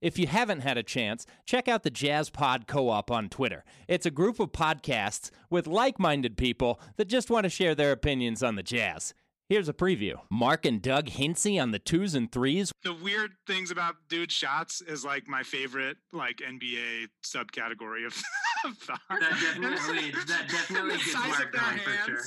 If 0.00 0.18
you 0.18 0.26
haven't 0.26 0.60
had 0.60 0.78
a 0.78 0.82
chance, 0.82 1.26
check 1.44 1.68
out 1.68 1.82
the 1.82 1.90
Jazz 1.90 2.30
Pod 2.30 2.66
Co 2.66 2.88
op 2.88 3.10
on 3.10 3.28
Twitter. 3.28 3.64
It's 3.86 4.06
a 4.06 4.10
group 4.10 4.40
of 4.40 4.50
podcasts 4.50 5.30
with 5.50 5.66
like 5.66 5.98
minded 5.98 6.38
people 6.38 6.80
that 6.96 7.08
just 7.08 7.30
want 7.30 7.44
to 7.44 7.50
share 7.50 7.74
their 7.74 7.92
opinions 7.92 8.42
on 8.42 8.54
the 8.54 8.62
Jazz. 8.62 9.12
Here's 9.50 9.68
a 9.68 9.72
preview. 9.72 10.14
Mark 10.30 10.64
and 10.64 10.80
Doug 10.80 11.08
Hinsey 11.08 11.58
on 11.58 11.72
the 11.72 11.80
twos 11.80 12.14
and 12.14 12.30
threes. 12.30 12.72
The 12.84 12.94
weird 12.94 13.32
things 13.48 13.72
about 13.72 13.96
dude 14.08 14.30
shots 14.30 14.80
is 14.80 15.04
like 15.04 15.26
my 15.26 15.42
favorite 15.42 15.96
like 16.12 16.36
NBA 16.36 17.08
subcategory 17.24 18.06
of, 18.06 18.14
of 18.64 18.78
thought. 18.78 19.00
That 19.10 19.20
definitely, 19.20 20.12
that 20.12 20.48
definitely 20.48 20.90
The 20.92 20.96
gets 20.98 21.12
size 21.12 21.28
Mark 21.28 21.52
going 21.52 21.78
for 21.78 21.90
sure. 22.06 22.22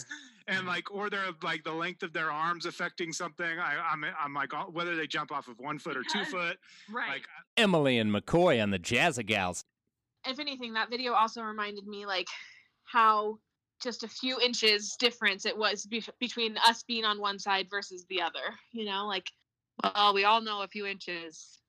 Hands. 0.48 0.60
And 0.60 0.68
like, 0.68 0.92
or 0.92 1.10
they're 1.10 1.26
like 1.42 1.64
the 1.64 1.72
length 1.72 2.04
of 2.04 2.14
their 2.14 2.32
arms 2.32 2.66
affecting 2.66 3.12
something. 3.14 3.60
I, 3.60 3.78
I'm, 3.92 4.06
I'm 4.20 4.34
like, 4.34 4.54
oh, 4.54 4.70
whether 4.72 4.96
they 4.96 5.08
jump 5.08 5.32
off 5.32 5.48
of 5.48 5.60
one 5.60 5.80
foot 5.80 5.98
or 5.98 6.04
two 6.04 6.26
foot. 6.26 6.58
Right. 6.92 7.10
Like, 7.10 7.24
uh 7.24 7.44
Emily 7.58 7.98
and 7.98 8.12
McCoy 8.14 8.62
on 8.62 8.72
the 8.72 8.80
Jazzy 8.80 9.26
Gals. 9.26 9.64
if 10.26 10.40
anything, 10.40 10.74
that 10.74 10.90
video 10.90 11.14
also 11.14 11.42
reminded 11.42 11.88
me 11.88 12.06
like 12.06 12.28
how 12.86 13.38
just 13.82 14.04
a 14.04 14.08
few 14.08 14.40
inches 14.40 14.96
difference 14.98 15.46
it 15.46 15.58
was 15.58 15.86
be- 15.86 16.04
between 16.20 16.58
us 16.58 16.84
being 16.84 17.04
on 17.06 17.20
one 17.20 17.38
side 17.40 17.68
versus 17.70 18.06
the 18.10 18.22
other. 18.22 18.40
You 18.72 18.86
know, 18.86 19.06
like 19.08 19.28
Well, 19.84 20.14
we 20.14 20.24
all 20.24 20.42
know 20.42 20.62
a 20.62 20.68
few 20.68 20.86
inches 20.86 21.60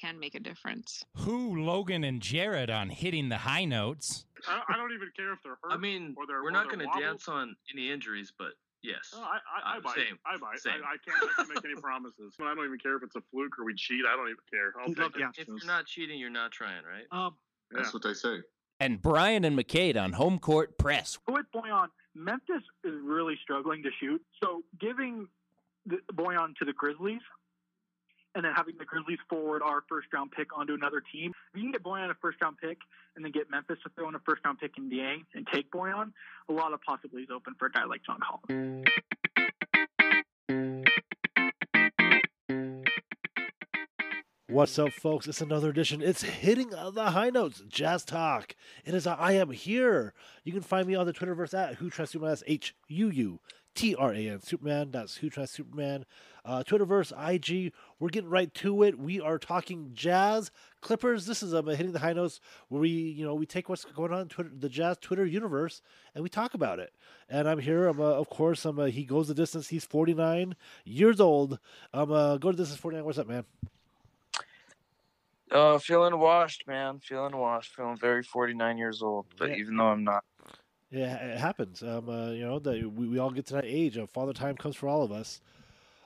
can 0.00 0.18
make 0.18 0.34
a 0.34 0.40
difference. 0.40 1.04
Huu, 1.18 1.64
Logan, 1.64 2.04
and 2.04 2.20
Jared 2.20 2.70
on 2.70 2.88
hitting 2.90 3.28
the 3.28 3.38
high 3.38 3.64
notes. 3.64 4.24
I, 4.46 4.62
I 4.68 4.76
don't 4.76 4.92
even 4.92 5.08
care 5.16 5.32
if 5.32 5.38
they're 5.42 5.58
hurt. 5.62 5.72
I 5.72 5.76
mean, 5.76 6.14
or 6.16 6.26
they're, 6.26 6.42
we're 6.42 6.50
not 6.50 6.66
going 6.66 6.78
to 6.80 7.00
dance 7.00 7.28
on 7.28 7.56
any 7.72 7.90
injuries, 7.90 8.32
but 8.38 8.52
yes. 8.82 9.12
Oh, 9.14 9.22
I, 9.22 9.38
I, 9.72 9.74
I 9.74 9.76
Uh, 9.78 9.80
bite. 9.80 9.94
same, 9.96 10.18
I 10.26 10.36
bite. 10.38 10.60
same. 10.60 10.72
I, 10.84 10.94
I 10.94 10.96
can't. 11.04 11.22
I 11.30 11.34
can't 11.36 11.48
make 11.54 11.64
any 11.64 11.74
promises. 11.80 12.34
I 12.40 12.54
don't 12.54 12.64
even 12.64 12.78
care 12.78 12.96
if 12.96 13.02
it's 13.02 13.16
a 13.16 13.22
fluke 13.32 13.58
or 13.58 13.64
we 13.64 13.74
cheat. 13.74 14.04
I 14.08 14.16
don't 14.16 14.26
even 14.26 14.36
care. 14.52 14.72
I'll 14.80 14.86
take 14.94 15.18
yeah. 15.18 15.28
it. 15.30 15.42
if 15.42 15.48
you're 15.48 15.66
not 15.66 15.86
cheating, 15.86 16.18
you're 16.18 16.30
not 16.30 16.52
trying, 16.52 16.82
right? 16.84 17.06
Um, 17.10 17.34
That's 17.72 17.92
what 17.92 18.02
they 18.02 18.14
say. 18.14 18.38
And 18.80 19.02
Brian 19.02 19.44
and 19.44 19.58
McCade 19.58 19.96
on 20.00 20.12
home 20.12 20.38
court 20.38 20.78
press. 20.78 21.18
with 21.26 21.46
Bojan, 21.52 21.88
Memphis 22.14 22.62
is 22.84 22.94
really 23.02 23.36
struggling 23.42 23.82
to 23.82 23.90
shoot. 24.00 24.22
So 24.40 24.62
giving 24.80 25.26
the 25.86 25.96
Bojan 26.14 26.54
to 26.56 26.64
the 26.64 26.72
Grizzlies 26.72 27.20
and 28.38 28.44
then 28.44 28.52
having 28.54 28.76
the 28.78 28.84
Grizzlies 28.84 29.18
forward 29.28 29.62
our 29.62 29.82
first 29.88 30.06
round 30.12 30.30
pick 30.30 30.56
onto 30.56 30.72
another 30.72 31.02
team. 31.12 31.32
If 31.52 31.56
you 31.56 31.62
can 31.64 31.72
get 31.72 31.82
Bojan 31.82 32.08
a 32.08 32.14
first 32.22 32.40
round 32.40 32.56
pick 32.58 32.78
and 33.16 33.24
then 33.24 33.32
get 33.32 33.50
Memphis 33.50 33.78
to 33.82 33.90
throw 33.90 34.08
in 34.08 34.14
a 34.14 34.20
first 34.20 34.42
round 34.44 34.60
pick 34.60 34.78
in 34.78 34.88
the 34.88 35.00
A 35.00 35.16
and 35.34 35.46
take 35.52 35.70
Bojan, 35.72 36.12
a 36.48 36.52
lot 36.52 36.72
of 36.72 36.80
possibilities 36.82 37.28
open 37.34 37.54
for 37.58 37.66
a 37.66 37.72
guy 37.72 37.84
like 37.84 38.00
John 38.06 38.20
Collins. 38.20 38.86
What's 44.58 44.76
up, 44.76 44.92
folks? 44.92 45.28
It's 45.28 45.40
another 45.40 45.70
edition. 45.70 46.02
It's 46.02 46.22
hitting 46.22 46.70
the 46.70 47.10
high 47.12 47.30
notes, 47.30 47.62
Jazz 47.68 48.04
Talk. 48.04 48.56
It 48.84 48.92
is. 48.92 49.06
I 49.06 49.30
am 49.34 49.52
here. 49.52 50.14
You 50.42 50.52
can 50.52 50.62
find 50.62 50.88
me 50.88 50.96
on 50.96 51.06
the 51.06 51.12
Twitterverse 51.12 51.56
at 51.56 51.76
Who 51.76 51.88
Trust 51.88 52.10
Superman. 52.10 52.32
That's 52.32 52.42
H 52.44 52.74
U 52.88 53.08
U 53.08 53.38
T 53.76 53.94
R 53.94 54.12
A 54.12 54.28
N 54.28 54.40
Superman. 54.42 54.90
That's 54.90 55.18
Who 55.18 55.30
Superman. 55.30 56.06
Uh, 56.44 56.64
Twitterverse, 56.66 57.12
IG. 57.12 57.72
We're 58.00 58.08
getting 58.08 58.30
right 58.30 58.52
to 58.54 58.82
it. 58.82 58.98
We 58.98 59.20
are 59.20 59.38
talking 59.38 59.90
Jazz 59.94 60.50
Clippers. 60.80 61.26
This 61.26 61.40
is 61.40 61.54
um, 61.54 61.68
hitting 61.68 61.92
the 61.92 62.00
high 62.00 62.14
notes 62.14 62.40
where 62.66 62.80
we, 62.80 62.88
you 62.90 63.24
know, 63.24 63.36
we 63.36 63.46
take 63.46 63.68
what's 63.68 63.84
going 63.84 64.12
on 64.12 64.22
in 64.22 64.28
Twitter, 64.28 64.50
the 64.58 64.68
Jazz 64.68 64.98
Twitter 65.00 65.24
universe, 65.24 65.82
and 66.16 66.24
we 66.24 66.28
talk 66.28 66.54
about 66.54 66.80
it. 66.80 66.92
And 67.28 67.48
I'm 67.48 67.60
here. 67.60 67.86
I'm, 67.86 68.00
uh, 68.00 68.06
of 68.06 68.28
course, 68.28 68.64
I'm. 68.64 68.80
Uh, 68.80 68.86
he 68.86 69.04
goes 69.04 69.28
the 69.28 69.34
distance. 69.34 69.68
He's 69.68 69.84
49 69.84 70.56
years 70.84 71.20
old. 71.20 71.60
I'm. 71.92 72.10
Uh, 72.10 72.38
go 72.38 72.50
to 72.50 72.56
distance 72.56 72.80
49. 72.80 73.04
What's 73.04 73.18
up, 73.18 73.28
man? 73.28 73.44
Uh, 75.50 75.78
feeling 75.78 76.18
washed, 76.18 76.66
man. 76.66 76.98
Feeling 77.00 77.36
washed. 77.36 77.74
Feeling 77.74 77.96
very 77.96 78.22
49 78.22 78.78
years 78.78 79.02
old. 79.02 79.26
But 79.38 79.50
Yeah. 79.50 79.56
even 79.56 79.76
though 79.76 79.86
I'm 79.88 80.04
not. 80.04 80.24
Yeah, 80.90 81.16
it 81.16 81.38
happens. 81.38 81.82
Um, 81.82 82.08
uh, 82.08 82.30
you 82.30 82.44
know, 82.46 82.58
that 82.60 82.92
we, 82.92 83.08
we 83.08 83.18
all 83.18 83.30
get 83.30 83.46
to 83.46 83.54
that 83.54 83.64
age. 83.66 83.96
Of 83.96 84.10
father 84.10 84.32
time 84.32 84.56
comes 84.56 84.74
for 84.76 84.88
all 84.88 85.02
of 85.02 85.12
us. 85.12 85.40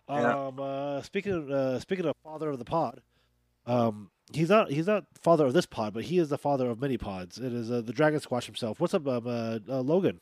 Yeah. 0.08 0.46
Um, 0.46 0.58
uh, 0.58 1.02
speaking 1.02 1.32
of, 1.32 1.50
uh, 1.50 1.78
speaking 1.80 2.04
of 2.04 2.14
father 2.24 2.50
of 2.50 2.58
the 2.58 2.64
pod, 2.64 3.00
um, 3.66 4.10
he's 4.32 4.48
not 4.50 4.70
he's 4.70 4.88
not 4.88 5.04
father 5.20 5.46
of 5.46 5.52
this 5.52 5.66
pod, 5.66 5.94
but 5.94 6.04
he 6.04 6.18
is 6.18 6.28
the 6.28 6.36
father 6.38 6.68
of 6.68 6.80
many 6.80 6.98
pods. 6.98 7.38
It 7.38 7.52
is 7.52 7.70
uh, 7.70 7.80
the 7.80 7.92
Dragon 7.92 8.18
Squash 8.20 8.46
himself. 8.46 8.80
What's 8.80 8.92
up, 8.94 9.06
um, 9.06 9.26
uh, 9.26 9.58
uh, 9.68 9.80
Logan? 9.80 10.20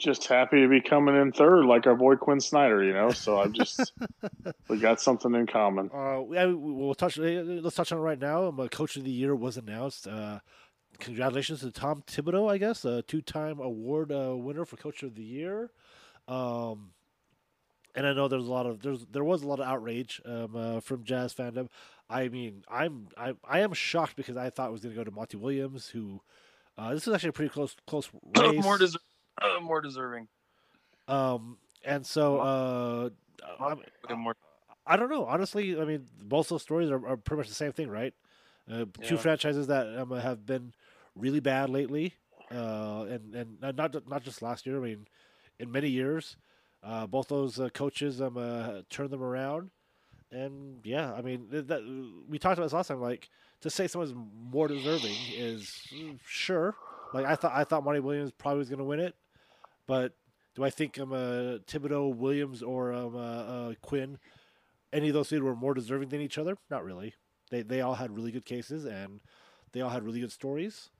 Just 0.00 0.26
happy 0.26 0.62
to 0.62 0.68
be 0.68 0.80
coming 0.80 1.14
in 1.14 1.30
third, 1.30 1.66
like 1.66 1.86
our 1.86 1.94
boy 1.94 2.16
Quin 2.16 2.40
Snyder. 2.40 2.82
You 2.82 2.94
know, 2.94 3.10
so 3.10 3.38
I'm 3.40 3.52
just 3.52 3.92
we 4.68 4.78
got 4.78 5.00
something 5.00 5.34
in 5.34 5.46
common. 5.46 5.90
Uh, 5.94 6.22
we, 6.22 6.38
I- 6.38 6.46
we'll 6.46 6.94
touch. 6.94 7.18
uh, 7.18 7.22
Let's 7.22 7.76
touch 7.76 7.92
on 7.92 7.98
it 7.98 8.02
right 8.02 8.18
now. 8.18 8.46
Um, 8.46 8.58
uh, 8.58 8.68
Coach 8.68 8.96
of 8.96 9.04
the 9.04 9.10
Year 9.10 9.34
was 9.36 9.56
announced. 9.58 10.06
Uh, 10.08 10.40
congratulations 10.98 11.60
to 11.60 11.70
Tom 11.70 12.02
Thibodeau, 12.06 12.50
I 12.50 12.56
guess, 12.58 12.84
a 12.84 13.02
two-time 13.02 13.60
award 13.60 14.10
uh, 14.10 14.34
winner 14.36 14.64
for 14.64 14.76
Coach 14.76 15.02
of 15.02 15.14
the 15.16 15.22
Year. 15.22 15.70
Um, 16.28 16.92
and 17.94 18.06
I 18.06 18.12
know 18.14 18.28
there's 18.28 18.46
a 18.46 18.50
lot 18.50 18.66
of 18.66 18.80
there's 18.82 19.04
there 19.12 19.24
was 19.24 19.42
a 19.42 19.48
lot 19.48 19.60
of 19.60 19.66
outrage 19.66 20.20
um, 20.24 20.56
uh, 20.56 20.80
from 20.80 21.04
Jazz 21.04 21.34
fandom. 21.34 21.68
I 22.08 22.28
mean, 22.28 22.62
I'm 22.70 23.08
I 23.18 23.34
I 23.46 23.60
am 23.60 23.72
shocked 23.74 24.16
because 24.16 24.36
I 24.36 24.48
thought 24.50 24.68
it 24.68 24.72
was 24.72 24.80
going 24.80 24.94
to 24.94 24.98
go 25.00 25.04
to 25.04 25.10
Monty 25.10 25.36
Williams, 25.36 25.88
who 25.88 26.20
uh, 26.78 26.94
this 26.94 27.06
is 27.06 27.12
actually 27.12 27.30
a 27.30 27.32
pretty 27.32 27.50
close 27.50 27.74
close 27.86 28.08
race. 28.38 28.62
more, 28.62 28.78
deser- 28.78 28.96
uh, 29.40 29.60
more 29.60 29.80
deserving. 29.80 30.28
um, 31.08 31.58
and 31.84 32.04
so 32.06 32.38
uh, 32.40 33.10
I'm, 33.60 33.80
I 34.86 34.96
don't 34.96 35.10
know. 35.10 35.24
Honestly, 35.26 35.80
I 35.80 35.84
mean, 35.84 36.06
both 36.22 36.48
those 36.48 36.62
stories 36.62 36.90
are, 36.90 37.04
are 37.06 37.16
pretty 37.16 37.38
much 37.38 37.48
the 37.48 37.54
same 37.54 37.72
thing, 37.72 37.88
right? 37.88 38.14
Uh, 38.70 38.84
Two 39.02 39.16
franchises 39.16 39.66
that 39.68 39.86
um, 39.98 40.10
have 40.12 40.46
been 40.46 40.72
really 41.16 41.40
bad 41.40 41.70
lately, 41.70 42.14
uh, 42.52 43.06
and 43.08 43.34
and 43.34 43.60
not 43.76 44.08
not 44.08 44.22
just 44.22 44.42
last 44.42 44.66
year. 44.66 44.78
I 44.78 44.80
mean, 44.80 45.06
in 45.58 45.70
many 45.72 45.88
years, 45.88 46.36
uh, 46.82 47.06
both 47.06 47.28
those 47.28 47.58
uh, 47.58 47.68
coaches 47.70 48.20
um 48.20 48.36
uh, 48.36 48.82
turned 48.90 49.10
them 49.10 49.22
around, 49.22 49.70
and 50.30 50.80
yeah, 50.84 51.12
I 51.12 51.22
mean 51.22 51.46
that 51.50 51.82
we 52.28 52.38
talked 52.38 52.58
about 52.58 52.66
this 52.66 52.72
last 52.72 52.88
time. 52.88 53.00
Like 53.00 53.28
to 53.62 53.70
say 53.70 53.86
someone's 53.86 54.14
more 54.14 54.68
deserving 54.68 55.16
is 55.36 55.88
sure. 56.26 56.76
Like 57.12 57.26
I 57.26 57.34
thought, 57.34 57.52
I 57.54 57.64
thought 57.64 57.84
Monty 57.84 58.00
Williams 58.00 58.32
probably 58.32 58.58
was 58.60 58.68
going 58.68 58.78
to 58.78 58.84
win 58.84 59.00
it, 59.00 59.14
but 59.90 60.12
do 60.54 60.62
I 60.62 60.70
think 60.70 61.00
um 61.00 61.12
uh, 61.12 61.58
Thibodeau, 61.70 62.14
Williams, 62.14 62.62
or 62.62 62.92
um 62.92 63.16
uh, 63.16 63.42
uh, 63.54 63.74
Quin? 63.82 64.18
any 64.92 65.08
of 65.08 65.14
those 65.14 65.28
three 65.28 65.40
were 65.40 65.56
more 65.56 65.74
deserving 65.74 66.10
than 66.10 66.20
each 66.20 66.38
other? 66.38 66.56
Not 66.70 66.84
really. 66.84 67.14
They 67.50 67.62
they 67.62 67.80
all 67.80 67.94
had 67.94 68.14
really 68.14 68.30
good 68.30 68.44
cases 68.44 68.84
and 68.84 69.20
they 69.72 69.80
all 69.80 69.90
had 69.90 70.04
really 70.04 70.20
good 70.20 70.32
stories. 70.32 70.90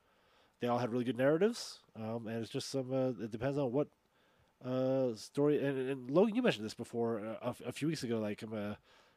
They 0.61 0.69
all 0.69 0.79
had 0.79 0.91
really 0.91 1.05
good 1.05 1.19
narratives. 1.19 1.81
Um, 1.97 2.27
and 2.27 2.43
it's 2.43 2.51
just 2.51 2.71
some. 2.71 2.93
Uh, 2.93 3.25
it 3.25 3.31
depends 3.31 3.59
on 3.59 3.73
what 3.73 3.89
uh, 4.65 5.15
story. 5.15 5.65
And, 5.65 5.91
and 5.91 6.11
Logan, 6.11 6.35
you 6.35 6.43
mentioned 6.43 6.65
this 6.65 6.75
before 6.75 7.21
uh, 7.21 7.53
a, 7.65 7.69
a 7.69 7.73
few 7.73 7.89
weeks 7.89 8.03
ago. 8.03 8.19
Like, 8.19 8.43
I'm 8.43 8.53
uh, 8.53 8.75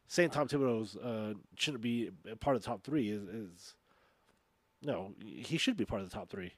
saying 0.07 0.29
Tom 0.29 0.47
Thibodeau's 0.47 0.95
uh, 0.95 1.33
shouldn't 1.55 1.83
be 1.83 2.11
part 2.39 2.55
of 2.55 2.61
the 2.61 2.67
top 2.67 2.83
three 2.83 3.09
is, 3.09 3.23
is 3.23 3.75
no, 4.81 5.13
he 5.19 5.57
should 5.57 5.77
be 5.77 5.85
part 5.85 6.01
of 6.01 6.09
the 6.09 6.15
top 6.15 6.29
three. 6.29 6.53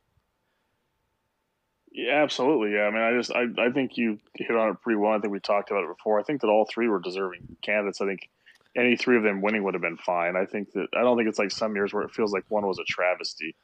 Yeah, 1.96 2.22
absolutely. 2.24 2.74
Yeah, 2.74 2.84
I 2.84 2.92
mean, 2.92 3.02
I 3.02 3.14
just 3.18 3.32
I, 3.32 3.46
I 3.58 3.72
think 3.72 3.96
you 3.96 4.20
hit 4.36 4.52
on 4.56 4.70
it 4.72 4.82
pretty 4.82 4.98
well. 4.98 5.14
I 5.14 5.20
think 5.20 5.32
we 5.32 5.40
talked 5.40 5.72
about 5.72 5.86
it 5.86 5.98
before. 5.98 6.20
I 6.20 6.24
think 6.24 6.42
that 6.42 6.48
all 6.48 6.68
three 6.70 6.90
were 6.90 7.00
deserving 7.00 7.56
candidates. 7.62 8.02
I 8.02 8.06
think 8.06 8.30
any 8.76 8.98
three 8.98 9.16
of 9.16 9.24
them 9.24 9.42
winning 9.42 9.64
would 9.64 9.76
have 9.76 9.82
been 9.82 9.96
fine. 9.96 10.36
I 10.36 10.46
think 10.46 10.74
that 10.74 10.88
I 10.94 11.02
don't 11.04 11.16
think 11.16 11.30
it's 11.30 11.40
like 11.40 11.52
some 11.52 11.74
years 11.74 11.94
where 11.94 12.04
it 12.04 12.12
feels 12.12 12.34
like 12.34 12.44
one 12.50 12.68
was 12.68 12.80
a 12.80 12.84
travesty. 12.84 13.56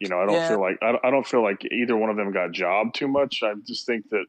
You 0.00 0.08
know, 0.08 0.18
I 0.18 0.24
don't 0.24 0.34
Yeah. 0.36 0.48
feel 0.48 0.60
like 0.62 0.78
I, 0.80 0.94
I 1.04 1.10
don't 1.10 1.26
feel 1.26 1.42
like 1.42 1.62
either 1.70 1.94
one 1.94 2.08
of 2.08 2.16
them 2.16 2.32
got 2.32 2.52
jobbed 2.52 2.94
too 2.94 3.06
much. 3.06 3.42
I 3.42 3.52
just 3.66 3.84
think 3.84 4.08
that 4.10 4.24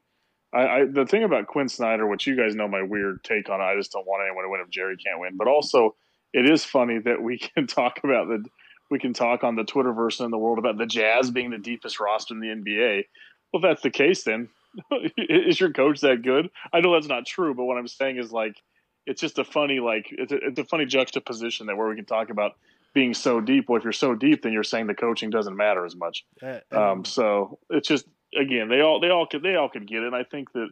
I, 0.51 0.67
I 0.67 0.85
the 0.85 1.05
thing 1.05 1.23
about 1.23 1.47
Quin 1.47 1.69
Snyder, 1.69 2.05
which 2.05 2.27
you 2.27 2.35
guys 2.35 2.55
know 2.55 2.67
my 2.67 2.83
weird 2.83 3.23
take 3.23 3.49
on 3.49 3.61
it, 3.61 3.63
I 3.63 3.77
just 3.77 3.93
don't 3.93 4.05
want 4.05 4.21
anyone 4.27 4.43
to 4.43 4.49
win 4.49 4.59
if 4.59 4.69
Jerry 4.69 4.97
can't 4.97 5.21
win. 5.21 5.37
But 5.37 5.47
also, 5.47 5.95
it 6.33 6.49
is 6.49 6.65
funny 6.65 6.99
that 6.99 7.21
we 7.21 7.37
can 7.55 7.67
talk 7.67 8.01
about 8.03 8.27
the 8.27 8.43
we 8.91 8.99
can 8.99 9.13
talk 9.13 9.45
on 9.45 9.55
the 9.55 9.63
Twitterverse 9.63 10.19
and 10.19 10.25
in 10.25 10.31
the 10.31 10.37
world 10.37 10.59
about 10.59 10.77
the 10.77 10.85
Jazz 10.85 11.31
being 11.31 11.51
the 11.51 11.57
deepest 11.57 12.01
roster 12.01 12.33
in 12.33 12.41
the 12.41 12.47
NBA. 12.47 13.05
Well, 13.51 13.63
if 13.63 13.67
that's 13.67 13.81
the 13.81 13.89
case, 13.89 14.23
then 14.23 14.49
is 15.17 15.59
your 15.59 15.71
coach 15.71 16.01
that 16.01 16.21
good? 16.21 16.49
I 16.73 16.81
know 16.81 16.93
that's 16.93 17.07
not 17.07 17.25
true, 17.25 17.53
but 17.53 17.65
what 17.65 17.77
I'm 17.77 17.87
saying 17.87 18.17
is 18.17 18.31
like 18.31 18.61
it's 19.05 19.21
just 19.21 19.37
a 19.39 19.43
funny 19.43 19.79
like 19.79 20.07
it's 20.11 20.31
a, 20.31 20.37
it's 20.37 20.59
a 20.59 20.65
funny 20.65 20.85
juxtaposition 20.85 21.67
that 21.67 21.77
where 21.77 21.87
we 21.87 21.95
can 21.95 22.05
talk 22.05 22.29
about 22.29 22.53
being 22.93 23.13
so 23.13 23.41
deep. 23.41 23.69
Well, 23.69 23.77
if 23.77 23.83
you're 23.83 23.93
so 23.93 24.15
deep, 24.15 24.41
then 24.41 24.53
you're 24.53 24.63
saying 24.63 24.87
the 24.87 24.95
coaching 24.95 25.29
doesn't 25.29 25.55
matter 25.55 25.85
as 25.85 25.95
much. 25.95 26.25
Uh, 26.41 26.59
Um, 26.71 27.05
so 27.05 27.59
it's 27.69 27.87
just 27.87 28.05
again 28.37 28.69
they 28.69 28.81
all 28.81 28.99
they 28.99 29.09
all 29.09 29.25
could 29.25 29.43
they 29.43 29.55
all 29.55 29.69
could 29.69 29.87
get 29.87 30.03
it. 30.03 30.07
And 30.07 30.15
I 30.15 30.23
think 30.23 30.51
that 30.53 30.69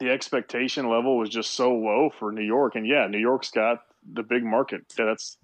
the 0.00 0.10
expectation 0.10 0.88
level 0.88 1.18
was 1.18 1.28
just 1.28 1.54
so 1.54 1.74
low 1.74 2.10
for 2.10 2.32
New 2.32 2.44
York, 2.44 2.76
and 2.76 2.86
yeah, 2.86 3.06
New 3.08 3.18
York's 3.18 3.50
got 3.50 3.82
the 4.10 4.22
big 4.22 4.44
market. 4.44 4.82
That's 4.96 5.36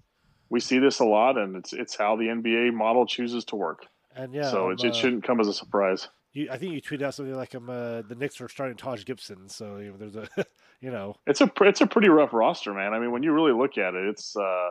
we 0.49 0.59
see 0.59 0.79
this 0.79 0.99
a 0.99 1.05
lot, 1.05 1.37
and 1.37 1.55
it's 1.55 1.73
it's 1.73 1.95
how 1.95 2.15
the 2.15 2.25
NBA 2.25 2.73
model 2.73 3.05
chooses 3.05 3.45
to 3.45 3.55
work. 3.55 3.85
And 4.15 4.33
yeah, 4.33 4.49
so 4.49 4.67
um, 4.67 4.71
it, 4.73 4.83
it 4.83 4.89
uh, 4.91 4.93
shouldn't 4.93 5.23
come 5.23 5.39
as 5.39 5.47
a 5.47 5.53
surprise. 5.53 6.07
You, 6.33 6.49
I 6.51 6.57
think 6.57 6.73
you 6.73 6.81
tweeted 6.81 7.03
out 7.03 7.13
something 7.15 7.35
like, 7.35 7.55
"Um, 7.55 7.69
uh, 7.69 8.01
the 8.01 8.15
Knicks 8.17 8.41
are 8.41 8.49
starting 8.49 8.75
Taj 8.77 9.05
Gibson." 9.05 9.47
So 9.49 9.77
you 9.77 9.91
know, 9.91 9.97
there's 9.97 10.15
a, 10.15 10.27
you 10.81 10.91
know, 10.91 11.15
It's 11.27 11.41
a 11.41 11.51
it's 11.61 11.81
a 11.81 11.87
pretty 11.87 12.09
rough 12.09 12.33
roster, 12.33 12.73
man. 12.73 12.93
I 12.93 12.99
mean, 12.99 13.11
when 13.11 13.23
you 13.23 13.31
really 13.33 13.53
look 13.53 13.77
at 13.77 13.93
it, 13.95 14.07
it's 14.07 14.35
uh, 14.35 14.69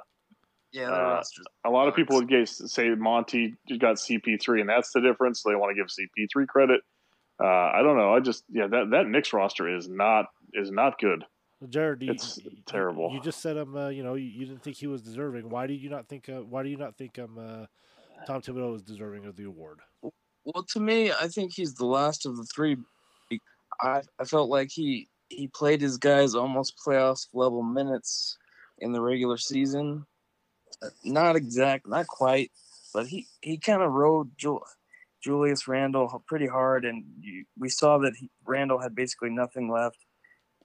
Yeah, 0.73 0.91
Uh, 0.91 1.23
A 1.65 1.71
lot 1.71 1.89
of 1.89 1.95
people 1.95 2.17
would 2.17 2.29
get, 2.29 2.49
say 2.49 2.89
Monty 2.91 3.55
got 3.79 3.97
CP3, 3.97 4.61
and 4.61 4.69
that's 4.69 4.93
the 4.93 5.01
difference. 5.01 5.43
So 5.43 5.51
they 5.51 5.57
want 5.57 5.75
to 5.75 5.81
give 5.83 5.87
CP3 5.87 6.47
credit. 6.49 6.81
Uh, 7.43 7.47
I 7.47 7.81
don't 7.83 7.97
know. 7.97 8.15
I 8.15 8.21
just 8.21 8.45
yeah, 8.51 8.67
that 8.69 8.91
that 8.91 9.07
Knicks 9.09 9.33
roster 9.33 9.75
is 9.75 9.89
not 9.89 10.27
is 10.53 10.71
not 10.71 10.99
good. 10.99 11.25
Jared, 11.69 12.03
you, 12.03 12.13
It's 12.13 12.39
you- 12.39 12.51
terrible. 12.67 13.11
You 13.13 13.21
just 13.21 13.41
said 13.41 13.57
him. 13.57 13.75
Uh, 13.75 13.89
you 13.89 14.03
know, 14.03 14.15
you, 14.15 14.27
you 14.27 14.45
didn't 14.47 14.63
think 14.63 14.77
he 14.77 14.87
was 14.87 15.01
deserving. 15.03 15.49
Why 15.49 15.67
do 15.67 15.73
you 15.73 15.89
not 15.89 16.09
think? 16.09 16.29
Uh, 16.29 16.41
why 16.43 16.63
do 16.63 16.69
you 16.69 16.77
not 16.77 16.99
think 16.99 17.19
um, 17.19 17.39
uh, 17.39 17.67
Tom 18.27 18.41
Thibodeau 18.43 18.77
is 18.77 18.83
deserving 18.83 19.27
of 19.27 19.37
the 19.37 19.45
award? 19.45 19.81
Well, 20.03 20.65
to 20.71 20.81
me, 20.81 21.11
I 21.11 21.29
think 21.29 21.53
he's 21.55 21.75
the 21.75 21.87
last 21.87 22.27
of 22.27 22.37
the 22.37 22.45
three. 22.45 22.77
I 23.81 24.03
I 24.19 24.25
felt 24.25 24.51
like 24.51 24.71
he 24.71 25.09
he 25.29 25.49
played 25.49 25.81
his 25.81 25.97
guys 25.97 26.35
almost 26.35 26.81
playoff 26.85 27.27
level 27.33 27.63
minutes 27.63 28.37
in 28.79 28.93
the 28.93 29.01
regular 29.01 29.37
season. 29.37 30.07
Uh, 30.83 30.89
Not 31.05 31.37
exact, 31.37 31.87
not 31.89 32.07
quite, 32.07 32.51
but 32.93 33.07
he 33.07 33.27
he 33.41 33.59
kind 33.59 33.83
of 33.83 33.93
rode 33.93 34.37
Ju- 34.37 34.61
Julius 35.23 35.67
Randle 35.67 36.23
pretty 36.27 36.47
hard, 36.47 36.85
and 36.85 37.05
you, 37.21 37.45
we 37.59 37.69
saw 37.69 37.99
that 37.99 38.15
he, 38.17 38.31
Randle 38.45 38.81
had 38.81 38.95
basically 38.95 39.31
nothing 39.31 39.71
left. 39.71 39.99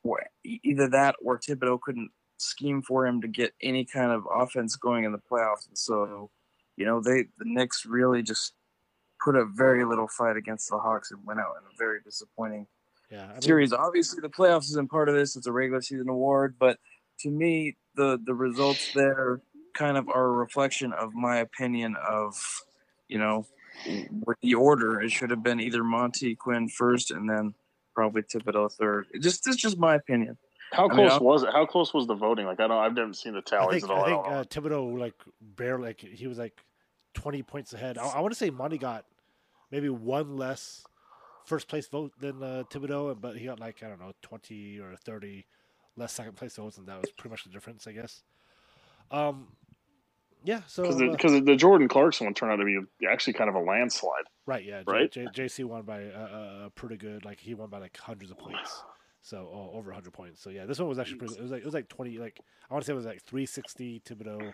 Or 0.03 0.23
either 0.43 0.87
that 0.89 1.15
or 1.21 1.37
Thibodeau 1.37 1.81
couldn't 1.81 2.11
scheme 2.37 2.81
for 2.81 3.05
him 3.05 3.21
to 3.21 3.27
get 3.27 3.53
any 3.61 3.83
kind 3.83 4.11
of 4.11 4.25
offense 4.33 4.77
going 4.77 5.03
in 5.03 5.11
the 5.11 5.19
playoffs, 5.19 5.67
and 5.67 5.77
so 5.77 6.29
you 6.79 6.85
know 6.85 7.01
they 7.01 7.25
the 7.37 7.45
Knicks 7.45 7.85
really 7.85 8.23
just 8.23 8.53
put 9.23 9.35
up 9.35 9.49
very 9.53 9.83
little 9.85 10.07
fight 10.07 10.37
against 10.37 10.69
the 10.69 10.79
Hawks 10.79 11.11
and 11.11 11.19
went 11.25 11.39
out 11.39 11.53
in 11.59 11.65
a 11.65 11.75
very 11.77 11.99
disappointing 12.03 12.65
Yeah, 13.11 13.25
I 13.25 13.33
mean, 13.33 13.41
series. 13.41 13.73
Obviously, 13.73 14.21
the 14.21 14.29
playoffs 14.29 14.69
isn't 14.71 14.89
part 14.89 15.09
of 15.09 15.15
this; 15.15 15.35
it's 15.35 15.45
a 15.45 15.51
regular 15.51 15.81
season 15.81 16.09
award. 16.09 16.55
But 16.57 16.79
to 17.19 17.29
me, 17.29 17.75
the 17.95 18.17
the 18.25 18.33
results 18.33 18.93
there 18.93 19.41
kind 19.73 19.97
of 19.97 20.07
are 20.09 20.25
a 20.25 20.31
reflection 20.31 20.93
of 20.93 21.13
my 21.13 21.37
opinion 21.37 21.95
of, 22.07 22.35
you 23.07 23.19
know, 23.19 23.45
with 24.25 24.37
the 24.41 24.55
order. 24.55 25.01
It 25.01 25.11
should 25.11 25.29
have 25.31 25.43
been 25.43 25.59
either 25.59 25.83
Monty 25.83 26.35
Quin 26.35 26.69
first, 26.69 27.11
and 27.11 27.29
then 27.29 27.53
probably 27.93 28.21
Thibodeau 28.21 28.71
third. 28.71 29.07
It 29.11 29.21
just 29.21 29.45
it's 29.47 29.57
just 29.57 29.77
my 29.77 29.95
opinion. 29.95 30.37
How 30.71 30.87
I 30.87 30.95
close 30.95 31.11
I'll- 31.11 31.19
was 31.19 31.43
it? 31.43 31.49
How 31.51 31.65
close 31.65 31.93
was 31.93 32.07
the 32.07 32.15
voting? 32.15 32.45
Like 32.45 32.61
I 32.61 32.67
don't, 32.67 32.77
I've 32.77 32.93
never 32.93 33.13
seen 33.13 33.33
the 33.33 33.39
I 33.39 33.41
tallies 33.41 33.81
think 33.81 33.91
at 33.91 33.97
all. 33.97 34.03
I 34.05 34.37
I 34.37 34.43
think 34.43 34.63
uh, 34.63 34.69
Thibodeau 34.69 34.97
like 34.97 35.15
barely 35.41 35.87
like 35.87 35.99
he 35.99 36.27
was 36.27 36.37
like 36.37 36.53
twenty 37.13 37.43
points 37.43 37.73
ahead. 37.73 37.97
I, 37.97 38.05
I 38.07 38.19
want 38.21 38.33
to 38.33 38.39
say 38.39 38.49
Monty 38.49 38.77
got 38.77 39.05
maybe 39.71 39.89
one 39.89 40.37
less 40.37 40.83
first 41.45 41.67
place 41.67 41.87
vote 41.87 42.13
than 42.19 42.43
uh, 42.43 42.63
Thibodeau, 42.69 43.19
but 43.19 43.37
he 43.37 43.45
got 43.45 43.59
like 43.59 43.81
I 43.83 43.87
don't 43.89 43.99
know 43.99 44.13
twenty 44.21 44.79
or 44.79 44.95
thirty 44.95 45.45
less 45.95 46.13
second 46.13 46.35
place 46.35 46.55
votes, 46.55 46.77
and 46.77 46.87
that 46.87 47.01
was 47.01 47.11
pretty 47.11 47.31
much 47.31 47.43
the 47.43 47.49
difference, 47.49 47.87
I 47.87 47.91
guess. 47.91 48.23
Um, 49.11 49.47
yeah. 50.43 50.61
So 50.67 50.83
because 50.83 51.33
uh, 51.33 51.41
the 51.41 51.55
Jordan 51.55 51.87
Clarkson 51.87 52.25
one 52.25 52.33
turned 52.33 52.51
out 52.51 52.57
to 52.57 52.65
be 52.65 53.07
actually 53.07 53.33
kind 53.33 53.49
of 53.49 53.55
a 53.55 53.59
landslide. 53.59 54.25
Right, 54.45 54.63
yeah, 54.63 54.81
Right? 54.87 55.11
J- 55.11 55.27
JC 55.33 55.65
won 55.65 55.83
by 55.83 56.05
uh, 56.05 56.17
uh, 56.17 56.69
pretty 56.69 56.97
good. 56.97 57.25
Like 57.25 57.39
he 57.39 57.53
won 57.53 57.69
by 57.69 57.79
like 57.79 57.97
hundreds 57.97 58.31
of 58.31 58.37
points, 58.39 58.83
so 59.21 59.49
oh, 59.53 59.77
over 59.77 59.91
hundred 59.91 60.13
points. 60.13 60.41
So 60.41 60.49
yeah, 60.49 60.65
this 60.65 60.79
one 60.79 60.87
was 60.87 60.97
actually 60.99 61.17
pretty. 61.17 61.35
It 61.35 61.41
was 61.41 61.51
like 61.51 61.61
it 61.61 61.65
was 61.65 61.73
like 61.73 61.89
twenty. 61.89 62.17
Like 62.17 62.39
I 62.69 62.73
want 62.73 62.83
to 62.83 62.87
say 62.87 62.93
it 62.93 62.95
was 62.95 63.05
like 63.05 63.21
three 63.23 63.45
sixty 63.45 64.01
Thibodeau, 64.01 64.53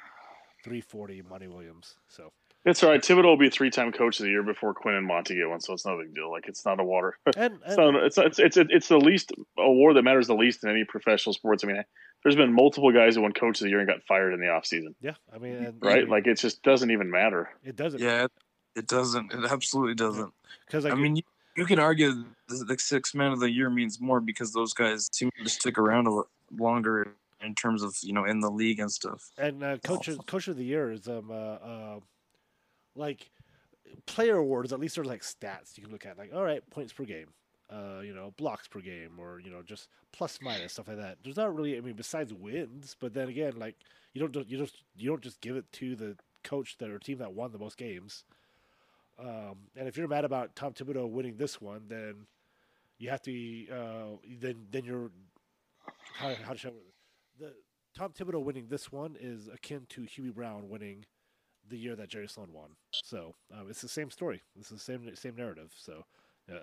three 0.63 0.81
forty 0.81 1.22
Monty 1.22 1.48
Williams. 1.48 1.96
So 2.08 2.31
It's 2.66 2.84
all 2.84 2.90
right. 2.90 3.02
Thibodeau 3.02 3.26
will 3.26 3.38
be 3.38 3.50
three 3.50 3.70
time 3.70 3.92
coach 3.92 4.20
of 4.20 4.24
the 4.24 4.32
year 4.32 4.42
before 4.42 4.74
Quin 4.74 4.96
and 4.96 5.06
Monty 5.06 5.36
get 5.36 5.48
one, 5.48 5.62
so 5.62 5.74
it's 5.74 5.86
no 5.86 6.00
big 6.00 6.16
deal. 6.16 6.32
Like 6.32 6.48
it's 6.48 6.66
not 6.66 6.80
a 6.80 6.84
water. 6.84 7.18
and, 7.38 7.60
it's, 7.64 7.78
and 7.78 7.94
not, 7.94 8.04
it's, 8.04 8.18
it's 8.18 8.40
it's 8.40 8.58
it's 8.58 8.88
the 8.88 8.98
least 8.98 9.32
award 9.58 9.96
that 9.96 10.02
matters 10.02 10.26
the 10.28 10.34
least 10.34 10.64
in 10.64 10.72
any 10.72 10.84
professional 10.84 11.34
sports. 11.34 11.64
I 11.64 11.68
mean, 11.68 11.84
there's 12.24 12.36
been 12.36 12.52
multiple 12.52 12.92
guys 12.92 13.16
who 13.16 13.22
won 13.22 13.34
coach 13.34 13.62
of 13.62 13.66
the 13.66 13.70
year 13.70 13.80
and 13.80 13.88
got 13.88 14.02
fired 14.08 14.34
in 14.34 14.40
the 14.40 14.50
off 14.50 14.66
season. 14.66 14.96
yeah, 15.00 15.14
I 15.34 15.38
mean, 15.38 15.56
and, 15.56 15.78
Right? 15.80 16.10
Like 16.10 16.26
it 16.26 16.40
just 16.40 16.64
doesn't 16.64 16.90
even 16.90 17.12
matter. 17.12 17.50
it 17.64 17.76
doesn't. 17.76 18.02
Yeah, 18.02 18.26
it, 18.26 18.32
it 18.76 18.88
doesn't. 18.88 19.32
It 19.32 19.46
absolutely 19.52 19.94
doesn't. 19.94 20.34
because 20.66 20.86
like 20.86 20.94
I 20.94 20.96
mean, 20.96 21.18
you, 21.18 21.24
you 21.56 21.66
can 21.66 21.78
argue 21.78 22.26
the, 22.48 22.66
the 22.66 22.78
six 22.80 23.14
man 23.14 23.32
of 23.32 23.40
the 23.40 23.52
year 23.52 23.70
means 23.70 24.02
more 24.02 24.20
because 24.20 24.54
those 24.54 24.74
guys 24.74 25.08
seem 25.12 25.30
to 25.44 25.50
stick 25.50 25.78
around 25.78 26.08
a 26.08 26.12
lot 26.12 26.28
longer 26.58 27.14
in 27.42 27.54
terms 27.54 27.84
of 27.84 27.96
you 28.02 28.12
know 28.14 28.26
in 28.26 28.40
the 28.40 28.50
league 28.50 28.80
and 28.80 28.92
stuff. 28.92 29.30
and 29.38 29.64
uh, 29.64 29.78
coach 29.78 30.08
of, 30.08 30.26
coach 30.26 30.48
of 30.48 30.58
the 30.58 30.64
year 30.64 30.92
is 30.92 31.08
um 31.08 31.30
uh, 31.30 31.34
uh 31.34 32.00
like 32.96 33.30
player 34.06 34.38
awards. 34.38 34.74
At 34.74 34.80
least 34.80 34.96
there's 34.96 35.08
like 35.08 35.22
stats 35.22 35.78
you 35.78 35.84
can 35.84 35.92
look 35.92 36.06
at. 36.06 36.18
Like 36.18 36.32
all 36.34 36.44
right, 36.44 36.68
points 36.70 36.94
per 36.94 37.06
game. 37.06 37.28
Uh, 37.68 38.02
you 38.02 38.14
know, 38.14 38.32
blocks 38.38 38.68
per 38.68 38.80
game, 38.80 39.14
or 39.18 39.40
you 39.40 39.50
know, 39.50 39.64
just 39.64 39.90
plus 40.12 40.40
minus 40.42 40.74
stuff 40.74 40.88
like 40.88 40.98
that. 40.98 41.18
There's 41.24 41.38
not 41.38 41.56
really, 41.56 41.76
I 41.78 41.82
mean, 41.82 41.96
besides 41.96 42.32
wins, 42.32 42.96
but 43.00 43.14
then 43.14 43.28
again, 43.28 43.54
like 43.58 43.76
you 44.14 44.26
don't 44.26 44.50
you 44.50 44.58
just 44.58 44.84
you 44.96 45.10
don't 45.10 45.22
just 45.22 45.42
give 45.42 45.56
it 45.56 45.72
to 45.74 45.96
the 45.96 46.16
coach 46.44 46.78
that 46.78 46.90
or 46.90 47.00
team 47.00 47.18
that 47.18 47.34
won 47.34 47.52
the 47.52 47.58
most 47.58 47.78
games. 47.78 48.24
Um, 49.18 49.56
and 49.76 49.88
if 49.88 49.98
you're 49.98 50.08
mad 50.08 50.26
about 50.26 50.56
Tom 50.56 50.74
Thibodeau 50.74 51.10
winning 51.10 51.38
this 51.38 51.60
one, 51.60 51.84
then 51.88 52.28
you 53.00 53.10
have 53.10 53.22
to 53.24 53.68
uh, 53.72 54.18
then 54.40 54.68
then 54.72 54.86
you're 54.86 55.10
how 56.14 56.34
how 56.44 56.54
should? 56.54 56.74
The 57.40 57.54
Tom 57.98 58.12
Thibodeau 58.12 58.44
winning 58.44 58.68
this 58.70 58.92
one 58.92 59.16
is 59.20 59.48
akin 59.48 59.86
to 59.90 60.02
Hubie 60.02 60.34
Brown 60.34 60.70
winning 60.70 61.06
the 61.70 61.78
year 61.78 61.96
that 61.96 62.10
Jerry 62.10 62.28
Sloan 62.28 62.52
won. 62.54 62.70
So 62.92 63.36
um, 63.54 63.68
it's 63.70 63.82
the 63.82 63.88
same 63.88 64.10
story. 64.12 64.42
It's 64.60 64.70
the 64.70 64.80
same 64.80 65.16
same 65.16 65.36
narrative. 65.36 65.74
So 65.78 66.06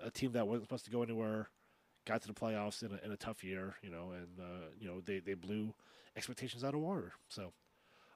a 0.03 0.09
team 0.11 0.31
that 0.33 0.47
wasn't 0.47 0.63
supposed 0.63 0.85
to 0.85 0.91
go 0.91 1.03
anywhere 1.03 1.49
got 2.05 2.21
to 2.21 2.27
the 2.27 2.33
playoffs 2.33 2.83
in 2.83 2.91
a, 2.91 3.05
in 3.05 3.11
a 3.11 3.17
tough 3.17 3.43
year, 3.43 3.75
you 3.81 3.89
know, 3.89 4.11
and 4.11 4.39
uh, 4.39 4.67
you 4.79 4.87
know 4.87 5.01
they, 5.01 5.19
they 5.19 5.33
blew 5.33 5.73
expectations 6.15 6.63
out 6.63 6.73
of 6.73 6.79
water. 6.81 7.11
So 7.27 7.51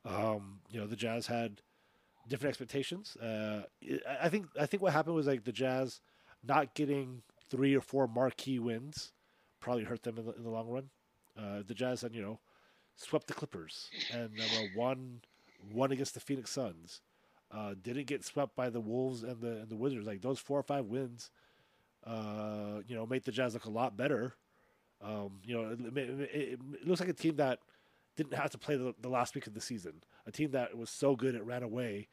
um, 0.05 0.59
you 0.69 0.79
know 0.79 0.87
the 0.87 0.95
Jazz 0.95 1.27
had 1.27 1.61
different 2.27 2.49
expectations. 2.51 3.15
Uh, 3.17 3.63
I- 4.21 4.29
think 4.29 4.47
I 4.59 4.65
think 4.65 4.81
what 4.83 4.93
happened 4.93 5.15
was 5.15 5.27
like 5.27 5.43
the 5.43 5.51
Jazz 5.51 5.99
not 6.43 6.73
getting 6.73 7.21
three 7.49 7.75
or 7.75 7.81
four 7.81 8.07
marquee 8.07 8.59
wins 8.59 9.11
probably 9.59 9.83
hurt 9.85 10.03
them 10.03 10.17
in 10.17 10.25
the, 10.25 10.33
in 10.35 10.43
the 10.43 10.49
long 10.49 10.69
run. 10.69 10.89
Uh, 11.37 11.61
the 11.65 11.73
Jazz 11.73 12.01
had 12.01 12.13
you 12.15 12.21
know 12.21 12.39
swept 12.95 13.27
the 13.27 13.33
Clippers 13.33 13.89
and 14.13 14.31
uh, 14.39 14.79
won 15.71 15.91
against 15.91 16.13
the 16.13 16.19
Phoenix 16.19 16.51
Suns. 16.51 17.01
Uh, 17.51 17.75
didn't 17.81 18.07
get 18.07 18.25
swept 18.25 18.55
by 18.55 18.69
the 18.69 18.81
Wolves 18.81 19.23
and 19.23 19.39
the 19.41 19.57
and 19.57 19.69
the 19.69 19.75
Wizards. 19.75 20.05
Like 20.05 20.21
those 20.21 20.39
four 20.39 20.59
or 20.59 20.63
five 20.63 20.85
wins, 20.85 21.31
uh, 22.05 22.81
you 22.87 22.95
know, 22.95 23.05
made 23.05 23.23
the 23.23 23.31
Jazz 23.31 23.53
look 23.53 23.65
a 23.65 23.69
lot 23.69 23.95
better. 23.95 24.35
Um, 25.01 25.39
you 25.43 25.55
know, 25.55 25.69
it, 25.69 25.97
it, 25.97 26.29
it, 26.33 26.87
looks 26.87 26.99
like 26.99 27.09
a 27.09 27.13
team 27.13 27.35
that 27.35 27.59
didn't 28.15 28.33
have 28.33 28.49
to 28.51 28.57
play 28.57 28.75
the, 28.75 28.95
the 28.99 29.09
last 29.09 29.35
week 29.35 29.47
of 29.47 29.53
the 29.53 29.61
season. 29.61 30.03
A 30.25 30.31
team 30.31 30.51
that 30.51 30.75
was 30.75 30.89
so 30.89 31.15
good 31.15 31.35
it 31.35 31.43
ran 31.45 31.63
away. 31.63 32.07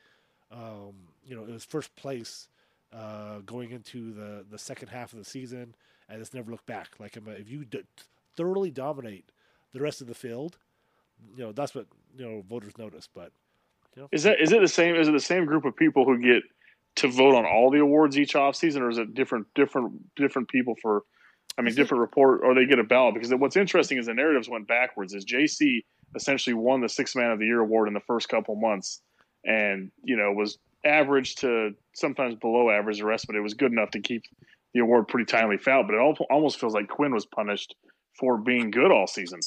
Um, 0.52 0.92
you 1.24 1.34
know, 1.34 1.42
it 1.42 1.50
was 1.50 1.64
first 1.64 1.96
place 1.96 2.48
uh, 2.92 3.38
going 3.44 3.70
into 3.70 4.12
the, 4.12 4.44
the 4.48 4.58
second 4.58 4.88
half 4.88 5.12
of 5.12 5.18
the 5.18 5.24
season, 5.24 5.74
and 6.08 6.20
it's 6.20 6.34
never 6.34 6.50
looked 6.50 6.66
back. 6.66 6.90
Like 7.00 7.16
if 7.16 7.50
you 7.50 7.64
d- 7.64 7.84
thoroughly 8.36 8.70
dominate 8.70 9.32
the 9.72 9.80
rest 9.80 10.00
of 10.00 10.06
the 10.06 10.14
field, 10.14 10.58
you 11.36 11.44
know 11.44 11.52
that's 11.52 11.74
what 11.74 11.86
you 12.16 12.24
know 12.24 12.42
voters 12.48 12.76
notice. 12.78 13.08
But 13.12 13.32
you 13.96 14.02
know, 14.02 14.08
Is 14.12 14.22
that 14.24 14.40
is 14.40 14.52
it 14.52 14.60
the 14.60 14.68
same? 14.68 14.96
Is 14.96 15.08
it 15.08 15.12
the 15.12 15.20
same 15.20 15.44
group 15.46 15.64
of 15.64 15.76
people 15.76 16.04
who 16.04 16.18
get 16.18 16.42
to 16.96 17.08
vote 17.08 17.34
on 17.34 17.44
all 17.44 17.70
the 17.70 17.80
awards 17.80 18.18
each 18.18 18.36
off 18.36 18.56
season, 18.56 18.82
or 18.82 18.90
is 18.90 18.98
it 18.98 19.14
different 19.14 19.46
different 19.54 20.14
different 20.16 20.48
people 20.48 20.74
for? 20.80 21.02
I 21.56 21.62
mean, 21.62 21.68
I 21.68 21.70
think- 21.70 21.76
different 21.76 22.00
report, 22.00 22.40
or 22.42 22.54
they 22.54 22.66
get 22.66 22.78
a 22.80 22.84
ballot 22.84 23.14
because 23.14 23.32
what's 23.34 23.56
interesting 23.56 23.98
is 23.98 24.06
the 24.06 24.14
narratives 24.14 24.48
went 24.48 24.66
backwards. 24.66 25.14
Is 25.14 25.24
JC 25.24 25.84
essentially 26.16 26.54
won 26.54 26.80
the 26.80 26.88
Sixth 26.88 27.14
Man 27.16 27.30
of 27.30 27.38
the 27.38 27.46
Year 27.46 27.60
award 27.60 27.88
in 27.88 27.94
the 27.94 28.00
first 28.00 28.28
couple 28.28 28.56
months, 28.56 29.00
and 29.44 29.90
you 30.02 30.16
know 30.16 30.32
was 30.32 30.58
average 30.84 31.36
to 31.36 31.74
sometimes 31.94 32.34
below 32.34 32.70
average 32.70 32.98
the 32.98 33.06
rest, 33.06 33.26
but 33.26 33.36
it 33.36 33.40
was 33.40 33.54
good 33.54 33.72
enough 33.72 33.90
to 33.92 34.00
keep 34.00 34.22
the 34.74 34.80
award 34.80 35.08
pretty 35.08 35.24
timely 35.24 35.56
fouled. 35.56 35.86
But 35.86 35.94
it 35.94 35.98
al- 36.00 36.26
almost 36.28 36.58
feels 36.58 36.74
like 36.74 36.88
Quin 36.88 37.12
was 37.14 37.24
punished 37.26 37.74
for 38.18 38.36
being 38.36 38.70
good 38.70 38.90
all 38.90 39.06
season. 39.06 39.40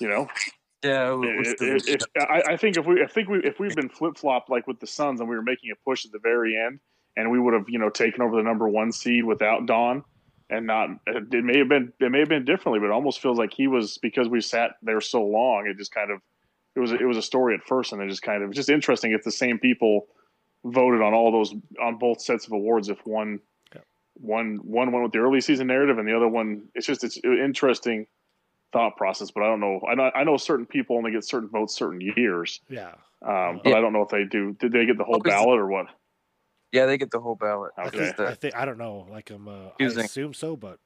You 0.00 0.08
know, 0.08 0.28
Yeah, 0.84 1.12
it 1.14 1.38
was 1.38 1.48
it- 1.48 1.58
the- 1.58 1.92
it- 1.92 2.04
I, 2.28 2.52
I 2.52 2.56
think 2.56 2.76
if 2.76 2.86
we, 2.86 3.02
I 3.02 3.06
think 3.06 3.28
we, 3.28 3.38
if 3.42 3.58
we've 3.58 3.74
been 3.74 3.88
flip 3.88 4.16
flopped 4.16 4.50
like 4.50 4.66
with 4.66 4.78
the 4.80 4.86
Suns 4.86 5.20
and 5.20 5.28
we 5.28 5.34
were 5.36 5.42
making 5.42 5.70
a 5.70 5.76
push 5.84 6.04
at 6.04 6.12
the 6.12 6.18
very 6.18 6.56
end, 6.56 6.80
and 7.16 7.30
we 7.30 7.40
would 7.40 7.54
have, 7.54 7.64
you 7.68 7.78
know, 7.78 7.88
taken 7.88 8.22
over 8.22 8.36
the 8.36 8.42
number 8.42 8.68
one 8.68 8.92
seed 8.92 9.24
without 9.24 9.66
Don, 9.66 10.04
and 10.50 10.66
not, 10.66 10.90
it 11.06 11.44
may 11.44 11.58
have 11.58 11.68
been, 11.68 11.92
it 11.98 12.12
may 12.12 12.20
have 12.20 12.28
been 12.28 12.44
differently, 12.44 12.78
but 12.78 12.86
it 12.86 12.92
almost 12.92 13.20
feels 13.20 13.38
like 13.38 13.52
he 13.54 13.66
was 13.66 13.98
because 13.98 14.28
we 14.28 14.40
sat 14.40 14.72
there 14.82 15.00
so 15.00 15.24
long. 15.24 15.66
It 15.66 15.76
just 15.78 15.92
kind 15.92 16.10
of, 16.10 16.20
it 16.76 16.80
was, 16.80 16.92
it 16.92 17.04
was 17.04 17.16
a 17.16 17.22
story 17.22 17.54
at 17.54 17.62
first, 17.64 17.92
and 17.92 18.02
it 18.02 18.08
just 18.08 18.22
kind 18.22 18.42
of, 18.42 18.50
it's 18.50 18.56
just 18.56 18.68
interesting 18.68 19.12
if 19.12 19.24
the 19.24 19.32
same 19.32 19.58
people 19.58 20.06
voted 20.64 21.00
on 21.00 21.14
all 21.14 21.32
those 21.32 21.54
on 21.82 21.96
both 21.96 22.20
sets 22.20 22.46
of 22.46 22.52
awards. 22.52 22.88
If 22.90 22.98
one, 23.06 23.40
Yeah. 23.74 23.80
one, 24.14 24.56
one 24.62 24.92
went 24.92 25.02
with 25.04 25.12
the 25.12 25.18
early 25.18 25.40
season 25.40 25.68
narrative, 25.68 25.96
and 25.98 26.06
the 26.06 26.14
other 26.14 26.28
one, 26.28 26.68
it's 26.74 26.86
just 26.86 27.02
it's 27.02 27.16
interesting 27.24 28.06
thought 28.72 28.96
process, 28.96 29.30
but 29.30 29.42
I 29.42 29.46
don't 29.46 29.60
know. 29.60 29.80
I 29.88 29.94
know 29.94 30.10
I 30.14 30.24
know 30.24 30.36
certain 30.36 30.66
people 30.66 30.96
only 30.96 31.12
get 31.12 31.24
certain 31.24 31.48
votes 31.48 31.74
certain 31.74 32.00
years, 32.00 32.60
yeah, 32.68 32.92
um, 33.22 33.60
but 33.64 33.74
I 33.74 33.80
don't 33.80 33.92
know 33.92 34.02
if 34.02 34.08
they 34.08 34.24
do. 34.24 34.52
Did 34.58 34.72
they 34.72 34.86
get 34.86 34.98
the 34.98 35.04
whole 35.04 35.18
Because- 35.18 35.32
ballot 35.40 35.58
or 35.58 35.66
what? 35.66 35.86
yeah, 36.72 36.84
they 36.86 36.98
get 36.98 37.10
the 37.10 37.20
whole 37.20 37.36
ballot. 37.36 37.72
I 37.78 37.86
Okay. 37.86 37.98
think 37.98 38.20
I 38.20 38.34
think 38.34 38.56
I 38.56 38.64
don't 38.64 38.78
know. 38.78 39.06
Like 39.10 39.30
I'm, 39.30 39.48
uh, 39.48 39.68
I 39.80 39.84
assume 39.84 40.34
so, 40.34 40.56
but 40.56 40.78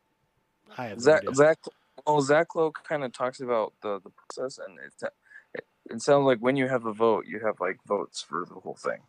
I 0.78 0.86
have 0.86 0.98
no 0.98 1.02
Zach, 1.02 1.22
idea. 1.22 1.34
Zach, 1.34 1.58
well, 2.06 2.20
Zach 2.20 2.54
Lowe 2.54 2.70
kind 2.70 3.02
of 3.02 3.12
talks 3.12 3.40
about 3.40 3.72
the, 3.82 3.98
the 4.04 4.10
process, 4.10 4.58
and 4.58 4.78
it's, 4.86 5.02
it, 5.02 5.64
it 5.90 6.02
sounds 6.02 6.24
like 6.26 6.38
when 6.38 6.56
you 6.56 6.68
have 6.68 6.86
a 6.86 6.92
vote, 6.92 7.24
you 7.26 7.40
have 7.40 7.56
like 7.60 7.78
votes 7.86 8.22
for 8.22 8.44
the 8.46 8.54
whole 8.60 8.76
thing, 8.76 9.00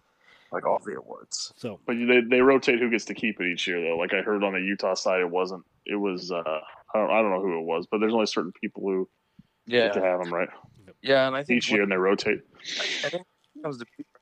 like 0.51 0.65
all 0.65 0.79
the 0.83 0.95
awards. 0.97 1.53
So, 1.57 1.79
but 1.85 1.95
they 1.97 2.21
they 2.21 2.41
rotate 2.41 2.79
who 2.79 2.89
gets 2.89 3.05
to 3.05 3.13
keep 3.13 3.39
it 3.39 3.45
each 3.47 3.67
year 3.67 3.79
though. 3.81 3.97
Like 3.97 4.13
I 4.13 4.21
heard 4.21 4.43
on 4.43 4.53
the 4.53 4.59
Utah 4.59 4.95
side, 4.95 5.19
it 5.21 5.29
wasn't. 5.29 5.63
It 5.85 5.95
was 5.97 6.31
uh, 6.31 6.61
I 6.93 6.97
don't 6.99 7.09
I 7.11 7.21
don't 7.21 7.31
know 7.31 7.41
who 7.41 7.59
it 7.59 7.63
was, 7.65 7.87
but 7.89 7.99
there's 7.99 8.13
only 8.13 8.25
certain 8.25 8.51
people 8.59 8.83
who 8.83 9.09
Yeah, 9.65 9.87
get 9.87 9.93
to 9.93 10.01
have 10.01 10.23
them 10.23 10.33
right 10.33 10.49
yeah, 11.01 11.25
and 11.27 11.35
I 11.35 11.43
think 11.43 11.57
each 11.57 11.71
year, 11.71 11.81
and 11.83 11.91
they 11.91 11.95
rotate. 11.95 12.41
I 13.03 13.09
think 13.09 13.13
when 13.13 13.61
it 13.61 13.63
comes 13.63 13.77
to 13.79 13.85
people, 13.85 14.19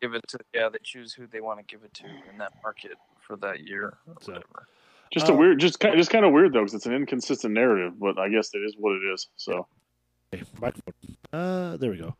give 0.00 0.14
it 0.14 0.22
to 0.28 0.38
yeah, 0.54 0.68
they 0.70 0.78
choose 0.82 1.12
who 1.12 1.26
they 1.26 1.40
want 1.40 1.58
to 1.58 1.64
give 1.64 1.84
it 1.84 1.92
to 1.94 2.04
in 2.30 2.38
that 2.38 2.52
market 2.62 2.92
for 3.20 3.36
that 3.36 3.60
year. 3.60 3.98
Or 4.06 4.14
So- 4.20 4.32
whatever. 4.32 4.68
Just 5.12 5.28
a 5.28 5.34
Uh, 5.34 5.36
weird, 5.36 5.60
just 5.60 5.78
kind, 5.78 5.94
just 5.94 6.08
kind 6.10 6.24
of 6.24 6.32
weird 6.32 6.54
though, 6.54 6.60
because 6.60 6.72
it's 6.72 6.86
an 6.86 6.94
inconsistent 6.94 7.52
narrative. 7.52 7.98
But 8.00 8.18
I 8.18 8.30
guess 8.30 8.54
it 8.54 8.58
is 8.60 8.74
what 8.78 8.92
it 8.96 9.02
is. 9.12 9.28
So 9.36 9.66
okay, 10.32 10.42
microphone. 10.58 10.94
Uh, 11.34 11.76
there 11.76 11.90
we 11.90 11.98
go. 11.98 12.16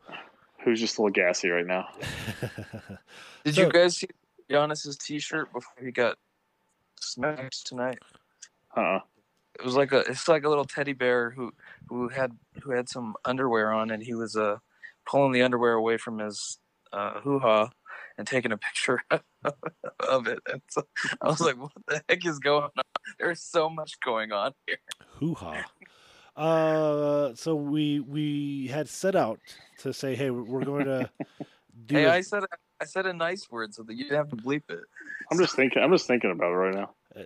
who's 0.63 0.79
just 0.79 0.97
a 0.97 1.01
little 1.01 1.11
gassy 1.11 1.49
right 1.49 1.65
now? 1.65 1.87
Did 3.43 3.55
So- 3.55 3.61
you 3.65 3.69
guys 3.71 3.97
see 3.97 4.07
Giannis's 4.49 4.95
T-shirt 4.97 5.51
before 5.51 5.83
he 5.83 5.91
got 5.91 6.17
smacked 6.99 7.65
tonight? 7.65 7.97
Uh, 8.75 8.99
It 9.59 9.63
was 9.65 9.75
like 9.75 9.91
a 9.91 9.99
it's 9.99 10.27
like 10.27 10.43
a 10.43 10.49
little 10.49 10.65
teddy 10.65 10.93
bear 10.93 11.29
who 11.31 11.53
who 11.87 12.09
had 12.09 12.37
who 12.63 12.71
had 12.71 12.89
some 12.89 13.15
underwear 13.23 13.71
on 13.71 13.91
and 13.91 14.01
he 14.03 14.13
was 14.13 14.35
uh 14.35 14.57
pulling 15.05 15.31
the 15.31 15.41
underwear 15.43 15.73
away 15.73 15.97
from 15.97 16.19
his 16.19 16.59
uh 16.91 17.19
hoo 17.21 17.39
ha 17.39 17.69
and 18.17 18.27
taking 18.27 18.51
a 18.51 18.57
picture 18.57 18.99
of 19.99 20.27
it. 20.27 20.39
And 20.51 20.61
so 20.69 20.83
I 21.21 21.27
was 21.27 21.41
like, 21.41 21.57
what 21.59 21.71
the 21.87 22.01
heck 22.09 22.25
is 22.25 22.39
going 22.39 22.63
on? 22.63 22.83
There's 23.19 23.41
so 23.41 23.69
much 23.69 23.99
going 23.99 24.31
on 24.31 24.53
here. 24.67 24.77
Hoo 25.19 25.33
ha. 25.35 25.65
Uh, 26.35 27.35
so 27.35 27.55
we 27.55 27.99
we 27.99 28.67
had 28.67 28.89
set 28.89 29.15
out 29.15 29.39
to 29.79 29.93
say, 29.93 30.15
hey, 30.15 30.31
we're 30.31 30.63
going 30.63 30.85
to 30.85 31.09
do. 31.85 31.95
Hey, 31.95 32.05
a- 32.05 32.13
I 32.13 32.21
said 32.21 32.43
I 32.81 32.85
said 32.85 33.05
a 33.05 33.13
nice 33.13 33.49
word 33.51 33.73
so 33.73 33.83
that 33.83 33.93
you 33.93 34.03
didn't 34.05 34.17
have 34.17 34.29
to 34.29 34.35
bleep 34.35 34.63
it. 34.69 34.79
I'm 35.31 35.37
just 35.37 35.55
thinking. 35.55 35.81
I'm 35.83 35.91
just 35.91 36.07
thinking 36.07 36.31
about 36.31 36.51
it 36.51 36.55
right 36.55 36.73
now. 36.75 36.95
uh, 37.15 37.23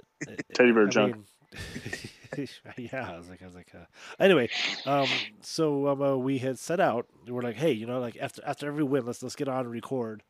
Teddy 0.54 0.72
bear 0.74 0.88
I 0.88 0.90
junk. 0.90 1.16
mean, 1.16 1.26
yeah, 2.78 3.12
I 3.14 3.18
was 3.18 3.30
like, 3.30 3.42
I 3.42 3.46
was 3.46 3.56
like, 3.56 3.72
uh, 3.76 3.86
anyway, 4.20 4.50
um, 4.86 5.08
so 5.42 5.88
um, 5.88 6.02
uh, 6.02 6.16
we 6.18 6.38
had 6.38 6.60
set 6.60 6.80
out. 6.80 7.08
We're 7.28 7.42
like, 7.42 7.56
hey, 7.56 7.72
you 7.72 7.86
know, 7.86 8.00
like 8.00 8.18
after 8.20 8.42
after 8.46 8.68
every 8.68 8.84
win, 8.84 9.06
let's 9.06 9.22
let's 9.24 9.36
get 9.36 9.48
on 9.48 9.62
and 9.62 9.72
record. 9.72 10.24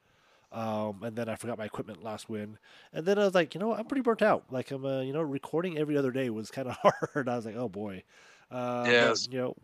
Um, 0.51 1.03
and 1.03 1.15
then 1.15 1.27
I 1.27 1.35
forgot 1.35 1.57
my 1.57 1.65
equipment 1.65 2.03
last 2.03 2.29
win, 2.29 2.57
and 2.93 3.05
then 3.05 3.19
I 3.19 3.25
was 3.25 3.35
like, 3.35 3.53
you 3.53 3.59
know, 3.59 3.67
what, 3.69 3.79
I'm 3.79 3.85
pretty 3.85 4.01
burnt 4.01 4.21
out. 4.21 4.45
Like 4.49 4.71
I'm, 4.71 4.85
uh, 4.85 5.01
you 5.01 5.11
know, 5.11 5.21
recording 5.21 5.77
every 5.77 5.97
other 5.97 6.11
day 6.11 6.29
was 6.29 6.51
kind 6.51 6.69
of 6.69 6.75
hard. 7.13 7.27
I 7.27 7.35
was 7.35 7.45
like, 7.45 7.55
oh 7.57 7.67
boy, 7.69 8.03
uh, 8.49 8.85
but, 9.09 9.27
you 9.29 9.39
know, 9.39 9.55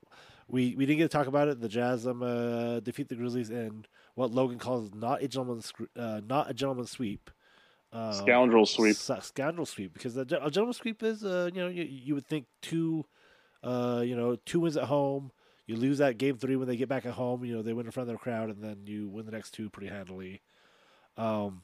we 0.48 0.75
we 0.75 0.86
didn't 0.86 1.00
get 1.00 1.12
to 1.12 1.18
talk 1.18 1.28
about 1.28 1.48
it. 1.48 1.62
The 1.62 1.70
Jazz 1.70 2.06
um 2.06 2.22
uh, 2.22 2.80
defeat 2.82 3.08
the 3.10 3.16
Grizzlies 3.16 3.50
in 3.50 3.86
what 4.16 4.32
Logan 4.32 4.60
calls 4.60 4.94
not 4.94 5.24
a 5.24 5.28
gentleman's 5.28 5.72
uh, 5.98 6.22
not 6.28 6.50
a 6.50 6.54
gentleman's 6.54 6.92
sweep. 6.92 7.30
Uh, 7.94 8.12
Scoundrel 8.12 8.66
sweep. 8.66 8.96
scoundrel 8.96 9.66
sweep 9.68 9.94
because 9.94 10.16
the, 10.16 10.22
a 10.22 10.50
gentleman's 10.50 10.78
sweep 10.78 11.04
is 11.04 11.24
uh 11.24 11.50
you 11.54 11.62
know 11.62 11.68
you, 11.68 11.84
you 11.84 12.16
would 12.16 12.26
think 12.26 12.48
two 12.62 13.06
uh 13.64 14.02
you 14.04 14.16
know 14.16 14.36
two 14.46 14.60
wins 14.60 14.78
at 14.78 14.86
home. 14.86 15.32
You 15.68 15.76
lose 15.78 16.00
that 16.00 16.18
game 16.18 16.38
three 16.38 16.56
when 16.56 16.68
they 16.68 16.76
get 16.76 16.90
back 16.90 17.06
at 17.06 17.14
home 17.14 17.46
you 17.46 17.56
know 17.56 17.62
they 17.62 17.72
win 17.74 17.86
in 17.86 17.92
front 17.92 18.06
of 18.06 18.08
their 18.08 18.18
crowd 18.18 18.50
and 18.50 18.64
then 18.64 18.88
you 18.88 19.08
win 19.10 19.26
the 19.28 19.32
next 19.32 19.52
two 19.52 19.70
pretty 19.70 19.94
handily. 19.94 20.42
Um 21.18 21.62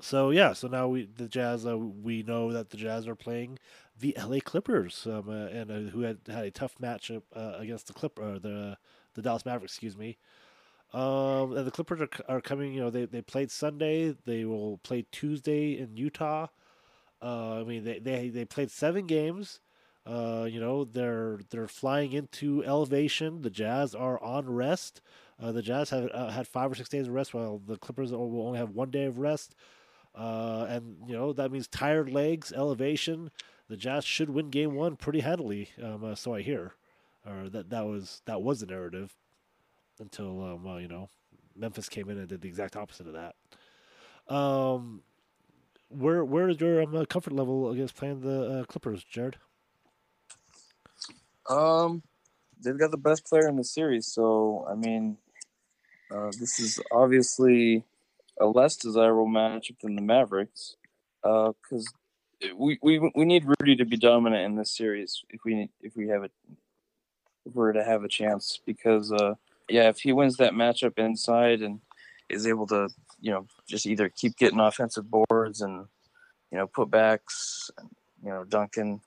so 0.00 0.30
yeah 0.30 0.52
so 0.52 0.68
now 0.68 0.88
we 0.88 1.06
the 1.06 1.28
jazz 1.28 1.66
uh, 1.66 1.76
we 1.76 2.22
know 2.22 2.52
that 2.52 2.70
the 2.70 2.76
jazz 2.76 3.06
are 3.08 3.14
playing 3.14 3.58
the 3.98 4.14
la 4.26 4.38
clippers 4.44 5.06
um, 5.06 5.28
uh, 5.28 5.46
and 5.46 5.70
uh, 5.70 5.90
who 5.90 6.02
had 6.02 6.18
had 6.26 6.44
a 6.44 6.50
tough 6.50 6.74
matchup 6.80 7.22
uh, 7.34 7.54
against 7.58 7.86
the 7.86 7.94
clip 7.94 8.18
uh, 8.18 8.38
the 8.38 8.76
the 9.14 9.22
dallas 9.22 9.46
mavericks 9.46 9.72
excuse 9.72 9.96
me 9.96 10.18
um, 10.92 11.56
and 11.56 11.66
the 11.66 11.70
Clippers 11.70 12.00
are, 12.00 12.08
are 12.28 12.40
coming. 12.40 12.72
You 12.72 12.80
know, 12.80 12.90
they, 12.90 13.06
they 13.06 13.22
played 13.22 13.50
Sunday. 13.50 14.14
They 14.24 14.44
will 14.44 14.78
play 14.78 15.06
Tuesday 15.10 15.78
in 15.78 15.96
Utah. 15.96 16.46
Uh, 17.20 17.60
I 17.60 17.64
mean, 17.64 17.84
they, 17.84 17.98
they 17.98 18.28
they 18.28 18.44
played 18.44 18.70
seven 18.70 19.06
games. 19.06 19.60
Uh, 20.06 20.46
you 20.48 20.60
know, 20.60 20.84
they're 20.84 21.40
they're 21.50 21.68
flying 21.68 22.12
into 22.12 22.62
elevation. 22.64 23.42
The 23.42 23.50
Jazz 23.50 23.94
are 23.94 24.22
on 24.22 24.48
rest. 24.48 25.00
Uh, 25.42 25.52
the 25.52 25.62
Jazz 25.62 25.90
have 25.90 26.08
uh, 26.14 26.30
had 26.30 26.46
five 26.46 26.70
or 26.70 26.74
six 26.74 26.88
days 26.88 27.08
of 27.08 27.14
rest, 27.14 27.34
while 27.34 27.60
the 27.66 27.76
Clippers 27.76 28.12
will 28.12 28.46
only 28.46 28.58
have 28.58 28.70
one 28.70 28.90
day 28.90 29.04
of 29.04 29.18
rest. 29.18 29.54
Uh, 30.14 30.66
and 30.68 30.96
you 31.06 31.14
know 31.14 31.32
that 31.32 31.50
means 31.50 31.66
tired 31.66 32.10
legs, 32.10 32.52
elevation. 32.52 33.30
The 33.68 33.76
Jazz 33.76 34.04
should 34.04 34.30
win 34.30 34.50
Game 34.50 34.74
One 34.74 34.96
pretty 34.96 35.20
handily. 35.20 35.70
Um, 35.82 36.04
uh, 36.04 36.14
so 36.14 36.34
I 36.34 36.42
hear, 36.42 36.74
or 37.26 37.48
that 37.48 37.70
that 37.70 37.86
was 37.86 38.22
that 38.26 38.40
was 38.40 38.60
the 38.60 38.66
narrative 38.66 39.16
until 40.00 40.42
um, 40.42 40.64
well, 40.64 40.80
you 40.80 40.88
know 40.88 41.08
Memphis 41.56 41.88
came 41.88 42.08
in 42.10 42.18
and 42.18 42.28
did 42.28 42.40
the 42.40 42.48
exact 42.48 42.76
opposite 42.76 43.06
of 43.06 43.14
that. 43.14 44.34
Um, 44.34 45.02
where 45.88 46.24
where 46.24 46.48
is 46.48 46.60
your 46.60 46.82
um, 46.82 46.94
uh, 46.94 47.04
comfort 47.04 47.32
level 47.32 47.70
against 47.70 47.96
playing 47.96 48.20
the 48.20 48.60
uh, 48.60 48.64
Clippers, 48.64 49.04
Jared? 49.04 49.36
Um, 51.48 52.02
they've 52.62 52.78
got 52.78 52.90
the 52.90 52.96
best 52.96 53.24
player 53.24 53.48
in 53.48 53.56
the 53.56 53.64
series, 53.64 54.06
so 54.06 54.66
I 54.68 54.74
mean, 54.74 55.16
uh, 56.10 56.30
this 56.38 56.58
is 56.58 56.80
obviously 56.90 57.84
a 58.40 58.46
less 58.46 58.76
desirable 58.76 59.28
matchup 59.28 59.78
than 59.80 59.94
the 59.94 60.02
Mavericks, 60.02 60.76
because 61.22 61.86
we, 62.56 62.78
we 62.82 63.10
we 63.14 63.24
need 63.24 63.44
Rudy 63.44 63.76
to 63.76 63.84
be 63.84 63.96
dominant 63.96 64.44
in 64.44 64.56
this 64.56 64.76
series 64.76 65.22
if 65.30 65.44
we 65.44 65.70
if 65.80 65.96
we 65.96 66.08
have 66.08 66.24
it 66.24 66.32
if 67.46 67.54
we're 67.54 67.72
to 67.72 67.84
have 67.84 68.02
a 68.02 68.08
chance. 68.08 68.60
Because 68.66 69.12
uh, 69.12 69.34
yeah, 69.68 69.88
if 69.88 69.98
he 70.00 70.12
wins 70.12 70.36
that 70.36 70.52
matchup 70.52 70.98
inside 70.98 71.60
and 71.60 71.80
is 72.28 72.46
able 72.46 72.66
to 72.68 72.88
you 73.20 73.30
know 73.30 73.46
just 73.68 73.86
either 73.86 74.08
keep 74.08 74.36
getting 74.36 74.60
offensive 74.60 75.10
boards 75.10 75.60
and 75.60 75.86
you 76.50 76.58
know 76.58 76.66
putbacks, 76.66 77.70
you 78.22 78.30
know 78.30 78.44
Duncan 78.44 79.00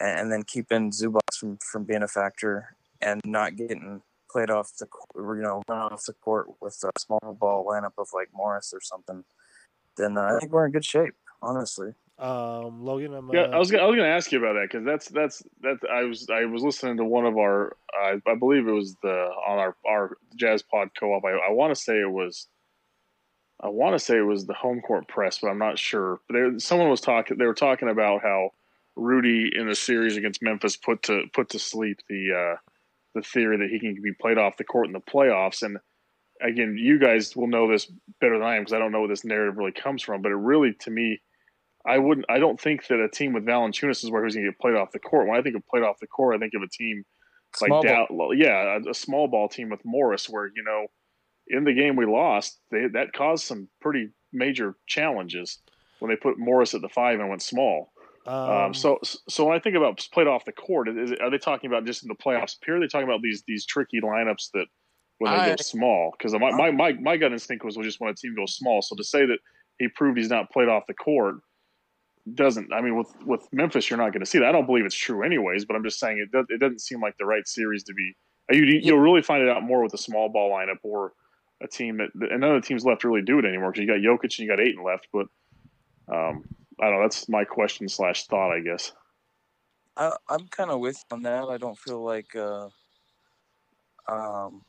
and, 0.00 0.32
then 0.32 0.42
keeping 0.42 0.90
Zubac 0.90 1.20
from, 1.38 1.58
from 1.58 1.84
being 1.84 2.02
a 2.02 2.08
factor 2.08 2.76
and 3.00 3.20
not 3.24 3.56
getting 3.56 4.02
played 4.30 4.50
off 4.50 4.72
the 4.78 4.86
you 5.14 5.42
know 5.42 5.62
run 5.68 5.92
off 5.92 6.04
the 6.06 6.14
court 6.14 6.48
with 6.60 6.82
a 6.84 6.98
small 6.98 7.36
ball 7.38 7.66
lineup 7.66 7.92
of 7.98 8.08
like 8.14 8.28
Morris 8.32 8.72
or 8.74 8.80
something, 8.80 9.24
then 9.96 10.16
uh, 10.16 10.34
I 10.36 10.38
think 10.40 10.52
we're 10.52 10.66
in 10.66 10.72
good 10.72 10.84
shape. 10.84 11.14
Honestly, 11.42 11.92
Um, 12.22 12.84
Logan, 12.84 13.14
I'm, 13.14 13.28
uh, 13.28 13.32
Yeah, 13.32 13.42
I 13.52 13.58
was 13.58 13.72
gonna, 13.72 13.82
I 13.82 13.86
was 13.86 13.96
going 13.96 14.08
to 14.08 14.14
ask 14.14 14.30
you 14.30 14.38
about 14.38 14.52
that 14.52 14.68
because 14.70 14.84
that's 14.84 15.08
that's 15.08 15.42
that 15.62 15.78
I 15.92 16.04
was 16.04 16.28
I 16.32 16.44
was 16.44 16.62
listening 16.62 16.98
to 16.98 17.04
one 17.04 17.26
of 17.26 17.36
our 17.36 17.76
I 17.92 18.20
I 18.24 18.36
believe 18.36 18.68
it 18.68 18.72
was 18.72 18.94
the 19.02 19.28
on 19.48 19.58
our 19.58 19.76
our 19.84 20.16
Jazz 20.36 20.62
Pod 20.62 20.90
co-op. 20.98 21.24
I, 21.24 21.30
I 21.48 21.50
want 21.50 21.74
to 21.74 21.80
say 21.80 22.00
it 22.00 22.10
was 22.10 22.46
I 23.60 23.70
want 23.70 23.94
to 23.94 23.98
say 23.98 24.18
it 24.18 24.22
was 24.26 24.46
the 24.46 24.54
home 24.54 24.80
court 24.80 25.08
press, 25.08 25.38
but 25.38 25.48
I'm 25.48 25.58
not 25.58 25.80
sure. 25.80 26.20
But 26.28 26.34
there, 26.34 26.58
someone 26.60 26.90
was 26.90 27.00
talking. 27.00 27.38
They 27.38 27.46
were 27.46 27.54
talking 27.54 27.88
about 27.88 28.22
how 28.22 28.50
Rudy 28.94 29.50
in 29.52 29.68
the 29.68 29.74
series 29.74 30.16
against 30.16 30.42
Memphis 30.42 30.76
put 30.76 31.02
to 31.04 31.24
put 31.34 31.48
to 31.50 31.58
sleep 31.58 31.98
the 32.08 32.54
uh, 32.54 32.56
the 33.16 33.22
theory 33.22 33.56
that 33.56 33.68
he 33.68 33.80
can 33.80 34.00
be 34.00 34.12
played 34.12 34.38
off 34.38 34.58
the 34.58 34.64
court 34.64 34.86
in 34.86 34.92
the 34.92 35.00
playoffs. 35.00 35.62
And 35.62 35.78
again, 36.40 36.76
you 36.78 37.00
guys 37.00 37.34
will 37.34 37.48
know 37.48 37.68
this 37.68 37.90
better 38.20 38.38
than 38.38 38.46
I 38.46 38.56
am 38.56 38.62
because 38.62 38.74
I 38.74 38.78
don't 38.78 38.92
know 38.92 39.00
where 39.00 39.08
this 39.08 39.24
narrative 39.24 39.56
really 39.56 39.72
comes 39.72 40.02
from. 40.02 40.22
But 40.22 40.30
it 40.30 40.36
really, 40.36 40.74
to 40.80 40.90
me, 40.92 41.20
I 41.86 41.98
wouldn't. 41.98 42.26
I 42.28 42.38
don't 42.38 42.60
think 42.60 42.86
that 42.86 43.00
a 43.00 43.08
team 43.08 43.32
with 43.32 43.44
Valanciunas 43.44 44.04
is 44.04 44.10
where 44.10 44.24
he's 44.24 44.34
going 44.34 44.46
to 44.46 44.52
get 44.52 44.60
played 44.60 44.76
off 44.76 44.92
the 44.92 45.00
court. 45.00 45.26
When 45.26 45.38
I 45.38 45.42
think 45.42 45.56
of 45.56 45.66
played 45.66 45.82
off 45.82 45.98
the 46.00 46.06
court, 46.06 46.36
I 46.36 46.38
think 46.38 46.54
of 46.54 46.62
a 46.62 46.68
team 46.68 47.04
like 47.60 47.68
Small 47.68 47.82
Dow, 47.82 48.06
yeah, 48.34 48.78
a, 48.78 48.90
a 48.90 48.94
small 48.94 49.28
ball 49.28 49.48
team 49.48 49.70
with 49.70 49.80
Morris, 49.84 50.28
where 50.28 50.46
you 50.46 50.62
know, 50.64 50.86
in 51.48 51.64
the 51.64 51.74
game 51.74 51.96
we 51.96 52.06
lost, 52.06 52.58
they, 52.70 52.86
that 52.92 53.12
caused 53.12 53.44
some 53.44 53.68
pretty 53.80 54.10
major 54.32 54.76
challenges 54.86 55.58
when 55.98 56.10
they 56.10 56.16
put 56.16 56.38
Morris 56.38 56.74
at 56.74 56.82
the 56.82 56.88
five 56.88 57.20
and 57.20 57.28
went 57.28 57.42
small. 57.42 57.92
Um, 58.26 58.50
um, 58.50 58.74
so, 58.74 58.98
so 59.28 59.44
when 59.44 59.56
I 59.56 59.58
think 59.58 59.74
about 59.74 60.06
played 60.12 60.28
off 60.28 60.44
the 60.44 60.52
court, 60.52 60.88
is 60.88 61.10
it, 61.10 61.20
are 61.20 61.30
they 61.30 61.38
talking 61.38 61.68
about 61.68 61.84
just 61.84 62.04
in 62.04 62.08
the 62.08 62.14
playoffs? 62.14 62.54
Pure? 62.60 62.76
Are 62.76 62.80
they 62.80 62.86
talking 62.86 63.08
about 63.08 63.20
these 63.22 63.42
these 63.46 63.66
tricky 63.66 64.00
lineups 64.00 64.50
that 64.54 64.66
when 65.18 65.32
they 65.32 65.38
I- 65.38 65.48
go 65.48 65.56
small? 65.56 66.12
Because 66.16 66.32
my, 66.34 66.52
my 66.52 66.70
my 66.70 66.92
my 66.92 67.16
gut 67.16 67.32
instinct 67.32 67.64
was, 67.64 67.76
was 67.76 67.86
just 67.86 68.00
when 68.00 68.10
a 68.10 68.14
team 68.14 68.36
goes 68.36 68.54
small. 68.54 68.80
So 68.82 68.94
to 68.94 69.02
say 69.02 69.26
that 69.26 69.38
he 69.78 69.88
proved 69.88 70.18
he's 70.18 70.30
not 70.30 70.50
played 70.52 70.68
off 70.68 70.86
the 70.86 70.94
court 70.94 71.36
doesn't. 72.34 72.72
I 72.72 72.80
mean, 72.80 72.96
with 72.96 73.12
with 73.24 73.48
Memphis, 73.52 73.90
you're 73.90 73.98
not 73.98 74.12
going 74.12 74.20
to 74.20 74.26
see 74.26 74.38
that. 74.38 74.48
I 74.48 74.52
don't 74.52 74.66
believe 74.66 74.84
it's 74.84 74.94
true, 74.94 75.24
anyways. 75.24 75.64
But 75.64 75.76
I'm 75.76 75.84
just 75.84 75.98
saying 75.98 76.18
it. 76.18 76.30
does- 76.30 76.46
It 76.48 76.60
doesn't 76.60 76.80
seem 76.80 77.00
like 77.00 77.16
the 77.18 77.26
right 77.26 77.46
series 77.46 77.82
to 77.84 77.94
be. 77.94 78.14
You 78.50 78.64
you'll 78.82 78.98
really 78.98 79.22
find 79.22 79.42
it 79.42 79.48
out 79.48 79.62
more 79.62 79.82
with 79.82 79.94
a 79.94 79.98
small 79.98 80.28
ball 80.28 80.50
lineup 80.50 80.78
or 80.82 81.12
a 81.62 81.68
team 81.68 81.98
that 81.98 82.10
and 82.30 82.40
none 82.40 82.54
of 82.54 82.62
the 82.62 82.66
teams 82.66 82.84
left 82.84 83.04
really 83.04 83.22
do 83.22 83.38
it 83.38 83.44
anymore 83.44 83.70
because 83.72 83.82
you 83.82 83.88
got 83.88 83.98
Jokic 84.00 84.38
and 84.38 84.38
you 84.40 84.48
got 84.48 84.60
Ayton 84.60 84.84
left. 84.84 85.08
But 85.12 85.26
um, 86.12 86.44
I 86.80 86.86
don't 86.86 86.96
know. 86.96 87.02
That's 87.02 87.28
my 87.28 87.44
question 87.44 87.88
slash 87.88 88.26
thought, 88.26 88.52
I 88.52 88.60
guess. 88.60 88.92
I, 89.96 90.12
I'm 90.28 90.48
kind 90.48 90.70
of 90.70 90.80
with 90.80 91.02
on 91.10 91.22
that. 91.22 91.44
I 91.44 91.58
don't 91.58 91.78
feel 91.78 92.02
like, 92.02 92.34
uh, 92.34 92.68
um, 94.08 94.62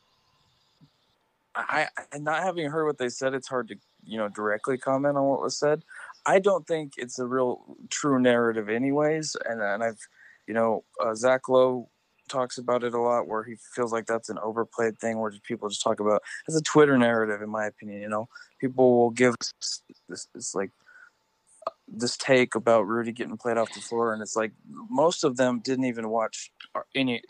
I, 1.56 1.88
I 2.12 2.18
not 2.18 2.44
having 2.44 2.70
heard 2.70 2.86
what 2.86 2.98
they 2.98 3.10
said, 3.10 3.34
it's 3.34 3.48
hard 3.48 3.68
to 3.70 3.76
you 4.06 4.18
know 4.18 4.28
directly 4.28 4.78
comment 4.78 5.18
on 5.18 5.26
what 5.26 5.42
was 5.42 5.58
said. 5.58 5.84
I 6.26 6.40
don't 6.40 6.66
think 6.68 6.94
it's 6.98 7.20
a 7.20 7.26
real 7.26 7.78
true 7.90 8.20
narrative, 8.20 8.70
anyways. 8.70 9.36
And 9.46 9.62
and 9.62 9.84
I've, 9.84 10.00
you 10.48 10.54
know, 10.54 10.84
uh, 11.04 11.16
Zach 11.16 11.50
Lowe 11.50 11.90
talks 12.30 12.58
about 12.58 12.84
it 12.84 12.94
a 12.94 13.00
lot, 13.02 13.28
where 13.28 13.44
he 13.44 13.56
feels 13.76 13.92
like 13.92 14.06
that's 14.06 14.30
an 14.30 14.40
overplayed 14.42 14.98
thing, 14.98 15.20
where 15.20 15.32
people 15.44 15.70
just 15.70 15.84
talk 15.84 16.00
about 16.00 16.22
it's 16.48 16.58
a 16.58 16.62
Twitter 16.62 16.98
narrative, 16.98 17.42
in 17.42 17.50
my 17.50 17.66
opinion. 17.66 18.02
You 18.02 18.10
know, 18.10 18.30
people 18.60 18.98
will 18.98 19.10
give 19.10 19.36
this, 20.10 20.28
this, 20.34 20.56
like 20.56 20.72
this 21.88 22.18
take 22.18 22.56
about 22.56 22.88
Rudy 22.88 23.12
getting 23.12 23.38
played 23.38 23.58
off 23.58 23.74
the 23.74 23.82
floor, 23.82 24.14
and 24.14 24.22
it's 24.22 24.36
like 24.36 24.52
most 24.90 25.24
of 25.24 25.38
them 25.38 25.62
didn't 25.64 25.86
even 25.86 26.10
watch 26.10 26.52
any 26.96 27.22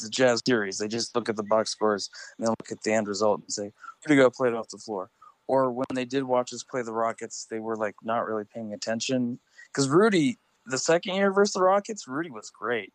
the 0.00 0.08
Jazz 0.08 0.40
series. 0.46 0.78
They 0.78 0.88
just 0.88 1.14
look 1.14 1.28
at 1.28 1.36
the 1.36 1.42
box 1.42 1.70
scores 1.70 2.08
and 2.38 2.46
then 2.46 2.50
look 2.50 2.72
at 2.72 2.82
the 2.82 2.92
end 2.92 3.08
result 3.08 3.40
and 3.40 3.52
say 3.52 3.72
Rudy 4.06 4.20
got 4.20 4.34
played 4.34 4.54
off 4.54 4.68
the 4.68 4.78
floor. 4.78 5.10
Or 5.48 5.72
when 5.72 5.86
they 5.94 6.04
did 6.04 6.24
watch 6.24 6.52
us 6.52 6.62
play 6.62 6.82
the 6.82 6.92
Rockets, 6.92 7.46
they 7.50 7.58
were 7.58 7.76
like 7.76 7.96
not 8.02 8.26
really 8.26 8.44
paying 8.44 8.72
attention 8.72 9.38
because 9.68 9.88
Rudy, 9.88 10.38
the 10.66 10.78
second 10.78 11.16
year 11.16 11.32
versus 11.32 11.54
the 11.54 11.62
Rockets, 11.62 12.06
Rudy 12.06 12.30
was 12.30 12.50
great, 12.50 12.92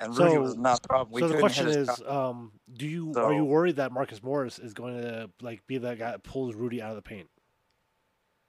and 0.00 0.16
Rudy 0.16 0.32
So- 0.32 0.40
was 0.40 0.56
not 0.56 0.82
the 0.82 0.88
problem. 0.88 1.12
We 1.12 1.20
so 1.20 1.28
the 1.28 1.38
question 1.38 1.68
is, 1.68 1.90
um, 2.06 2.52
do 2.72 2.86
you 2.86 3.12
are 3.16 3.32
you 3.32 3.44
worried 3.44 3.76
that 3.76 3.92
Marcus 3.92 4.22
Morris 4.22 4.58
is 4.58 4.72
going 4.72 5.00
to 5.02 5.30
like 5.40 5.66
be 5.66 5.78
that 5.78 5.98
guy 5.98 6.12
that 6.12 6.22
pulls 6.22 6.54
Rudy 6.54 6.80
out 6.80 6.90
of 6.90 6.96
the 6.96 7.02
paint? 7.02 7.28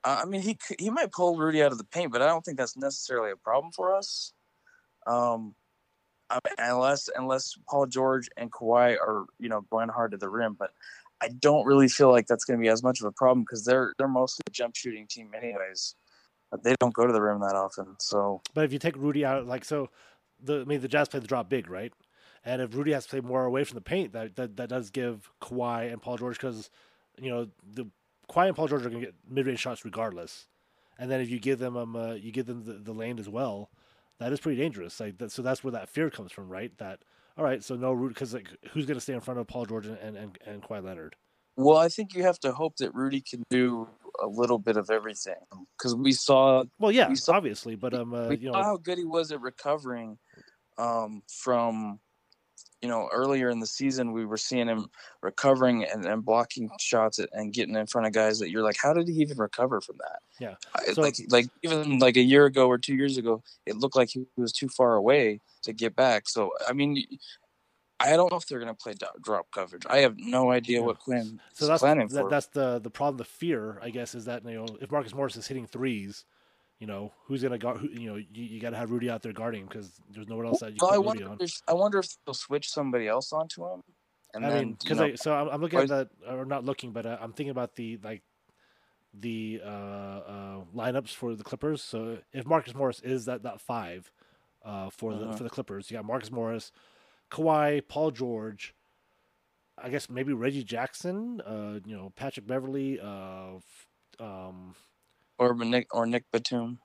Uh, 0.04 0.22
I 0.24 0.26
mean, 0.26 0.42
he 0.42 0.58
he 0.80 0.90
might 0.90 1.12
pull 1.12 1.38
Rudy 1.38 1.62
out 1.62 1.72
of 1.72 1.78
the 1.78 1.84
paint, 1.84 2.12
but 2.12 2.22
I 2.22 2.28
don't 2.28 2.44
think 2.44 2.58
that's 2.58 2.78
necessarily 2.78 3.32
a 3.32 3.36
problem 3.36 3.72
for 3.72 3.96
us. 3.96 4.34
Um, 5.08 5.56
I 6.30 6.40
mean, 6.46 6.56
unless 6.58 7.10
unless 7.16 7.56
Paul 7.68 7.88
George 7.88 8.30
and 8.38 8.52
Kawhi 8.52 8.96
are 8.96 9.26
you 9.40 9.50
know 9.50 9.62
going 9.70 9.90
hard 9.90 10.12
to 10.12 10.18
the 10.18 10.30
rim, 10.30 10.56
but 10.58 10.72
I 11.22 11.30
don't 11.30 11.66
really 11.66 11.88
feel 11.88 12.12
like 12.12 12.28
that's 12.28 12.46
going 12.46 12.60
to 12.60 12.62
be 12.62 12.70
as 12.70 12.84
much 12.84 13.00
of 13.02 13.06
a 13.06 13.12
problem 13.12 13.42
because 13.44 13.64
they're 13.66 13.94
they're 13.98 14.08
mostly 14.08 14.44
a 14.48 14.52
jump 14.52 14.76
shooting 14.76 15.08
team 15.08 15.32
anyways. 15.36 15.96
But 16.50 16.64
they 16.64 16.76
don't 16.80 16.94
go 16.94 17.08
to 17.08 17.14
the 17.14 17.22
rim 17.22 17.40
that 17.42 17.56
often, 17.56 17.96
so 18.00 18.42
But 18.54 18.66
if 18.66 18.74
you 18.74 18.80
take 18.80 18.98
Rudy 18.98 19.24
out, 19.26 19.48
like 19.48 19.64
so, 19.64 19.90
the 20.42 20.62
I 20.62 20.64
mean 20.66 20.82
the 20.82 20.88
Jazz 20.88 21.08
play 21.08 21.20
the 21.20 21.28
drop 21.28 21.50
big, 21.50 21.70
right? 21.70 21.94
And 22.44 22.62
if 22.62 22.76
Rudy 22.76 22.92
has 22.94 23.06
to 23.06 23.10
play 23.10 23.20
more 23.22 23.46
away 23.46 23.64
from 23.64 23.76
the 23.76 23.82
paint, 23.82 24.14
that 24.14 24.36
that, 24.36 24.58
that 24.58 24.70
does 24.70 24.90
give 24.90 25.32
Kawhi 25.42 25.92
and 25.92 26.02
Paul 26.02 26.18
George 26.18 26.38
because 26.38 26.70
you 27.20 27.30
know 27.30 27.48
the 27.64 27.86
Kawhi 28.30 28.48
and 28.48 28.56
Paul 28.56 28.68
George 28.68 28.86
are 28.86 28.90
going 28.90 29.02
to 29.02 29.08
get 29.08 29.16
mid 29.30 29.48
range 29.48 29.60
shots 29.60 29.86
regardless. 29.86 30.48
And 30.98 31.10
then 31.10 31.22
if 31.22 31.30
you 31.30 31.40
give 31.40 31.60
them 31.60 31.78
um 31.78 31.96
uh, 31.96 32.14
you 32.14 32.32
give 32.32 32.48
them 32.48 32.66
the, 32.66 32.74
the 32.74 32.94
lane 32.94 33.20
as 33.20 33.30
well, 33.30 33.70
that 34.20 34.34
is 34.34 34.40
pretty 34.40 34.60
dangerous. 34.62 35.00
Like 35.00 35.18
that, 35.20 35.32
so 35.32 35.42
that's 35.42 35.64
where 35.64 35.72
that 35.72 35.90
fear 35.90 36.10
comes 36.10 36.32
from, 36.32 36.50
right? 36.50 36.76
That 36.78 37.04
all 37.42 37.48
right, 37.48 37.64
so 37.64 37.76
no 37.76 37.92
Rudy 37.92 38.14
because 38.14 38.36
like 38.36 38.48
who's 38.72 38.86
going 38.86 38.98
to 38.98 39.02
stay 39.02 39.14
in 39.14 39.20
front 39.20 39.40
of 39.40 39.48
Paul 39.48 39.66
George 39.66 39.88
and 39.88 39.98
and, 39.98 40.38
and, 40.46 40.62
Kawhi 40.62 40.84
Leonard? 40.84 41.16
Well, 41.58 41.78
I 41.78 41.90
think 41.90 42.14
you 42.14 42.22
have 42.22 42.40
to 42.42 42.52
hope 42.52 42.78
that 42.78 42.94
Rudy 42.94 43.20
can 43.20 43.42
do 43.50 43.90
a 44.22 44.28
little 44.28 44.60
bit 44.60 44.78
of 44.78 44.92
everything 44.92 45.34
because 45.76 45.96
we 45.96 46.12
saw. 46.12 46.66
Well, 46.78 46.92
yeah, 46.92 47.10
we 47.10 47.16
saw, 47.16 47.34
obviously, 47.34 47.76
but 47.76 47.96
um, 47.96 48.14
uh, 48.14 48.28
we 48.28 48.38
you 48.38 48.52
saw 48.52 48.60
know, 48.60 48.64
how 48.64 48.78
good 48.78 49.00
he 49.00 49.06
was 49.06 49.32
at 49.32 49.42
recovering 49.42 50.20
um, 50.78 51.24
from. 51.28 52.00
You 52.82 52.90
know, 52.90 53.10
earlier 53.14 53.50
in 53.50 53.60
the 53.60 53.68
season, 53.68 54.12
we 54.12 54.26
were 54.26 54.38
seeing 54.38 54.68
him 54.68 54.88
recovering 55.22 55.84
and, 55.86 56.04
and 56.04 56.26
blocking 56.26 56.70
shots 56.80 57.20
and 57.32 57.54
getting 57.54 57.76
in 57.76 57.86
front 57.86 58.08
of 58.08 58.14
guys 58.14 58.40
that 58.40 58.50
you're 58.50 58.64
like, 58.64 58.78
how 58.82 58.92
did 58.94 59.08
he 59.08 59.14
even 59.16 59.38
recover 59.38 59.82
from 59.82 59.98
that? 60.00 60.20
yeah. 60.40 60.56
I, 60.74 60.92
So- 60.94 61.02
like, 61.04 61.16
like 61.30 61.48
even 61.62 62.00
like 62.00 62.18
a 62.18 62.22
year 62.22 62.46
ago 62.46 62.68
or 62.68 62.80
two 62.80 62.96
years 62.96 63.18
ago, 63.18 63.44
it 63.68 63.78
looked 63.78 63.96
like 63.96 64.10
he 64.10 64.26
was 64.36 64.52
too 64.52 64.68
far 64.68 64.96
away 64.96 65.42
to 65.62 65.74
get 65.74 65.96
back. 65.96 66.28
So, 66.28 66.52
I 66.68 66.74
mean, 66.74 67.06
I 68.00 68.16
don't 68.16 68.32
know 68.32 68.38
if 68.38 68.48
they're 68.48 68.60
going 68.60 68.74
to 68.76 68.84
play 68.84 68.96
drop 69.22 69.46
coverage. 69.54 69.84
I 69.88 69.98
have 70.00 70.16
no 70.18 70.50
idea 70.50 70.82
what 70.82 70.98
Quin 70.98 71.40
So 71.54 71.66
is 71.66 71.68
that's 71.70 71.82
planning 71.82 72.08
that, 72.08 72.22
for. 72.22 72.30
that's 72.32 72.48
the 72.48 72.80
the 72.80 72.90
problem. 72.90 73.18
The 73.18 73.26
fear, 73.26 73.78
I 73.80 73.92
guess, 73.92 74.16
is 74.16 74.26
that 74.26 74.44
you 74.44 74.56
know 74.56 74.66
if 74.82 74.90
Marcus 74.90 75.14
Morris 75.14 75.36
is 75.36 75.46
hitting 75.48 75.68
threes, 75.68 76.26
you 76.82 76.88
know 76.88 77.14
who's 77.26 77.44
gonna 77.44 77.60
guard? 77.60 77.78
Who, 77.78 77.88
you 77.90 78.10
know 78.10 78.16
you, 78.16 78.28
you 78.34 78.60
got 78.60 78.72
to 78.72 78.78
have 78.78 78.92
Rudy 78.92 79.10
out 79.10 79.22
there 79.22 79.32
guarding 79.32 79.66
because 79.68 79.92
there's 80.12 80.28
no 80.28 80.36
one 80.36 80.48
else 80.48 80.60
that 80.60 80.74
you 80.74 80.80
Well, 80.82 80.92
I 80.92 80.98
can 80.98 81.06
Rudy 81.06 81.24
wonder 81.24 81.26
on. 81.34 81.38
if 81.40 81.52
I 81.68 81.74
wonder 81.74 82.00
if 82.00 82.08
they'll 82.26 82.34
switch 82.34 82.70
somebody 82.70 83.08
else 83.08 83.32
onto 83.32 83.64
him. 83.64 83.84
And 84.34 84.44
I 84.44 84.50
then, 84.50 84.64
mean, 84.64 84.78
because 84.82 85.00
I 85.00 85.16
so 85.16 85.34
I'm, 85.34 85.48
I'm 85.50 85.62
looking 85.62 85.80
at 85.80 85.88
that 85.90 86.10
or 86.28 86.44
not 86.44 86.66
looking, 86.66 86.92
but 86.92 87.06
uh, 87.06 87.18
I'm 87.22 87.34
thinking 87.34 87.52
about 87.52 87.76
the 87.76 88.00
like 88.04 88.24
the 89.14 89.62
uh, 89.64 89.68
uh, 89.68 90.58
lineups 90.76 91.10
for 91.14 91.36
the 91.36 91.44
Clippers. 91.44 91.84
So 91.84 92.18
if 92.34 92.46
Marcus 92.46 92.74
Morris 92.74 93.00
is 93.02 93.26
that 93.26 93.44
that 93.44 93.62
five 93.62 94.12
uh, 94.66 94.90
for 94.90 95.14
the 95.14 95.26
Uh-huh. 95.26 95.34
for 95.38 95.44
the 95.44 95.50
Clippers, 95.50 95.92
you 95.92 95.98
got 95.98 96.06
Marcus 96.06 96.32
Morris, 96.32 96.72
Kawhi, 97.30 97.82
Paul 97.88 98.12
George. 98.12 98.74
I 99.78 99.90
guess 99.90 100.10
maybe 100.10 100.34
Reggie 100.34 100.64
Jackson, 100.64 101.42
uh, 101.42 101.80
you 101.86 101.96
know 101.96 102.12
Patrick 102.16 102.48
Beverley, 102.48 103.00
uh, 103.00 103.58
um, 104.20 104.76
or 105.42 105.56
Nick 105.56 105.94
or 105.94 106.06
Nick 106.06 106.26
Batum 106.32 106.80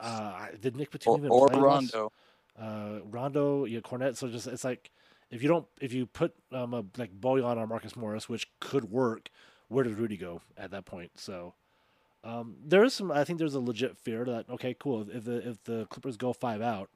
uh, 0.00 0.46
did 0.60 0.76
Nick 0.76 0.90
Batum 0.90 1.12
or, 1.12 1.18
even 1.18 1.30
or 1.30 1.46
Rondo. 1.48 2.12
uh, 2.58 2.98
Rondo, 3.04 3.64
yeah, 3.64 3.80
Cornette. 3.80 4.16
So 4.16 4.28
just 4.28 4.46
it's 4.46 4.64
like 4.64 4.90
if 5.30 5.42
you 5.42 5.48
don't 5.48 5.66
if 5.80 5.92
you 5.92 6.06
put 6.06 6.34
um 6.52 6.74
a, 6.74 6.84
like 6.96 7.18
Bojan 7.18 7.56
on 7.56 7.68
Marcus 7.68 7.96
Morris, 7.96 8.28
which 8.28 8.48
could 8.60 8.90
work, 8.90 9.30
where 9.68 9.84
does 9.84 9.94
Rudy 9.94 10.16
go 10.16 10.42
at 10.56 10.70
that 10.72 10.84
point? 10.84 11.12
So 11.16 11.54
um, 12.22 12.56
there 12.64 12.84
is 12.84 12.94
some. 12.94 13.10
I 13.10 13.24
think 13.24 13.38
there's 13.38 13.54
a 13.54 13.60
legit 13.60 13.96
fear 13.96 14.24
that 14.24 14.48
okay, 14.50 14.74
cool. 14.78 15.06
If 15.10 15.24
the 15.24 15.48
if 15.48 15.64
the 15.64 15.86
Clippers 15.86 16.16
go 16.16 16.32
five 16.32 16.60
out 16.60 16.90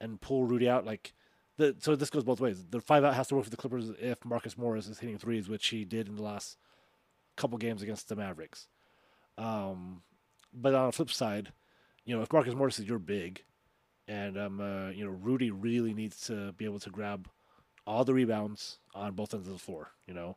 and 0.00 0.20
pull 0.20 0.44
Rudy 0.44 0.68
out, 0.68 0.86
like 0.86 1.12
the 1.58 1.76
so 1.78 1.94
this 1.94 2.10
goes 2.10 2.24
both 2.24 2.40
ways. 2.40 2.64
The 2.70 2.80
five 2.80 3.04
out 3.04 3.14
has 3.14 3.28
to 3.28 3.34
work 3.34 3.44
for 3.44 3.50
the 3.50 3.56
Clippers 3.56 3.90
if 4.00 4.24
Marcus 4.24 4.56
Morris 4.56 4.88
is 4.88 4.98
hitting 4.98 5.18
threes, 5.18 5.48
which 5.48 5.66
he 5.68 5.84
did 5.84 6.08
in 6.08 6.16
the 6.16 6.22
last 6.22 6.56
couple 7.36 7.58
games 7.58 7.82
against 7.82 8.08
the 8.08 8.16
Mavericks. 8.16 8.68
Um, 9.36 10.02
but 10.52 10.74
on 10.74 10.86
the 10.86 10.92
flip 10.92 11.10
side, 11.10 11.52
you 12.04 12.16
know, 12.16 12.22
if 12.22 12.32
Marcus 12.32 12.54
Morris 12.54 12.78
is 12.78 12.86
your 12.86 12.98
big, 12.98 13.42
and 14.08 14.36
um, 14.38 14.60
uh, 14.60 14.90
you 14.90 15.04
know, 15.04 15.10
Rudy 15.10 15.50
really 15.50 15.94
needs 15.94 16.26
to 16.26 16.52
be 16.52 16.64
able 16.64 16.80
to 16.80 16.90
grab 16.90 17.28
all 17.86 18.04
the 18.04 18.14
rebounds 18.14 18.78
on 18.94 19.14
both 19.14 19.34
ends 19.34 19.46
of 19.46 19.52
the 19.52 19.58
floor. 19.58 19.92
You 20.06 20.14
know, 20.14 20.36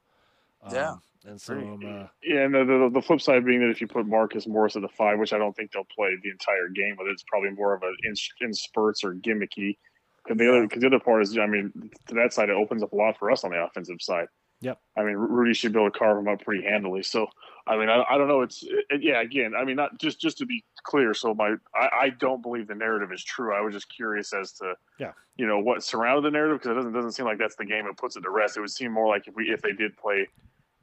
Yeah. 0.71 0.91
Um, 0.91 1.01
and 1.25 1.39
so 1.39 1.53
um, 1.53 1.79
uh, 1.85 2.07
Yeah, 2.21 2.41
and 2.41 2.53
the, 2.53 2.65
the 2.65 2.89
the 2.93 3.01
flip 3.01 3.21
side 3.21 3.45
being 3.45 3.61
that 3.61 3.69
if 3.69 3.79
you 3.79 3.87
put 3.87 4.05
Marcus 4.05 4.45
Morris 4.45 4.75
at 4.75 4.81
the 4.81 4.89
five, 4.89 5.19
which 5.19 5.33
I 5.33 5.37
don't 5.37 5.55
think 5.55 5.71
they'll 5.71 5.87
play 5.95 6.09
the 6.21 6.29
entire 6.29 6.67
game, 6.73 6.95
but 6.97 7.07
it's 7.07 7.23
probably 7.23 7.51
more 7.51 7.73
of 7.73 7.81
an 7.83 7.95
in, 8.03 8.13
in 8.41 8.53
spurts 8.53 9.03
or 9.03 9.13
gimmicky. 9.15 9.77
Because 10.23 10.37
the 10.37 10.49
other, 10.49 10.61
because 10.63 10.81
the 10.81 10.87
other 10.87 10.99
part 10.99 11.21
is, 11.21 11.37
I 11.37 11.47
mean, 11.47 11.71
to 12.07 12.15
that 12.15 12.33
side, 12.33 12.49
it 12.49 12.55
opens 12.55 12.83
up 12.83 12.93
a 12.93 12.95
lot 12.95 13.17
for 13.17 13.31
us 13.31 13.43
on 13.43 13.51
the 13.51 13.61
offensive 13.61 14.01
side. 14.01 14.27
Yep. 14.63 14.79
I 14.97 15.03
mean, 15.03 15.15
Rudy 15.15 15.53
should 15.53 15.73
be 15.73 15.79
able 15.79 15.91
to 15.91 15.97
carve 15.99 16.17
him 16.17 16.27
up 16.27 16.41
pretty 16.41 16.63
handily. 16.63 17.03
So, 17.03 17.27
I 17.67 17.77
mean, 17.77 17.89
I, 17.89 18.03
I 18.09 18.17
don't 18.17 18.27
know. 18.29 18.41
It's 18.41 18.63
it, 18.63 19.01
yeah. 19.01 19.21
Again, 19.21 19.53
I 19.57 19.65
mean, 19.65 19.75
not 19.75 19.99
just 19.99 20.21
just 20.21 20.37
to 20.37 20.45
be 20.45 20.63
clear. 20.83 21.13
So 21.13 21.33
my, 21.33 21.55
I, 21.75 21.89
I 22.01 22.09
don't 22.09 22.41
believe 22.41 22.67
the 22.67 22.75
narrative 22.75 23.11
is 23.11 23.23
true. 23.23 23.53
I 23.53 23.61
was 23.61 23.73
just 23.73 23.93
curious 23.93 24.33
as 24.33 24.53
to, 24.53 24.75
Yeah. 24.99 25.11
you 25.35 25.45
know, 25.47 25.59
what 25.59 25.83
surrounded 25.83 26.23
the 26.23 26.31
narrative 26.31 26.59
because 26.59 26.71
it 26.71 26.75
doesn't 26.75 26.93
doesn't 26.93 27.11
seem 27.11 27.25
like 27.25 27.37
that's 27.39 27.55
the 27.55 27.65
game 27.65 27.85
that 27.85 27.97
puts 27.97 28.15
it 28.15 28.21
to 28.21 28.29
rest. 28.29 28.55
It 28.57 28.61
would 28.61 28.71
seem 28.71 28.91
more 28.93 29.07
like 29.07 29.27
if 29.27 29.35
we 29.35 29.49
if 29.51 29.61
they 29.61 29.73
did 29.73 29.97
play, 29.97 30.29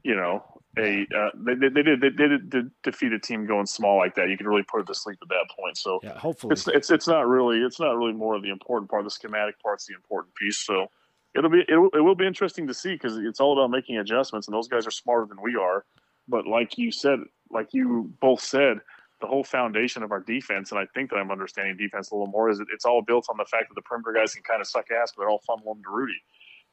you 0.03 0.15
know, 0.15 0.45
a 0.79 1.07
uh, 1.17 1.31
they, 1.35 1.55
they, 1.55 1.69
they 1.69 1.83
did 1.83 2.01
they 2.01 2.11
did 2.11 2.51
de- 2.51 2.71
defeat 2.83 3.13
a 3.13 3.19
team 3.19 3.47
going 3.47 3.67
small 3.67 3.97
like 3.99 4.15
that. 4.17 4.29
You 4.29 4.37
could 4.37 4.47
really 4.47 4.63
put 4.63 4.81
it 4.83 4.87
to 4.89 4.95
sleep 4.95 5.19
at 5.23 5.29
that 5.29 5.47
point. 5.59 5.77
So 5.79 6.01
yeah, 6.03 6.19
hopefully, 6.19 6.53
it's 6.53 6.69
it's 6.69 6.91
it's 6.91 7.09
not 7.09 7.27
really 7.29 7.59
it's 7.59 7.81
not 7.81 7.97
really 7.97 8.13
more 8.13 8.35
of 8.37 8.43
the 8.43 8.51
important 8.51 8.91
part. 8.91 9.05
The 9.05 9.11
schematic 9.11 9.61
part's 9.61 9.87
the 9.87 9.95
important 9.95 10.35
piece. 10.35 10.59
So 10.59 10.91
it'll 11.35 11.51
be 11.51 11.65
it 11.69 11.77
will, 11.77 11.91
it 11.95 12.01
will 12.01 12.15
be 12.15 12.27
interesting 12.27 12.67
to 12.67 12.75
see 12.75 12.93
because 12.93 13.17
it's 13.17 13.41
all 13.41 13.53
about 13.53 13.71
making 13.71 13.99
adjustments, 13.99 14.47
and 14.49 14.55
those 14.55 14.69
guys 14.69 14.87
are 14.87 14.91
smarter 14.91 15.27
than 15.27 15.39
we 15.43 15.57
are. 15.57 15.85
But 16.29 16.47
like 16.47 16.79
you 16.79 16.93
said, 16.93 17.19
like 17.51 17.69
you 17.73 18.13
both 18.21 18.41
said, 18.41 18.79
the 19.21 19.27
whole 19.27 19.45
foundation 19.45 20.03
of 20.03 20.13
our 20.13 20.21
defense, 20.21 20.71
and 20.71 20.79
I 20.79 20.87
think 20.95 21.11
that 21.11 21.17
I'm 21.17 21.31
understanding 21.31 21.77
defense 21.77 22.11
a 22.11 22.15
little 22.15 22.29
more, 22.29 22.51
is 22.51 22.59
that 22.59 22.67
it's 22.73 22.85
all 22.85 23.03
built 23.03 23.27
on 23.31 23.37
the 23.37 23.45
fact 23.45 23.69
that 23.69 23.75
the 23.75 23.83
perimeter 23.83 24.13
guys 24.13 24.35
can 24.35 24.43
kind 24.43 24.61
of 24.61 24.67
suck 24.67 24.87
ass, 24.91 25.13
but 25.17 25.23
they're 25.23 25.31
all 25.31 25.43
funneling 25.49 25.83
to 25.83 25.91
Rudy. 25.91 26.19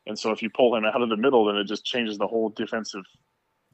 And 0.06 0.18
so 0.18 0.32
if 0.32 0.42
you 0.42 0.50
pull 0.50 0.76
him 0.76 0.86
out 0.86 1.02
of 1.02 1.10
the 1.10 1.18
middle, 1.18 1.46
then 1.46 1.58
it 1.58 1.66
just 1.66 1.84
changes 1.86 2.18
the 2.18 2.28
whole 2.28 2.50
defensive 2.50 3.04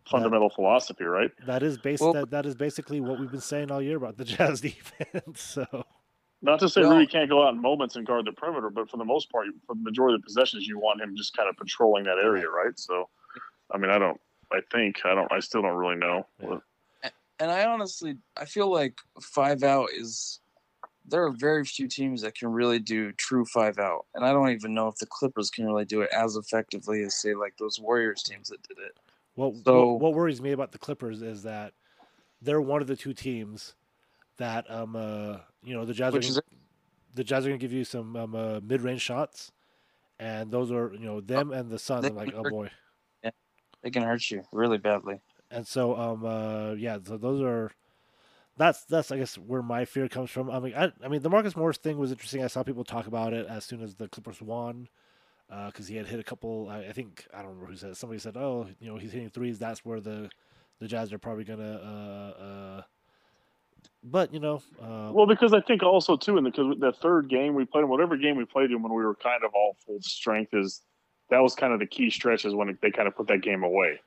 fundamental 0.09 0.49
philosophy, 0.49 1.03
right? 1.03 1.31
that 1.45 1.63
is 1.63 1.77
base 1.77 1.99
Well- 2.01 2.13
that, 2.13 2.31
that 2.31 2.45
is 2.45 2.55
basically 2.55 2.99
what 2.99 3.19
we've 3.19 3.31
been 3.31 3.39
saying 3.41 3.71
all 3.71 3.81
year 3.81 3.97
about 3.97 4.17
the 4.17 4.25
Jazz 4.25 4.61
defense. 4.69 5.41
So 5.41 5.85
Not 6.43 6.59
to 6.59 6.67
say 6.69 6.81
Well- 6.81 6.91
Rudy 6.91 7.07
can't 7.07 7.29
go 7.29 7.47
out 7.47 7.53
in 7.53 7.61
moments 7.61 7.95
and 7.95 8.05
guard 8.05 8.25
the 8.25 8.33
perimeter, 8.33 8.69
but 8.69 8.89
for 8.89 8.97
the 8.97 9.05
most 9.05 9.31
part, 9.31 9.47
for 9.65 9.75
the 9.75 9.81
majority 9.81 10.15
of 10.15 10.21
the 10.21 10.25
possessions, 10.25 10.67
you 10.67 10.77
want 10.77 11.01
him 11.01 11.15
just 11.15 11.35
kind 11.35 11.49
of 11.49 11.55
patrolling 11.57 12.03
that 12.03 12.17
area, 12.17 12.49
right? 12.49 12.77
So, 12.77 13.09
I 13.71 13.77
mean, 13.77 13.89
I 13.89 13.97
don't, 13.97 14.19
I 14.51 14.59
think, 14.71 15.05
I 15.05 15.15
don't, 15.15 15.31
I 15.31 15.39
still 15.39 15.61
don't 15.61 15.75
really 15.77 15.95
know. 15.95 16.27
Yeah. 16.41 16.59
And 17.39 17.49
I 17.49 17.65
honestly, 17.65 18.17
I 18.37 18.45
feel 18.45 18.71
like 18.71 18.99
five 19.21 19.63
out 19.63 19.89
is. 19.93 20.39
There 21.05 21.25
are 21.25 21.31
very 21.31 21.65
few 21.65 21.89
teams 21.89 22.21
that 22.21 22.33
can 22.33 22.47
really 22.49 22.79
do 22.79 23.11
true 23.13 23.43
five 23.43 23.77
out, 23.77 24.05
and 24.15 24.23
I 24.23 24.31
don't 24.31 24.51
even 24.51 24.73
know 24.73 24.87
if 24.87 24.95
the 24.95 25.05
Clippers 25.05 25.49
can 25.49 25.65
really 25.65 25.83
do 25.83 25.99
it 26.01 26.09
as 26.13 26.37
effectively 26.37 27.03
as 27.03 27.15
say 27.19 27.33
like 27.35 27.57
those 27.57 27.77
Warriors 27.77 28.23
teams 28.23 28.47
that 28.49 28.63
did 28.63 28.77
it. 28.77 28.97
what, 29.35 29.53
So- 29.65 29.87
what 29.93 29.99
what 29.99 30.13
worries 30.13 30.39
me 30.41 30.51
about 30.53 30.71
the 30.71 30.77
Clippers 30.77 31.21
is 31.21 31.43
that 31.43 31.73
they're 32.41 32.61
one 32.61 32.81
of 32.81 32.87
the 32.87 32.95
two 32.95 33.13
teams 33.13 33.75
that 34.37 34.69
um 34.69 34.95
uh 34.95 35.37
you 35.63 35.73
know 35.73 35.85
the 35.85 35.93
Jazz 35.93 36.13
are 36.13 36.17
Which 36.17 36.29
gonna, 36.29 36.41
the 37.15 37.23
Jazz 37.23 37.45
are 37.45 37.49
going 37.49 37.59
to 37.59 37.63
give 37.63 37.73
you 37.73 37.83
some 37.83 38.15
um, 38.15 38.35
uh, 38.35 38.59
mid 38.61 38.81
range 38.81 39.01
shots, 39.01 39.51
and 40.19 40.51
those 40.51 40.71
are 40.71 40.91
you 40.93 41.05
know 41.05 41.21
them 41.21 41.51
and 41.51 41.69
the 41.69 41.99
they 42.01 42.07
I'm 42.07 42.15
like 42.15 42.33
oh 42.35 42.49
boy. 42.49 42.69
They 43.83 43.91
can 43.91 44.03
hurt 44.03 44.31
you 44.31 44.43
really 44.51 44.77
badly. 44.77 45.19
And 45.51 45.67
so, 45.67 45.95
um, 45.95 46.25
uh, 46.25 46.73
yeah, 46.73 46.97
so 47.05 47.17
those 47.17 47.41
are, 47.41 47.71
that's 48.57 48.85
that's 48.85 49.11
I 49.11 49.17
guess 49.17 49.37
where 49.37 49.61
my 49.61 49.85
fear 49.85 50.07
comes 50.07 50.31
from. 50.31 50.49
I 50.49 50.59
mean, 50.59 50.73
I, 50.73 50.91
I 51.03 51.09
mean, 51.09 51.21
the 51.21 51.29
Marcus 51.29 51.55
Morris 51.55 51.77
thing 51.77 51.97
was 51.97 52.11
interesting. 52.11 52.43
I 52.43 52.47
saw 52.47 52.63
people 52.63 52.83
talk 52.83 53.07
about 53.07 53.33
it 53.33 53.45
as 53.47 53.65
soon 53.65 53.81
as 53.81 53.95
the 53.95 54.07
Clippers 54.07 54.41
won. 54.41 54.87
because 55.67 55.87
he 55.87 55.97
had 55.97 56.07
hit 56.07 56.19
a 56.19 56.23
couple. 56.23 56.69
I, 56.69 56.79
I 56.79 56.91
think 56.93 57.27
I 57.33 57.39
don't 57.39 57.49
remember 57.49 57.71
who 57.71 57.75
said. 57.75 57.91
it. 57.91 57.97
Somebody 57.97 58.19
said, 58.19 58.37
"Oh, 58.37 58.67
you 58.79 58.89
know, 58.89 58.97
he's 58.97 59.11
hitting 59.11 59.29
threes. 59.29 59.59
That's 59.59 59.83
where 59.83 59.99
the 59.99 60.29
the 60.79 60.87
Jazz 60.87 61.11
are 61.13 61.19
probably 61.19 61.43
gonna." 61.43 61.63
Uh, 61.63 62.41
uh, 62.41 62.81
but 64.03 64.33
you 64.33 64.39
know, 64.39 64.61
uh, 64.81 65.11
Well, 65.13 65.25
because 65.25 65.53
I 65.53 65.61
think 65.61 65.83
also 65.83 66.15
too, 66.17 66.37
in 66.37 66.43
the, 66.43 66.51
cause 66.51 66.75
the 66.79 66.91
third 66.93 67.29
game 67.29 67.55
we 67.55 67.65
played, 67.65 67.85
whatever 67.85 68.17
game 68.17 68.35
we 68.37 68.45
played 68.45 68.71
in 68.71 68.81
when 68.83 68.93
we 68.93 69.03
were 69.03 69.15
kind 69.15 69.43
of 69.43 69.51
all 69.53 69.75
full 69.85 70.01
strength 70.01 70.53
is 70.53 70.81
that 71.29 71.39
was 71.39 71.55
kind 71.55 71.73
of 71.73 71.79
the 71.79 71.85
key 71.87 72.09
stretches 72.09 72.53
when 72.53 72.77
they 72.81 72.91
kind 72.91 73.07
of 73.07 73.15
put 73.15 73.27
that 73.27 73.41
game 73.41 73.63
away. 73.63 73.99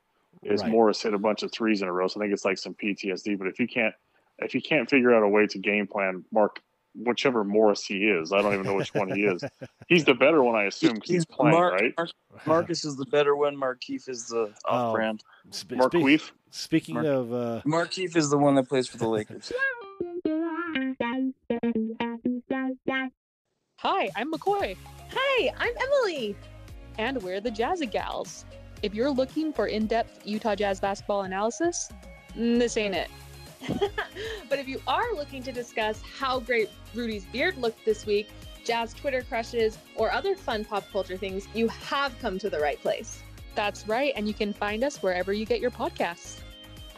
Is 0.42 0.62
Right. 0.62 0.70
Morris 0.70 1.02
hit 1.02 1.14
a 1.14 1.18
bunch 1.18 1.42
of 1.42 1.50
threes 1.50 1.80
in 1.82 1.88
a 1.88 1.92
row, 1.92 2.06
so 2.08 2.20
I 2.20 2.24
think 2.24 2.34
it's 2.34 2.44
like 2.44 2.58
some 2.58 2.74
PTSD. 2.74 3.38
But 3.38 3.48
if 3.48 3.58
you 3.58 3.66
can't, 3.66 3.94
if 4.38 4.54
you 4.54 4.60
can't 4.60 4.88
figure 4.88 5.14
out 5.14 5.22
a 5.22 5.28
way 5.28 5.46
to 5.46 5.58
game 5.58 5.86
plan, 5.86 6.24
Mark, 6.30 6.60
whichever 6.94 7.42
Morris 7.42 7.84
he 7.84 8.04
is, 8.06 8.32
I 8.32 8.42
don't 8.42 8.52
even 8.52 8.66
know 8.66 8.74
which 8.74 8.92
one 8.94 9.10
he 9.10 9.24
is. 9.24 9.42
He's 9.88 10.04
the 10.04 10.12
better 10.14 10.42
one, 10.42 10.54
I 10.54 10.64
assume, 10.64 10.94
because 10.94 11.10
he's 11.10 11.24
playing, 11.26 11.54
Mar- 11.56 11.72
right? 11.72 11.94
Mar- 11.96 12.08
Marcus 12.46 12.84
is 12.84 12.96
the 12.96 13.06
better 13.06 13.34
one. 13.34 13.56
Markieff 13.56 14.08
is 14.10 14.26
the 14.28 14.52
Oh. 14.68 14.74
off-brand. 14.74 15.22
spe- 15.50 15.72
Mark 15.72 15.92
speak- 15.92 16.20
Speaking 16.50 16.94
Mark- 16.96 17.06
of, 17.06 17.32
uh, 17.32 17.62
Markieff 17.64 18.14
is 18.14 18.28
the 18.30 18.38
one 18.38 18.54
that 18.56 18.68
plays 18.68 18.86
for 18.86 18.98
the 18.98 19.08
Lakers. 19.08 19.50
Hi, 23.88 24.10
I'm 24.16 24.32
McCoy. 24.32 24.76
Hi, 25.12 25.52
I'm 25.56 25.72
Emily. 25.80 26.34
And 26.98 27.22
we're 27.22 27.40
the 27.40 27.52
Jazzy 27.52 27.88
Gals. 27.88 28.44
If 28.82 28.96
you're 28.96 29.12
looking 29.12 29.52
for 29.52 29.68
in 29.68 29.86
depth 29.86 30.26
Utah 30.26 30.56
Jazz 30.56 30.80
basketball 30.80 31.22
analysis, 31.22 31.92
this 32.34 32.76
ain't 32.76 32.96
it. 32.96 33.08
but 34.48 34.58
if 34.58 34.66
you 34.66 34.82
are 34.88 35.14
looking 35.14 35.40
to 35.44 35.52
discuss 35.52 36.02
how 36.18 36.40
great 36.40 36.68
Rudy's 36.96 37.26
beard 37.26 37.58
looked 37.58 37.84
this 37.84 38.06
week, 38.06 38.28
Jazz 38.64 38.92
Twitter 38.92 39.22
crushes, 39.22 39.78
or 39.94 40.10
other 40.10 40.34
fun 40.34 40.64
pop 40.64 40.90
culture 40.90 41.16
things, 41.16 41.46
you 41.54 41.68
have 41.68 42.12
come 42.20 42.40
to 42.40 42.50
the 42.50 42.58
right 42.58 42.82
place. 42.82 43.22
That's 43.54 43.86
right, 43.86 44.12
and 44.16 44.26
you 44.26 44.34
can 44.34 44.52
find 44.52 44.82
us 44.82 45.00
wherever 45.00 45.32
you 45.32 45.46
get 45.46 45.60
your 45.60 45.70
podcasts. 45.70 46.40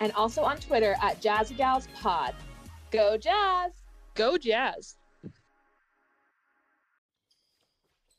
And 0.01 0.11
also 0.13 0.43
on 0.43 0.57
Twitter 0.57 0.97
at 1.03 1.21
Jazzy 1.21 1.55
Gals 1.55 1.87
Pod. 2.01 2.35
Go 2.91 3.19
Jazz! 3.19 3.73
Go 4.15 4.39
Jazz! 4.39 4.98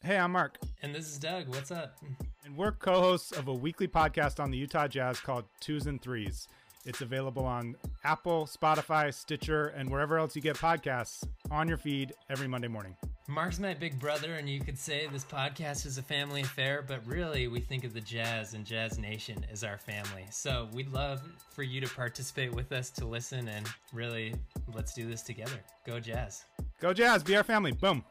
Hey, 0.04 0.18
I'm 0.18 0.32
Mark, 0.32 0.58
And 0.82 0.96
this 0.96 1.08
is 1.08 1.18
Doug. 1.18 1.48
What's 1.50 1.72
up? 1.72 1.98
and 2.46 2.56
we're 2.56 2.72
co 2.72 3.00
hosts 3.02 3.32
of 3.32 3.48
a 3.48 3.54
weekly 3.54 3.88
podcast 3.88 4.40
on 4.40 4.50
the 4.50 4.58
Utah 4.58 4.88
Jazz 4.88 5.20
called 5.20 5.46
Twos 5.60 5.88
and 5.88 6.02
Threes. 6.02 6.48
It's 6.86 7.02
available 7.02 7.46
on 7.46 7.76
Apple, 8.06 8.46
Spotify, 8.48 9.14
Stitcher, 9.14 9.68
and 9.68 9.90
wherever 9.90 10.18
else 10.18 10.36
you 10.36 10.42
get 10.42 10.56
podcasts 10.56 11.28
on 11.52 11.68
your 11.68 11.78
feed 11.78 12.14
every 12.30 12.48
Monday 12.48 12.70
morning. 12.70 12.96
Mark's 13.28 13.60
my 13.60 13.74
big 13.74 14.00
brother, 14.00 14.36
and 14.36 14.50
you 14.50 14.62
could 14.62 14.80
say 14.80 15.06
this 15.12 15.26
podcast 15.26 15.86
is 15.86 15.98
a 16.00 16.02
family 16.02 16.42
affair, 16.42 16.84
but 16.88 17.06
really, 17.06 17.48
we 17.48 17.60
think 17.60 17.84
of 17.84 17.94
the 17.94 18.02
Jazz 18.02 18.54
and 18.54 18.66
Jazz 18.66 18.98
Nation 18.98 19.46
as 19.52 19.64
our 19.64 19.78
family. 19.78 20.26
So 20.32 20.70
we'd 20.74 20.92
love 20.92 21.22
for 21.54 21.62
you 21.62 21.82
to 21.82 21.88
participate 21.94 22.56
with 22.56 22.72
us 22.72 22.90
to 22.92 23.06
listen, 23.06 23.50
and 23.50 23.68
really, 23.94 24.34
let's 24.74 24.94
do 24.94 25.06
this 25.08 25.22
together. 25.22 25.60
Go 25.86 26.00
Jazz. 26.00 26.46
Go 26.80 26.94
Jazz, 26.94 27.22
be 27.22 27.36
our 27.36 27.44
family. 27.44 27.74
Boom. 27.74 28.04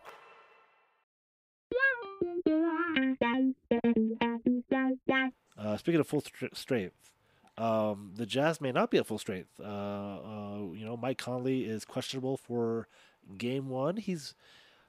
Uh, 5.56 5.76
speaking 5.76 6.00
of 6.00 6.06
full 6.06 6.20
str- 6.20 6.46
strength, 6.52 7.12
um, 7.56 8.12
the 8.14 8.26
Jazz 8.26 8.60
may 8.60 8.72
not 8.72 8.90
be 8.90 8.98
at 8.98 9.06
full 9.06 9.18
strength. 9.18 9.60
Uh, 9.60 9.64
uh, 9.64 10.58
you 10.72 10.84
know, 10.84 10.96
Mike 10.96 11.18
Conley 11.18 11.64
is 11.64 11.84
questionable 11.84 12.36
for 12.36 12.88
game 13.36 13.68
one. 13.68 13.96
He's 13.96 14.34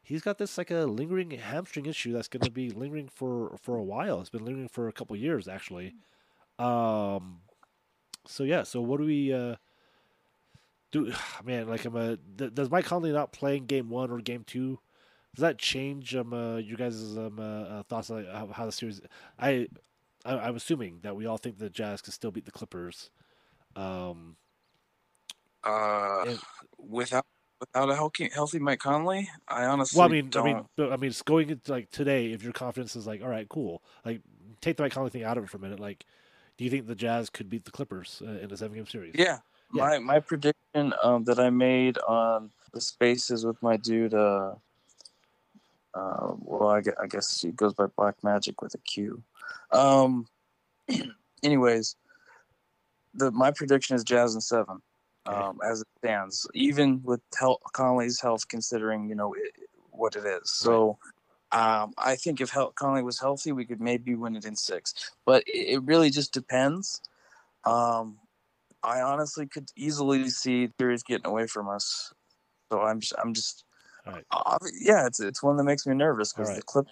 he's 0.03 0.21
got 0.21 0.37
this 0.37 0.57
like 0.57 0.71
a 0.71 0.85
lingering 0.85 1.31
hamstring 1.31 1.85
issue 1.85 2.13
that's 2.13 2.27
going 2.27 2.43
to 2.43 2.51
be 2.51 2.69
lingering 2.69 3.07
for 3.07 3.57
for 3.61 3.75
a 3.75 3.83
while. 3.83 4.21
It's 4.21 4.29
been 4.29 4.45
lingering 4.45 4.67
for 4.67 4.87
a 4.87 4.93
couple 4.93 5.15
years 5.15 5.47
actually. 5.47 5.95
Um, 6.57 7.39
so 8.27 8.43
yeah. 8.43 8.63
So 8.63 8.81
what 8.81 8.99
do 8.99 9.05
we 9.05 9.33
uh, 9.33 9.55
do? 10.91 11.11
Man, 11.43 11.67
like, 11.67 11.85
I'm 11.85 11.95
a, 11.95 12.17
th- 12.37 12.53
does 12.53 12.69
Mike 12.69 12.85
Conley 12.85 13.11
not 13.11 13.31
playing 13.31 13.65
game 13.65 13.89
one 13.89 14.11
or 14.11 14.19
game 14.19 14.43
two? 14.45 14.79
Does 15.35 15.41
that 15.41 15.57
change 15.59 16.15
um 16.15 16.33
uh, 16.33 16.57
you 16.57 16.75
guys' 16.75 17.15
um 17.17 17.39
uh, 17.39 17.43
uh, 17.43 17.83
thoughts 17.83 18.09
on 18.09 18.25
how, 18.25 18.47
how 18.47 18.65
the 18.65 18.71
series? 18.71 19.01
I, 19.37 19.67
I 20.37 20.47
I'm 20.47 20.55
assuming 20.55 20.99
that 21.01 21.15
we 21.15 21.25
all 21.25 21.37
think 21.37 21.57
the 21.57 21.69
Jazz 21.69 22.01
can 22.01 22.13
still 22.13 22.31
beat 22.31 22.45
the 22.45 22.51
Clippers. 22.51 23.09
Um, 23.75 24.35
Uh, 25.63 26.23
and- 26.27 26.39
without 26.77 27.25
without 27.59 27.89
a 27.89 27.95
healthy, 27.95 28.29
healthy 28.33 28.57
Mike 28.59 28.79
Conley, 28.79 29.29
I 29.47 29.65
honestly 29.65 29.97
well, 29.99 30.07
I 30.07 30.11
mean, 30.11 30.29
don't. 30.29 30.47
I 30.47 30.53
mean, 30.53 30.91
I 30.93 30.97
mean, 30.97 31.09
it's 31.09 31.21
going 31.21 31.49
into 31.49 31.71
like 31.71 31.91
today. 31.91 32.31
If 32.31 32.41
your 32.43 32.53
confidence 32.53 32.95
is 32.95 33.05
like, 33.05 33.21
all 33.21 33.27
right, 33.27 33.47
cool, 33.49 33.83
like 34.05 34.21
take 34.61 34.77
the 34.77 34.83
Mike 34.83 34.93
Conley 34.93 35.09
thing 35.09 35.23
out 35.23 35.37
of 35.37 35.43
it 35.43 35.49
for 35.49 35.57
a 35.57 35.59
minute. 35.59 35.79
Like, 35.79 36.05
do 36.57 36.63
you 36.63 36.69
think 36.69 36.87
the 36.87 36.95
Jazz 36.95 37.29
could 37.29 37.49
beat 37.49 37.65
the 37.65 37.71
Clippers 37.71 38.21
uh, 38.25 38.31
in 38.31 38.51
a 38.51 38.57
seven 38.57 38.75
game 38.77 38.87
series? 38.87 39.15
yeah, 39.17 39.39
Yeah. 39.73 39.83
my 39.83 39.99
my 39.99 40.19
prediction 40.21 40.93
um, 41.03 41.25
that 41.25 41.39
I 41.39 41.49
made 41.49 41.97
on 41.99 42.51
the 42.71 42.79
spaces 42.81 43.45
with 43.45 43.61
my 43.61 43.75
dude. 43.75 44.13
Uh, 44.13 44.55
uh, 45.93 46.35
well, 46.39 46.69
I, 46.69 46.81
gue- 46.81 46.93
I 47.01 47.07
guess 47.07 47.41
he 47.41 47.51
goes 47.51 47.73
by 47.73 47.87
Black 47.87 48.23
Magic 48.23 48.61
with 48.61 48.73
a 48.75 48.77
Q. 48.79 49.21
Um, 49.71 50.27
anyways, 51.43 51.95
the 53.13 53.31
my 53.31 53.51
prediction 53.51 53.95
is 53.95 54.03
Jazz 54.03 54.33
and 54.33 54.43
seven, 54.43 54.81
um, 55.25 55.59
as 55.65 55.81
it 55.81 55.87
stands, 55.99 56.47
even 56.53 57.01
with 57.03 57.21
Hel- 57.39 57.61
Conley's 57.73 58.19
health, 58.21 58.47
considering 58.47 59.09
you 59.09 59.15
know 59.15 59.33
it, 59.33 59.53
what 59.91 60.15
it 60.15 60.25
is. 60.25 60.51
So. 60.51 60.97
Um, 61.51 61.93
I 61.97 62.15
think 62.15 62.41
if 62.41 62.51
Hel- 62.51 62.73
Conley 62.73 63.01
was 63.01 63.19
healthy, 63.19 63.51
we 63.51 63.65
could 63.65 63.81
maybe 63.81 64.13
win 64.13 64.35
it 64.35 64.45
in 64.45 64.55
six. 64.55 64.93
But 65.25 65.41
it, 65.47 65.77
it 65.77 65.83
really 65.83 66.11
just 66.11 66.31
depends. 66.31 67.01
Um, 67.65 68.19
I 68.83 69.01
honestly 69.01 69.45
could 69.47 69.69
easily 69.75 70.29
see 70.29 70.69
series 70.79 71.03
getting 71.03 71.25
away 71.25 71.47
from 71.47 71.67
us. 71.69 72.13
So 72.71 72.81
I'm 72.81 72.99
just, 72.99 73.13
I'm 73.21 73.33
just, 73.33 73.65
right. 74.05 74.23
uh, 74.31 74.57
yeah, 74.79 75.05
it's 75.05 75.19
it's 75.19 75.43
one 75.43 75.57
that 75.57 75.63
makes 75.63 75.85
me 75.85 75.95
nervous 75.95 76.31
because 76.31 76.49
All 76.49 76.55
the 76.55 76.61
clip 76.61 76.87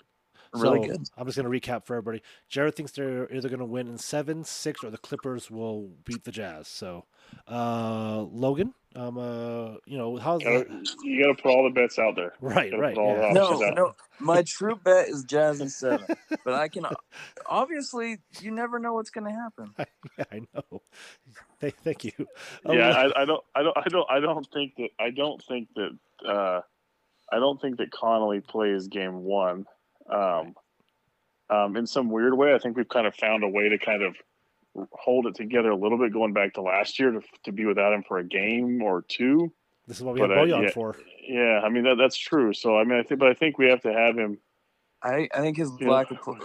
really 0.54 0.82
So, 0.88 0.94
good. 0.94 1.10
I'm 1.18 1.26
just 1.26 1.38
going 1.38 1.52
to 1.52 1.60
recap 1.60 1.86
for 1.86 1.96
everybody. 1.96 2.22
Jared 2.50 2.76
thinks 2.76 2.92
they're 2.92 3.32
either 3.34 3.50
going 3.50 3.60
to 3.60 3.66
win 3.66 3.88
in 3.88 3.98
seven, 3.98 4.44
six, 4.44 4.84
or 4.84 4.90
the 4.90 4.98
Clippers 4.98 5.50
will 5.52 5.90
beat 6.06 6.24
the 6.24 6.32
Jazz. 6.32 6.68
So, 6.68 7.06
uh, 7.50 8.22
Logan, 8.32 8.74
um, 8.96 9.18
uh, 9.18 9.76
you 9.86 9.98
know, 9.98 10.16
how's 10.18 10.42
Gotta- 10.44 10.68
you 11.04 11.24
got 11.26 11.36
to 11.38 11.42
put 11.44 11.50
all 11.52 11.64
the 11.64 11.70
bets 11.70 12.00
out 12.00 12.16
there. 12.16 12.34
Right, 12.42 12.72
right, 12.78 12.96
yeah. 12.96 13.28
the 13.28 13.34
No, 13.34 13.64
out. 13.64 13.76
no, 13.76 13.94
my 14.20 14.44
true 14.44 14.76
bet 14.76 15.10
is 15.10 15.24
Jazz 15.24 15.60
in 15.62 15.70
seven, 15.70 16.08
but 16.46 16.54
I 16.54 16.68
can 16.70 16.86
obviously 17.46 18.18
you 18.42 18.52
never 18.52 18.80
know 18.80 18.94
what's 18.94 19.10
going 19.10 19.28
to 19.28 19.34
happen. 19.34 19.74
yeah, 20.18 20.24
I 20.32 20.40
know. 20.54 20.82
Thank, 21.60 21.78
thank 21.78 22.04
you. 22.06 22.12
yeah, 22.66 22.90
Um, 22.90 23.12
I, 23.16 23.22
I 23.22 23.26
don't, 23.26 23.44
I 23.56 23.64
don't, 23.64 23.78
I 23.78 23.90
don't, 23.90 24.12
I 24.12 24.20
don't 24.20 24.48
think 24.54 24.76
that, 24.78 24.90
I 25.00 25.10
don't 25.12 25.44
think 25.44 25.70
that, 25.76 25.98
uh, 26.28 26.62
I 27.32 27.40
don't 27.40 27.60
think 27.62 27.78
that 27.78 27.92
Conley 27.92 28.40
plays 28.42 28.88
game 28.88 29.24
one. 29.24 29.66
Um, 30.10 30.56
um, 31.50 31.78
in 31.78 31.88
some 31.88 32.10
weird 32.10 32.34
way, 32.38 32.54
I 32.54 32.60
think 32.60 32.76
we've 32.78 32.90
kind 32.90 33.08
of 33.08 33.16
found 33.16 33.44
a 33.44 33.48
way 33.48 33.70
to 33.70 33.78
kind 33.78 34.04
of 34.04 34.16
hold 34.92 35.26
it 35.28 35.36
together 35.36 35.70
a 35.72 35.76
little 35.76 35.98
bit, 35.98 36.12
going 36.14 36.34
back 36.34 36.54
to 36.54 36.62
last 36.62 37.00
year 37.00 37.12
to 37.12 37.22
to 37.46 37.52
be 37.52 37.66
without 37.66 37.94
him 37.94 38.04
for 38.08 38.18
a 38.20 38.24
game 38.24 38.82
or 38.84 39.02
two. 39.08 39.52
this 39.88 39.98
is 39.98 40.04
what 40.04 40.16
we 40.16 40.22
have 40.22 40.30
But, 40.30 40.38
uh, 40.40 40.42
Bojan 40.44 40.64
yeah. 40.64 40.70
for. 40.72 40.96
Yeah, 41.22 41.62
I 41.64 41.70
mean 41.70 41.84
that 41.86 41.96
that's 41.98 42.18
true. 42.18 42.54
So 42.54 42.78
I 42.78 42.84
mean, 42.84 43.00
I 43.00 43.04
think, 43.04 43.20
but 43.20 43.30
I 43.30 43.34
think 43.34 43.58
we 43.58 43.68
have 43.70 43.82
to 43.82 43.94
have 43.94 44.18
him. 44.18 44.38
I 45.02 45.28
I 45.34 45.40
think 45.42 45.58
his 45.58 45.72
Yeah. 45.80 45.90
lack 45.90 46.12
of 46.12 46.22
play, 46.22 46.38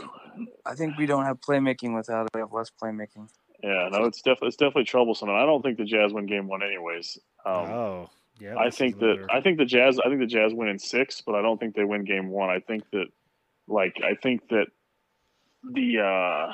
I 0.64 0.74
think 0.74 0.96
we 0.96 1.06
don't 1.06 1.24
have 1.24 1.40
playmaking 1.40 1.94
without 1.94 2.26
it. 2.26 2.30
We 2.34 2.40
have 2.40 2.52
less 2.52 2.70
playmaking. 2.70 3.28
Yeah, 3.62 3.88
no, 3.92 4.04
it's 4.04 4.22
definitely 4.22 4.48
it's 4.48 4.56
definitely 4.56 4.84
troublesome, 4.84 5.28
and 5.28 5.38
I 5.38 5.44
don't 5.46 5.62
think 5.62 5.78
the 5.78 5.84
Jazz 5.84 6.12
win 6.12 6.26
game 6.26 6.48
one 6.48 6.62
anyways. 6.62 7.18
Um, 7.44 7.54
oh, 7.54 8.10
yeah. 8.40 8.56
I 8.56 8.70
think 8.70 8.98
that 9.00 9.04
another- 9.10 9.30
I 9.32 9.40
think 9.40 9.58
the 9.58 9.64
Jazz 9.64 9.98
I 10.00 10.08
think 10.08 10.20
the 10.20 10.26
Jazz 10.26 10.52
win 10.54 10.68
in 10.68 10.78
six, 10.78 11.20
but 11.20 11.34
I 11.34 11.42
don't 11.42 11.58
think 11.58 11.74
they 11.74 11.84
win 11.84 12.04
game 12.04 12.28
one. 12.28 12.50
I 12.50 12.60
think 12.60 12.88
that 12.92 13.06
like 13.68 13.96
I 14.04 14.14
think 14.14 14.48
that 14.48 14.66
the 15.72 16.00
uh 16.00 16.52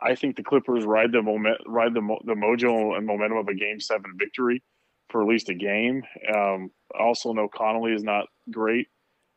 I 0.00 0.14
think 0.14 0.36
the 0.36 0.42
Clippers 0.42 0.84
ride 0.84 1.12
the 1.12 1.22
moment 1.22 1.58
ride 1.66 1.94
the 1.94 2.00
mo- 2.00 2.22
the 2.24 2.34
mojo 2.34 2.96
and 2.96 3.06
momentum 3.06 3.38
of 3.38 3.48
a 3.48 3.54
game 3.54 3.80
seven 3.80 4.12
victory 4.18 4.62
for 5.08 5.22
at 5.22 5.28
least 5.28 5.48
a 5.48 5.54
game. 5.54 6.02
Um, 6.34 6.70
also 6.98 7.32
know 7.32 7.48
Conley 7.48 7.92
is 7.92 8.02
not 8.02 8.26
great, 8.50 8.88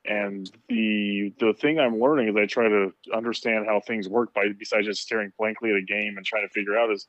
and 0.05 0.49
the 0.67 1.33
the 1.39 1.53
thing 1.53 1.79
I'm 1.79 1.99
learning 1.99 2.29
as 2.29 2.35
I 2.35 2.45
try 2.45 2.67
to 2.67 2.93
understand 3.13 3.65
how 3.67 3.79
things 3.79 4.09
work 4.09 4.33
by 4.33 4.47
besides 4.57 4.87
just 4.87 5.01
staring 5.01 5.31
blankly 5.37 5.71
at 5.71 5.77
a 5.77 5.81
game 5.81 6.15
and 6.17 6.25
trying 6.25 6.47
to 6.47 6.53
figure 6.53 6.77
out 6.77 6.91
is 6.91 7.07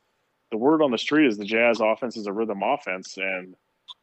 the 0.51 0.59
word 0.59 0.83
on 0.83 0.91
the 0.91 0.99
street 0.99 1.27
is 1.27 1.37
the 1.37 1.45
Jazz 1.45 1.81
offense 1.81 2.17
is 2.17 2.27
a 2.27 2.33
rhythm 2.33 2.63
offense, 2.63 3.17
and 3.17 3.55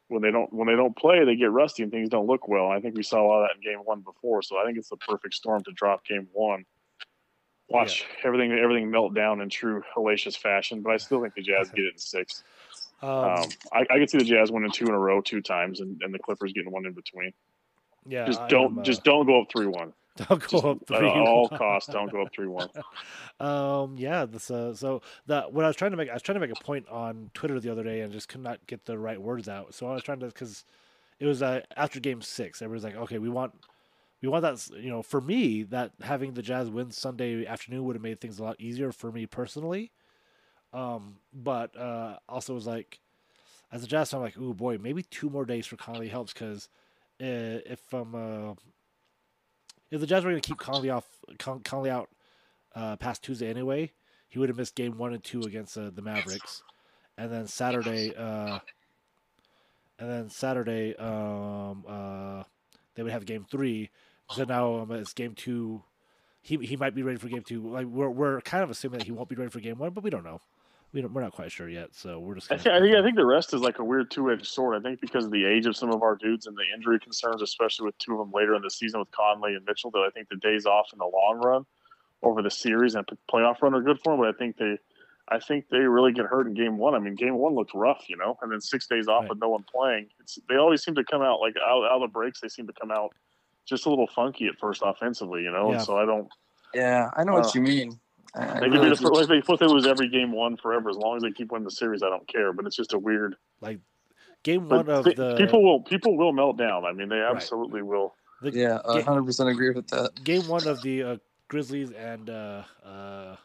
when 0.10 0.22
they 0.22 0.32
don't 0.32 0.52
when 0.54 0.68
they 0.68 0.76
don't 0.76 0.96
play, 0.96 1.26
they 1.26 1.36
get 1.36 1.52
rusty 1.52 1.84
and 1.84 1.92
things 1.92 2.10
don't 2.10 2.28
look 2.28 2.48
well. 2.48 2.70
I 2.70 2.80
think 2.80 2.96
we 2.96 3.04
saw 3.04 3.22
a 3.22 3.28
lot 3.28 3.42
of 3.44 3.50
that 3.50 3.56
in 3.56 3.74
game 3.74 3.84
one 3.84 4.02
before, 4.02 4.42
so 4.42 4.58
I 4.58 4.66
think 4.66 4.78
it's 4.78 4.90
the 4.90 4.98
perfect 4.98 5.34
storm 5.34 5.64
to 5.64 5.72
drop 5.72 6.06
game 6.06 6.28
one. 6.32 6.66
Watch 7.70 8.06
everything 8.24 8.54
everything 8.54 8.90
melt 8.90 9.14
down 9.14 9.42
in 9.42 9.50
true 9.50 9.84
hellacious 9.96 10.38
fashion, 10.38 10.82
but 10.82 10.94
I 10.94 10.98
still 10.98 11.22
think 11.22 11.36
the 11.36 11.42
Jazz 11.42 11.70
get 11.70 11.86
it 11.86 11.94
in 11.94 12.00
six. 12.00 12.44
Um, 13.00 13.10
Um, 13.10 13.50
I, 13.72 13.82
I 13.82 14.00
could 14.00 14.10
see 14.10 14.18
the 14.18 14.24
Jazz 14.24 14.52
winning 14.52 14.72
two 14.72 14.86
in 14.86 14.92
a 14.92 14.98
row, 14.98 15.22
two 15.22 15.40
times, 15.40 15.82
and, 15.82 16.02
and 16.02 16.12
the 16.12 16.18
Clippers 16.18 16.52
getting 16.52 16.72
one 16.72 16.84
in 16.88 16.94
between. 16.94 17.32
yeah, 18.08 18.26
just 18.26 18.42
I 18.42 18.48
don't 18.48 18.72
am, 18.72 18.80
uh, 18.80 18.82
just 18.82 19.04
don't 19.04 19.28
go 19.28 19.44
up 19.44 19.50
three 19.52 19.68
one. 19.68 19.94
Don't 20.30 20.48
go 20.48 20.72
up 20.72 20.82
at 20.82 20.88
three. 20.88 21.10
all 21.10 21.48
costs, 21.48 21.92
don't 21.92 22.12
go 22.12 22.24
up 22.24 22.34
three 22.34 22.48
one. 22.48 22.70
um, 23.40 23.96
yeah. 23.98 24.26
This, 24.26 24.50
uh, 24.50 24.74
so 24.74 25.02
that 25.28 25.54
what 25.54 25.64
I 25.64 25.68
was 25.68 25.76
trying 25.76 25.92
to 25.92 25.98
make, 25.98 26.10
I 26.10 26.14
was 26.14 26.24
trying 26.24 26.40
to 26.40 26.40
make 26.40 26.58
a 26.58 26.64
point 26.64 26.88
on 26.90 27.30
Twitter 27.34 27.60
the 27.60 27.72
other 27.72 27.84
day 27.84 28.02
and 28.02 28.12
just 28.12 28.28
could 28.28 28.42
not 28.42 28.66
get 28.68 28.86
the 28.86 28.98
right 28.98 29.22
words 29.22 29.48
out. 29.48 29.74
So 29.74 29.88
I 29.88 29.94
was 29.94 30.04
trying 30.04 30.20
to 30.22 30.28
because 30.28 30.66
it 31.20 31.26
was 31.26 31.42
uh, 31.42 31.62
after 31.76 32.00
Game 32.00 32.22
Six. 32.22 32.62
Everybody's 32.62 32.84
like, 32.84 32.96
okay, 33.04 33.20
we 33.20 33.30
want, 33.30 33.54
we 34.22 34.28
want 34.28 34.42
that. 34.42 34.82
You 34.82 34.90
know, 34.90 35.04
for 35.04 35.22
me, 35.22 35.64
that 35.64 35.92
having 36.02 36.34
the 36.34 36.42
Jazz 36.42 36.70
win 36.70 36.92
Sunday 36.92 37.46
afternoon 37.46 37.84
would 37.86 37.96
have 37.96 38.04
made 38.04 38.20
things 38.20 38.40
a 38.40 38.44
lot 38.44 38.60
easier 38.60 38.92
for 38.92 39.12
me 39.12 39.26
personally. 39.26 39.92
Um, 40.74 41.18
but 41.34 41.78
uh, 41.78 42.18
also 42.28 42.54
was 42.54 42.68
like, 42.68 43.00
as 43.72 43.84
a 43.84 43.88
Jazz 43.88 44.12
fan, 44.12 44.20
I'm 44.20 44.24
like, 44.24 44.36
oh 44.40 44.54
boy, 44.54 44.78
maybe 44.78 45.04
two 45.04 45.30
more 45.30 45.46
days 45.46 45.66
for 45.66 45.76
Conley 45.76 46.08
helps 46.08 46.34
because 46.34 46.70
uh, 47.22 47.66
if 47.66 47.82
I'm 47.94 48.16
uh, 48.16 48.54
if 49.92 50.00
the 50.02 50.08
Jazz 50.08 50.24
were 50.24 50.32
going 50.32 50.42
to 50.42 50.48
keep 50.48 50.58
Conley 50.58 50.90
off 50.90 51.06
Con- 51.40 51.62
Conley 51.62 51.90
out 51.90 52.10
uh, 52.76 52.96
past 52.98 53.24
Tuesday 53.24 53.50
anyway, 53.50 53.92
he 54.30 54.40
would 54.40 54.50
have 54.50 54.58
missed 54.58 54.76
game 54.76 54.98
one 54.98 55.14
and 55.14 55.24
two 55.24 55.42
against 55.42 55.78
uh, 55.78 55.90
the 55.94 56.02
Mavericks, 56.02 56.64
and 57.18 57.32
then 57.32 57.48
Saturday, 57.48 58.14
uh, 58.16 58.60
and 60.00 60.10
then 60.10 60.30
Saturday, 60.30 60.96
um, 60.98 61.86
uh, 61.88 62.44
they 62.96 63.04
would 63.04 63.12
have 63.12 63.26
game 63.26 63.46
three. 63.50 63.90
So 64.30 64.44
now 64.44 64.80
um, 64.80 64.92
it's 64.92 65.14
game 65.14 65.34
two. 65.34 65.84
He 66.42 66.58
he 66.58 66.76
might 66.76 66.96
be 66.96 67.04
ready 67.04 67.18
for 67.18 67.30
game 67.30 67.44
two. 67.44 67.68
Like 67.68 67.88
we're 67.88 68.10
we're 68.10 68.42
kind 68.42 68.64
of 68.64 68.70
assuming 68.70 69.00
that 69.00 69.06
he 69.06 69.12
won't 69.12 69.30
be 69.30 69.36
ready 69.36 69.50
for 69.50 69.60
game 69.60 69.78
one, 69.78 69.92
but 69.92 70.04
we 70.04 70.10
don't 70.10 70.24
know. 70.24 70.42
We 70.94 71.02
don't, 71.02 71.14
we're 71.14 71.22
not 71.22 71.34
quite 71.34 71.52
sure 71.52 71.68
yet. 71.70 71.94
So 71.94 72.20
we're 72.20 72.36
just. 72.36 72.52
I 72.52 72.56
Gonna, 72.56 72.64
think, 72.64 72.76
I 72.76 72.80
think 72.82 72.96
I 72.98 73.04
think 73.04 73.16
the 73.18 73.26
rest 73.26 73.54
is 73.54 73.62
like 73.62 73.80
a 73.80 73.84
weird 73.84 74.10
two 74.10 74.32
edged 74.32 74.48
sword. 74.48 74.76
I 74.78 74.82
think 74.82 75.02
because 75.02 75.26
of 75.26 75.32
the 75.32 75.46
age 75.46 75.66
of 75.66 75.76
some 75.76 75.92
of 75.92 76.02
our 76.02 76.16
dudes 76.16 76.48
and 76.48 76.56
the 76.56 76.64
injury 76.74 77.00
concerns, 77.00 77.42
especially 77.42 77.86
with 77.88 77.98
two 77.98 78.14
of 78.14 78.20
them 78.20 78.32
later 78.34 78.56
in 78.56 78.62
the 78.62 78.70
season 78.72 79.00
with 79.00 79.12
Conley 79.12 79.54
and 79.56 79.66
Mitchell, 79.66 79.92
that 79.92 80.00
I 80.00 80.10
think 80.12 80.30
the 80.30 80.38
days 80.38 80.66
off 80.66 80.88
in 80.94 81.00
the 81.00 81.06
long 81.06 81.42
run 81.44 81.66
over 82.24 82.42
the 82.42 82.50
series 82.50 82.96
and 82.96 83.06
playoff 83.32 83.62
run 83.62 83.74
are 83.76 83.82
good 83.82 84.00
for 84.04 84.14
them. 84.14 84.22
But 84.22 84.30
I 84.34 84.38
think 84.38 84.58
they, 84.58 84.78
I 85.30 85.40
think 85.40 85.66
they 85.70 85.80
really 85.80 86.14
get 86.14 86.26
hurt 86.26 86.48
in 86.48 86.54
game 86.54 86.78
one. 86.78 86.96
I 86.96 87.00
mean, 87.00 87.16
game 87.16 87.36
one 87.36 87.54
looked 87.54 87.74
rough, 87.76 88.06
you 88.08 88.16
know, 88.16 88.38
and 88.42 88.52
then 88.52 88.62
six 88.62 88.88
days 88.88 89.08
off 89.10 89.24
Right. 89.24 89.30
with 89.32 89.40
no 89.40 89.50
one 89.50 89.64
playing. 89.64 90.08
It's, 90.22 90.40
they 90.48 90.56
always 90.56 90.84
seem 90.84 90.96
to 90.96 91.04
come 91.04 91.22
out 91.22 91.42
like 91.42 91.56
out, 91.58 91.84
out 91.84 91.92
of 91.92 92.02
the 92.02 92.08
breaks. 92.08 92.40
They 92.40 92.48
seem 92.48 92.66
to 92.68 92.74
come 92.74 92.92
out 92.92 93.12
just 93.68 93.86
a 93.86 93.90
little 93.90 94.08
funky 94.08 94.48
at 94.48 94.58
first 94.58 94.82
offensively, 94.86 95.42
you 95.44 95.52
know. 95.52 95.70
Yeah. 95.70 95.76
And 95.78 95.86
so 95.86 95.98
I 95.98 96.06
don't. 96.06 96.30
Yeah, 96.74 97.10
I 97.16 97.24
know 97.26 97.34
what 97.34 97.48
Uh, 97.48 97.52
you 97.56 97.62
mean. 97.62 98.00
I- 98.38 98.44
I 98.58 98.60
They 98.60 98.70
could 98.70 98.74
really 98.74 98.90
be 98.90 98.96
the, 98.96 99.10
do. 99.10 99.10
like 99.16 99.28
they 99.28 99.54
if 99.54 99.60
they 99.60 99.66
lose 99.68 99.88
every 99.88 100.10
game 100.10 100.32
one 100.32 100.58
forever 100.58 100.90
as 100.90 100.98
long 100.98 101.18
as 101.18 101.24
they 101.24 101.32
keep 101.32 101.52
winning 101.52 101.66
the 101.66 101.72
series. 101.72 102.04
I 102.04 102.10
don't 102.10 102.28
care, 102.28 102.54
but 102.54 102.66
it's 102.66 102.76
just 102.76 102.94
a 102.94 103.00
weird. 103.00 103.36
like 103.62 103.80
game 104.44 104.68
But 104.68 104.86
one 104.88 104.90
of 104.96 105.06
pe- 105.06 105.16
the 105.16 105.36
people 105.38 105.64
will 105.64 105.82
people 105.82 106.18
will 106.18 106.32
melt 106.32 106.58
down. 106.58 106.86
I 106.86 106.94
mean, 106.94 107.10
they 107.10 107.20
absolutely 107.22 107.82
will. 107.82 108.14
The 108.42 108.52
Yeah, 108.52 108.80
I 108.86 109.02
100% 109.02 109.52
agree 109.52 109.72
with 109.72 109.88
that. 109.88 110.24
game 110.24 110.48
one 110.48 110.68
of 110.68 110.82
the 110.84 111.04
uh, 111.04 111.18
Grizzlies 111.48 111.92
and 111.92 112.30
uh, 112.30 112.64
uh, 112.86 113.36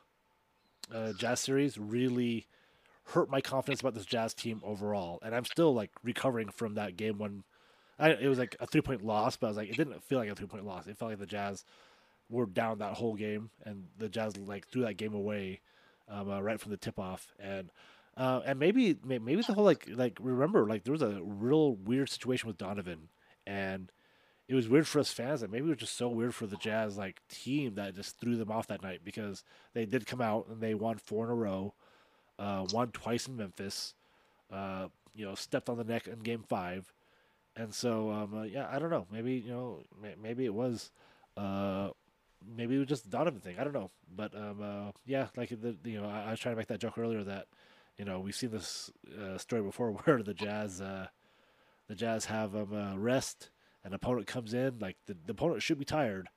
uh, 0.93 1.13
Jazz 1.15 1.41
series 1.41 1.79
really 1.79 2.47
hurt 3.05 3.31
my 3.31 3.41
confidence 3.41 3.81
about 3.81 3.95
this 3.95 4.05
Jazz 4.07 4.35
team 4.35 4.61
overall, 4.65 5.19
and 5.23 5.35
I'm 5.35 5.45
still 5.45 5.75
like 5.75 5.91
recovering 6.03 6.51
from 6.51 6.75
that 6.75 6.97
game 6.97 7.19
one. 7.19 7.45
I, 7.99 8.11
it 8.11 8.29
was 8.29 8.39
like 8.39 8.57
a 8.61 8.67
three 8.67 8.81
point 8.83 9.03
loss, 9.05 9.37
but 9.37 9.47
I 9.47 9.51
was 9.51 9.57
like, 9.57 9.71
it 9.71 9.77
didn't 9.77 10.03
feel 10.05 10.19
like 10.19 10.29
a 10.29 10.35
three 10.35 10.47
point 10.47 10.67
loss. 10.67 10.87
It 10.87 10.97
felt 10.99 11.11
like 11.11 11.21
the 11.21 11.27
Jazz 11.27 11.65
were 12.29 12.47
down 12.47 12.79
that 12.79 12.95
whole 12.95 13.15
game, 13.15 13.51
and 13.65 13.85
the 13.99 14.09
Jazz 14.09 14.37
like 14.37 14.67
threw 14.69 14.83
that 14.83 14.97
game 14.97 15.15
away 15.15 15.61
um, 16.09 16.31
uh, 16.31 16.41
right 16.41 16.61
from 16.61 16.71
the 16.71 16.77
tip 16.79 16.99
off, 16.99 17.33
and. 17.39 17.71
Uh, 18.15 18.43
and 18.45 18.59
maybe 18.59 18.99
may- 19.03 19.19
maybe 19.19 19.41
the 19.41 19.55
whole 19.55 19.65
like 19.65 19.89
like 19.89 20.19
remember 20.21 20.67
like 20.67 20.85
there 20.85 20.93
was 20.93 21.01
a 21.01 21.19
real 21.23 21.77
weird 21.77 22.11
situation 22.11 22.47
with 22.47 22.59
Donovan 22.59 23.09
and 23.47 23.91
it 24.49 24.55
was 24.55 24.69
weird 24.69 24.87
for 24.87 24.99
us 25.01 25.11
fans 25.11 25.43
and 25.43 25.51
maybe 25.51 25.65
it 25.65 25.71
was 25.71 25.79
just 25.79 25.97
so 25.97 26.09
weird 26.09 26.35
for 26.35 26.47
the 26.47 26.59
Jazz 26.59 26.99
like 26.99 27.23
team 27.31 27.75
that 27.77 27.95
just 27.95 28.21
threw 28.21 28.37
them 28.37 28.51
off 28.51 28.67
that 28.67 28.83
night 28.83 29.01
because 29.03 29.45
they 29.73 29.87
did 29.87 30.07
come 30.07 30.21
out 30.21 30.47
and 30.51 30.61
they 30.61 30.75
won 30.75 30.99
four 30.99 31.25
in 31.25 31.31
a 31.31 31.35
row, 31.35 31.73
uh, 32.39 32.67
won 32.71 32.91
twice 32.91 33.27
in 33.27 33.37
Memphis, 33.37 33.95
uh, 34.53 34.89
you 35.15 35.25
know, 35.25 35.35
stepped 35.35 35.71
on 35.71 35.79
the 35.79 35.85
neck 35.85 36.07
in 36.07 36.19
Game 36.19 36.45
Five, 36.47 36.93
and 37.57 37.73
so 37.75 38.11
um, 38.11 38.35
uh, 38.37 38.43
yeah, 38.43 38.69
I 38.71 38.79
don't 38.79 38.91
know, 38.91 39.07
maybe 39.11 39.35
you 39.37 39.51
know, 39.53 39.85
may- 40.03 40.17
maybe 40.23 40.45
it 40.45 40.53
was, 40.55 40.91
uh, 41.39 41.89
maybe 42.47 42.77
it 42.77 42.79
was 42.79 42.89
just 42.89 43.05
the 43.05 43.11
Donovan 43.11 43.41
thing, 43.41 43.59
I 43.59 43.65
don't 43.65 43.73
know, 43.73 43.91
but 44.15 44.35
um, 44.35 44.63
uh, 44.63 44.93
yeah, 45.05 45.29
like 45.37 45.51
the 45.51 45.77
you 45.85 46.01
know, 46.01 46.09
I, 46.09 46.25
I 46.25 46.31
was 46.31 46.41
trying 46.41 46.55
to 46.55 46.59
make 46.59 46.69
that 46.69 46.81
joke 46.81 46.99
earlier 46.99 47.23
that 47.25 47.47
you 47.99 48.05
know 48.05 48.21
we've 48.21 48.35
seen 48.35 48.51
this 48.51 48.91
uh, 49.21 49.39
story 49.39 49.63
before 49.63 49.91
where 50.05 50.23
the 50.23 50.35
Jazz 50.35 50.81
uh, 50.81 51.07
the 51.89 51.95
Jazz 51.95 52.27
have 52.27 52.55
um, 52.55 52.73
uh, 52.73 52.97
rest 52.97 53.51
an 53.85 53.95
opponent 53.95 54.27
comes 54.27 54.55
in, 54.55 54.79
like 54.79 54.97
the, 55.07 55.17
the 55.27 55.33
opponent 55.33 55.63
should 55.63 55.79
be 55.79 55.85
tired, 55.85 56.29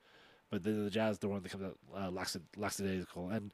but 0.50 0.64
then 0.64 0.84
the 0.84 0.90
Jazz 0.90 1.18
the 1.18 1.28
one 1.28 1.42
that 1.42 1.52
comes 1.52 1.64
out 1.64 1.78
uh, 1.96 2.10
lackadaisical. 2.56 3.28
And 3.30 3.52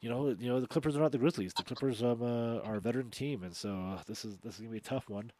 you 0.00 0.08
know, 0.08 0.34
you 0.38 0.48
know 0.48 0.60
the 0.60 0.66
Clippers 0.66 0.96
are 0.96 1.00
not 1.00 1.12
the 1.12 1.18
Grizzlies. 1.18 1.54
The 1.54 1.62
Clippers 1.62 2.02
um, 2.02 2.22
uh, 2.22 2.58
are 2.60 2.76
a 2.76 2.80
veteran 2.80 3.10
team, 3.10 3.42
and 3.44 3.54
so 3.54 3.70
uh, 3.70 4.02
this 4.06 4.24
is 4.24 4.38
this 4.38 4.54
is 4.54 4.60
gonna 4.60 4.72
be 4.72 4.78
a 4.78 4.80
tough 4.80 5.08
one. 5.08 5.30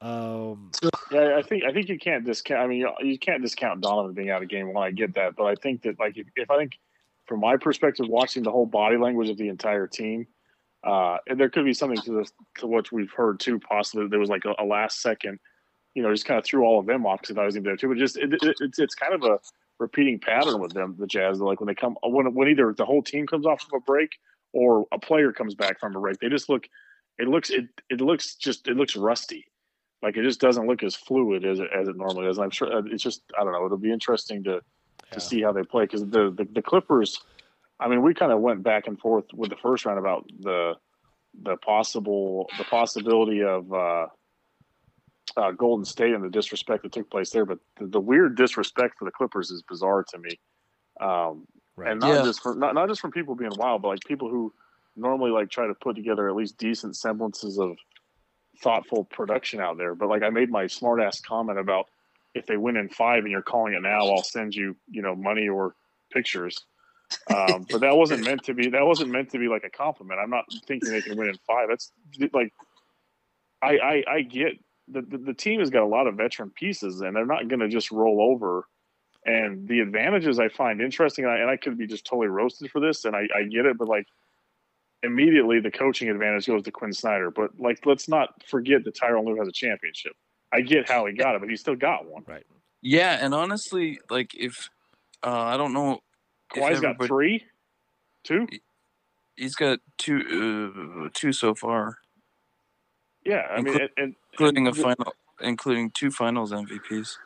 Um, 0.00 0.70
Yeah, 1.10 1.36
I 1.38 1.42
think 1.42 1.64
I 1.64 1.72
think 1.72 1.88
you 1.88 1.98
can't 1.98 2.24
discount. 2.24 2.60
I 2.60 2.66
mean, 2.66 2.80
you, 2.80 2.90
you 3.00 3.18
can't 3.18 3.42
discount 3.42 3.80
Donovan 3.80 4.12
being 4.12 4.30
out 4.30 4.42
of 4.42 4.48
game 4.48 4.72
one. 4.72 4.86
I 4.86 4.90
get 4.90 5.14
that, 5.14 5.36
but 5.36 5.44
I 5.44 5.54
think 5.54 5.82
that 5.82 5.98
like 5.98 6.16
if, 6.16 6.26
if 6.36 6.50
I 6.50 6.58
think 6.58 6.72
from 7.26 7.40
my 7.40 7.56
perspective, 7.56 8.06
watching 8.08 8.42
the 8.42 8.50
whole 8.50 8.66
body 8.66 8.96
language 8.96 9.30
of 9.30 9.36
the 9.36 9.48
entire 9.48 9.86
team, 9.86 10.26
uh, 10.84 11.18
and 11.26 11.40
there 11.40 11.48
could 11.48 11.64
be 11.64 11.72
something 11.72 12.00
to 12.02 12.18
this 12.18 12.32
to 12.58 12.66
what 12.66 12.92
we've 12.92 13.12
heard 13.12 13.40
too. 13.40 13.58
Possibly 13.58 14.06
there 14.08 14.20
was 14.20 14.28
like 14.28 14.44
a, 14.44 14.54
a 14.58 14.64
last 14.64 15.00
second, 15.00 15.38
you 15.94 16.02
know, 16.02 16.12
just 16.12 16.26
kind 16.26 16.38
of 16.38 16.44
threw 16.44 16.64
all 16.64 16.78
of 16.78 16.86
them 16.86 17.06
off 17.06 17.22
because 17.22 17.38
I 17.38 17.44
was 17.44 17.56
in 17.56 17.62
there 17.62 17.76
too. 17.76 17.88
But 17.88 17.98
just 17.98 18.18
it, 18.18 18.32
it, 18.34 18.56
it's 18.60 18.78
it's 18.78 18.94
kind 18.94 19.14
of 19.14 19.22
a 19.22 19.38
repeating 19.78 20.20
pattern 20.20 20.60
with 20.60 20.72
them, 20.72 20.94
the 20.98 21.06
Jazz. 21.06 21.40
Like 21.40 21.60
when 21.60 21.68
they 21.68 21.74
come 21.74 21.96
when 22.02 22.34
when 22.34 22.48
either 22.48 22.74
the 22.76 22.84
whole 22.84 23.02
team 23.02 23.26
comes 23.26 23.46
off 23.46 23.64
of 23.64 23.72
a 23.74 23.80
break 23.80 24.10
or 24.52 24.86
a 24.92 24.98
player 24.98 25.32
comes 25.32 25.54
back 25.54 25.80
from 25.80 25.96
a 25.96 26.00
break, 26.00 26.18
they 26.20 26.28
just 26.28 26.50
look. 26.50 26.68
It 27.18 27.28
looks 27.28 27.48
it 27.48 27.64
it 27.88 28.02
looks 28.02 28.34
just 28.34 28.68
it 28.68 28.76
looks 28.76 28.94
rusty 28.94 29.46
like 30.02 30.16
it 30.16 30.22
just 30.22 30.40
doesn't 30.40 30.66
look 30.66 30.82
as 30.82 30.94
fluid 30.94 31.44
as 31.44 31.58
it, 31.58 31.68
as 31.76 31.88
it 31.88 31.96
normally 31.96 32.26
is. 32.28 32.38
And 32.38 32.44
I'm 32.44 32.50
sure 32.50 32.72
uh, 32.72 32.82
it's 32.86 33.02
just 33.02 33.22
I 33.38 33.44
don't 33.44 33.52
know. 33.52 33.64
It'll 33.64 33.78
be 33.78 33.92
interesting 33.92 34.44
to 34.44 34.60
to 35.12 35.20
see 35.20 35.42
how 35.42 35.52
they 35.52 35.62
play 35.62 35.84
because 35.84 36.02
the, 36.02 36.30
the 36.30 36.46
the 36.52 36.62
Clippers. 36.62 37.18
I 37.78 37.88
mean, 37.88 38.02
we 38.02 38.14
kind 38.14 38.32
of 38.32 38.40
went 38.40 38.62
back 38.62 38.86
and 38.86 38.98
forth 38.98 39.26
with 39.34 39.50
the 39.50 39.56
first 39.56 39.84
round 39.84 39.98
about 39.98 40.26
the 40.40 40.74
the 41.42 41.56
possible 41.58 42.48
the 42.58 42.64
possibility 42.64 43.42
of 43.42 43.72
uh, 43.72 44.06
uh, 45.36 45.50
Golden 45.52 45.84
State 45.84 46.14
and 46.14 46.24
the 46.24 46.30
disrespect 46.30 46.82
that 46.82 46.92
took 46.92 47.10
place 47.10 47.30
there. 47.30 47.44
But 47.44 47.58
the, 47.78 47.86
the 47.86 48.00
weird 48.00 48.36
disrespect 48.36 48.94
for 48.98 49.04
the 49.04 49.10
Clippers 49.10 49.50
is 49.50 49.62
bizarre 49.62 50.04
to 50.10 50.18
me. 50.18 50.38
Um, 51.00 51.46
And 51.84 52.00
not 52.00 52.16
Yeah. 52.16 52.22
just 52.22 52.42
for 52.42 52.54
not, 52.54 52.74
not 52.74 52.88
just 52.88 53.00
from 53.00 53.10
people 53.10 53.34
being 53.34 53.52
wild, 53.56 53.82
but 53.82 53.88
like 53.88 54.04
people 54.06 54.30
who 54.30 54.52
normally 54.96 55.30
like 55.30 55.50
try 55.50 55.66
to 55.66 55.74
put 55.74 55.94
together 55.94 56.28
at 56.28 56.34
least 56.34 56.56
decent 56.56 56.96
semblances 56.96 57.58
of 57.58 57.76
thoughtful 58.62 59.04
production 59.04 59.60
out 59.60 59.78
there. 59.78 59.94
But 59.94 60.08
like 60.08 60.22
I 60.22 60.30
made 60.30 60.50
my 60.50 60.66
smart 60.66 61.00
ass 61.00 61.20
comment 61.20 61.58
about 61.58 61.86
if 62.34 62.46
they 62.46 62.56
win 62.56 62.76
in 62.76 62.88
five 62.88 63.24
and 63.24 63.30
you're 63.30 63.42
calling 63.42 63.74
it 63.74 63.82
now, 63.82 64.06
I'll 64.06 64.22
send 64.22 64.54
you, 64.54 64.76
you 64.90 65.02
know, 65.02 65.14
money 65.14 65.48
or 65.48 65.74
pictures. 66.12 66.56
Um, 67.32 67.66
but 67.70 67.80
that 67.82 67.96
wasn't 67.96 68.24
meant 68.24 68.44
to 68.44 68.54
be. 68.54 68.68
That 68.70 68.84
wasn't 68.84 69.10
meant 69.10 69.30
to 69.30 69.38
be 69.38 69.48
like 69.48 69.64
a 69.64 69.70
compliment. 69.70 70.20
I'm 70.20 70.30
not 70.30 70.44
thinking 70.66 70.90
they 70.90 71.02
can 71.02 71.16
win 71.16 71.28
in 71.28 71.38
five. 71.46 71.68
That's 71.68 71.92
like, 72.32 72.52
I 73.62 73.78
I, 73.78 74.04
I 74.08 74.20
get 74.22 74.58
the, 74.88 75.02
the 75.02 75.18
the 75.18 75.34
team 75.34 75.60
has 75.60 75.70
got 75.70 75.82
a 75.82 75.86
lot 75.86 76.08
of 76.08 76.16
veteran 76.16 76.50
pieces, 76.50 77.00
and 77.00 77.14
they're 77.14 77.24
not 77.24 77.48
going 77.48 77.60
to 77.60 77.68
just 77.68 77.90
roll 77.92 78.20
over. 78.20 78.66
And 79.24 79.66
the 79.66 79.80
advantages 79.80 80.38
I 80.38 80.48
find 80.48 80.80
interesting, 80.80 81.24
and 81.24 81.34
I, 81.34 81.38
and 81.38 81.50
I 81.50 81.56
could 81.56 81.78
be 81.78 81.86
just 81.86 82.04
totally 82.04 82.28
roasted 82.28 82.70
for 82.70 82.80
this, 82.80 83.04
and 83.04 83.16
I, 83.16 83.28
I 83.36 83.44
get 83.44 83.66
it, 83.66 83.78
but 83.78 83.88
like 83.88 84.06
immediately 85.02 85.60
the 85.60 85.70
coaching 85.70 86.08
advantage 86.08 86.46
goes 86.46 86.62
to 86.64 86.70
Quin 86.70 86.92
Snyder. 86.92 87.30
But 87.30 87.58
like, 87.58 87.84
let's 87.86 88.08
not 88.08 88.42
forget 88.46 88.84
that 88.84 88.94
Tyronn 88.94 89.24
Lue 89.26 89.36
has 89.36 89.48
a 89.48 89.52
championship. 89.52 90.12
I 90.52 90.60
get 90.60 90.88
how 90.88 91.06
he 91.06 91.12
got 91.12 91.34
it, 91.34 91.40
but 91.40 91.50
he 91.50 91.56
still 91.56 91.76
got 91.76 92.06
one. 92.06 92.24
Right. 92.26 92.44
Yeah, 92.82 93.18
and 93.20 93.34
honestly, 93.34 93.98
like 94.10 94.34
if 94.34 94.70
uh, 95.24 95.30
I 95.30 95.56
don't 95.56 95.72
know, 95.72 96.00
if 96.54 96.62
Kawhi's 96.62 96.80
got 96.80 97.02
three, 97.04 97.44
two. 98.22 98.46
He's 99.34 99.54
got 99.54 99.80
two, 99.98 101.04
uh, 101.04 101.08
two 101.12 101.32
so 101.32 101.54
far, 101.54 101.98
Yeah, 103.24 103.42
I 103.50 103.60
mean, 103.60 103.74
and, 103.78 103.90
and 103.98 104.14
including 104.32 104.66
a 104.66 104.70
and 104.70 104.78
the- 104.78 104.82
final, 104.82 105.12
including 105.42 105.90
two 105.90 106.10
Finals 106.10 106.52
MVPs. 106.52 107.16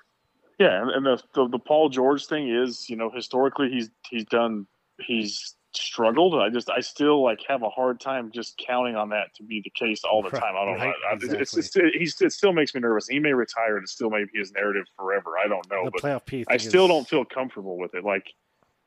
Yeah, 0.58 0.82
and, 0.82 0.90
and 0.90 1.06
the, 1.06 1.22
the 1.34 1.48
the 1.48 1.58
Paul 1.58 1.88
George 1.88 2.26
thing 2.26 2.48
is, 2.48 2.90
you 2.90 2.96
know, 2.96 3.10
historically 3.10 3.70
he's 3.70 3.90
he's 4.10 4.24
done 4.24 4.66
he's 5.00 5.54
struggled. 5.76 6.34
I 6.34 6.48
just 6.50 6.68
I 6.70 6.80
still 6.80 7.22
like 7.22 7.40
have 7.48 7.62
a 7.62 7.68
hard 7.70 8.00
time 8.00 8.30
just 8.32 8.56
counting 8.58 8.96
on 8.96 9.10
that 9.10 9.34
to 9.36 9.42
be 9.42 9.60
the 9.62 9.70
case 9.70 10.02
all 10.04 10.22
the 10.22 10.30
time. 10.30 10.54
I 10.56 10.64
don't 10.64 10.74
right, 10.78 10.86
know. 10.86 10.92
I- 11.10 11.14
It's, 11.14 11.54
exactly. 11.54 11.82
it's, 11.90 11.96
he's, 11.98 12.20
it 12.20 12.32
still 12.32 12.52
makes 12.52 12.74
me 12.74 12.80
nervous. 12.80 13.06
He 13.08 13.18
may 13.18 13.32
retire 13.32 13.76
and 13.76 13.88
still 13.88 14.10
may 14.10 14.24
be 14.24 14.38
his 14.38 14.52
narrative 14.52 14.84
forever. 14.96 15.32
I 15.42 15.48
don't 15.48 15.68
know, 15.70 15.84
The 15.86 15.90
but 15.92 16.02
playoff 16.02 16.26
P 16.26 16.44
I 16.48 16.56
thing 16.58 16.68
still 16.68 16.84
is- 16.84 16.88
don't 16.90 17.08
feel 17.08 17.24
comfortable 17.24 17.78
with 17.78 17.94
it. 17.94 18.04
Like 18.04 18.26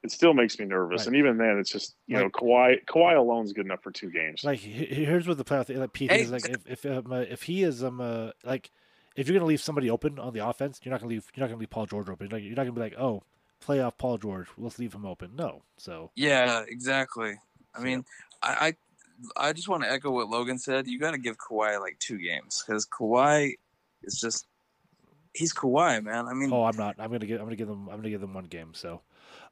it 0.03 0.11
still 0.11 0.33
makes 0.33 0.59
me 0.59 0.65
nervous, 0.65 0.99
Right. 1.01 1.07
and 1.07 1.15
even 1.15 1.37
then, 1.37 1.57
it's 1.59 1.71
just 1.71 1.95
you 2.07 2.17
know 2.17 2.29
Like- 2.41 2.85
Kawhi 2.87 3.17
alone 3.17 3.45
is 3.45 3.53
good 3.53 3.65
enough 3.65 3.81
for 3.81 3.91
two 3.91 4.11
games. 4.11 4.43
Like 4.43 4.59
he- 4.59 4.71
he- 4.85 5.05
here's 5.05 5.27
what 5.27 5.37
the 5.37 5.45
playoff 5.45 5.67
thing, 5.67 5.79
like 5.79 5.93
P 5.93 6.07
thing 6.07 6.19
is 6.19 6.31
like 6.31 6.49
if 6.49 6.67
if 6.67 6.85
um, 6.85 7.11
uh, 7.13 7.19
if 7.21 7.43
he 7.43 7.63
is 7.63 7.83
um 7.83 8.01
uh, 8.01 8.31
like 8.43 8.69
if 9.15 9.27
you're 9.27 9.37
gonna 9.37 9.47
leave 9.47 9.61
somebody 9.61 9.89
open 9.89 10.19
on 10.19 10.33
the 10.33 10.45
offense, 10.45 10.79
you're 10.83 10.91
not 10.91 10.99
gonna 10.99 11.11
leave 11.11 11.31
you're 11.35 11.43
not 11.43 11.47
gonna 11.49 11.59
leave 11.59 11.69
Paul 11.69 11.85
George 11.85 12.09
open. 12.09 12.27
Like 12.29 12.43
you're 12.43 12.55
not 12.55 12.63
gonna 12.63 12.73
be 12.73 12.81
like 12.81 12.95
oh 12.99 13.23
playoff 13.65 13.97
Paul 13.97 14.17
George. 14.17 14.47
Let's 14.57 14.79
leave 14.79 14.93
him 14.93 15.05
open. 15.05 15.31
No. 15.35 15.63
So 15.77 16.11
Yeah, 16.15 16.63
exactly. 16.67 17.35
I 17.75 17.81
mean, 17.81 18.05
I, 18.41 18.75
I 19.37 19.49
I 19.49 19.53
just 19.53 19.67
want 19.67 19.83
to 19.83 19.91
echo 19.91 20.11
what 20.11 20.29
Logan 20.29 20.59
said. 20.59 20.87
You 20.87 20.99
got 20.99 21.11
to 21.11 21.17
give 21.17 21.37
Kawhi 21.37 21.79
like 21.79 21.97
two 21.99 22.17
games 22.17 22.63
because 22.65 22.85
Kawhi 22.85 23.53
is 24.03 24.19
just 24.19 24.47
he's 25.33 25.53
Kawhi, 25.53 26.03
man. 26.03 26.27
I 26.27 26.33
mean, 26.33 26.51
oh, 26.51 26.63
I'm 26.63 26.77
not. 26.77 26.95
I'm 26.99 27.11
gonna 27.11 27.25
give. 27.25 27.39
I'm 27.39 27.45
gonna 27.45 27.55
give 27.55 27.67
them. 27.67 27.89
I'm 27.89 27.97
gonna 27.97 28.09
give 28.09 28.21
them 28.21 28.33
one 28.33 28.45
game. 28.45 28.73
So 28.73 29.01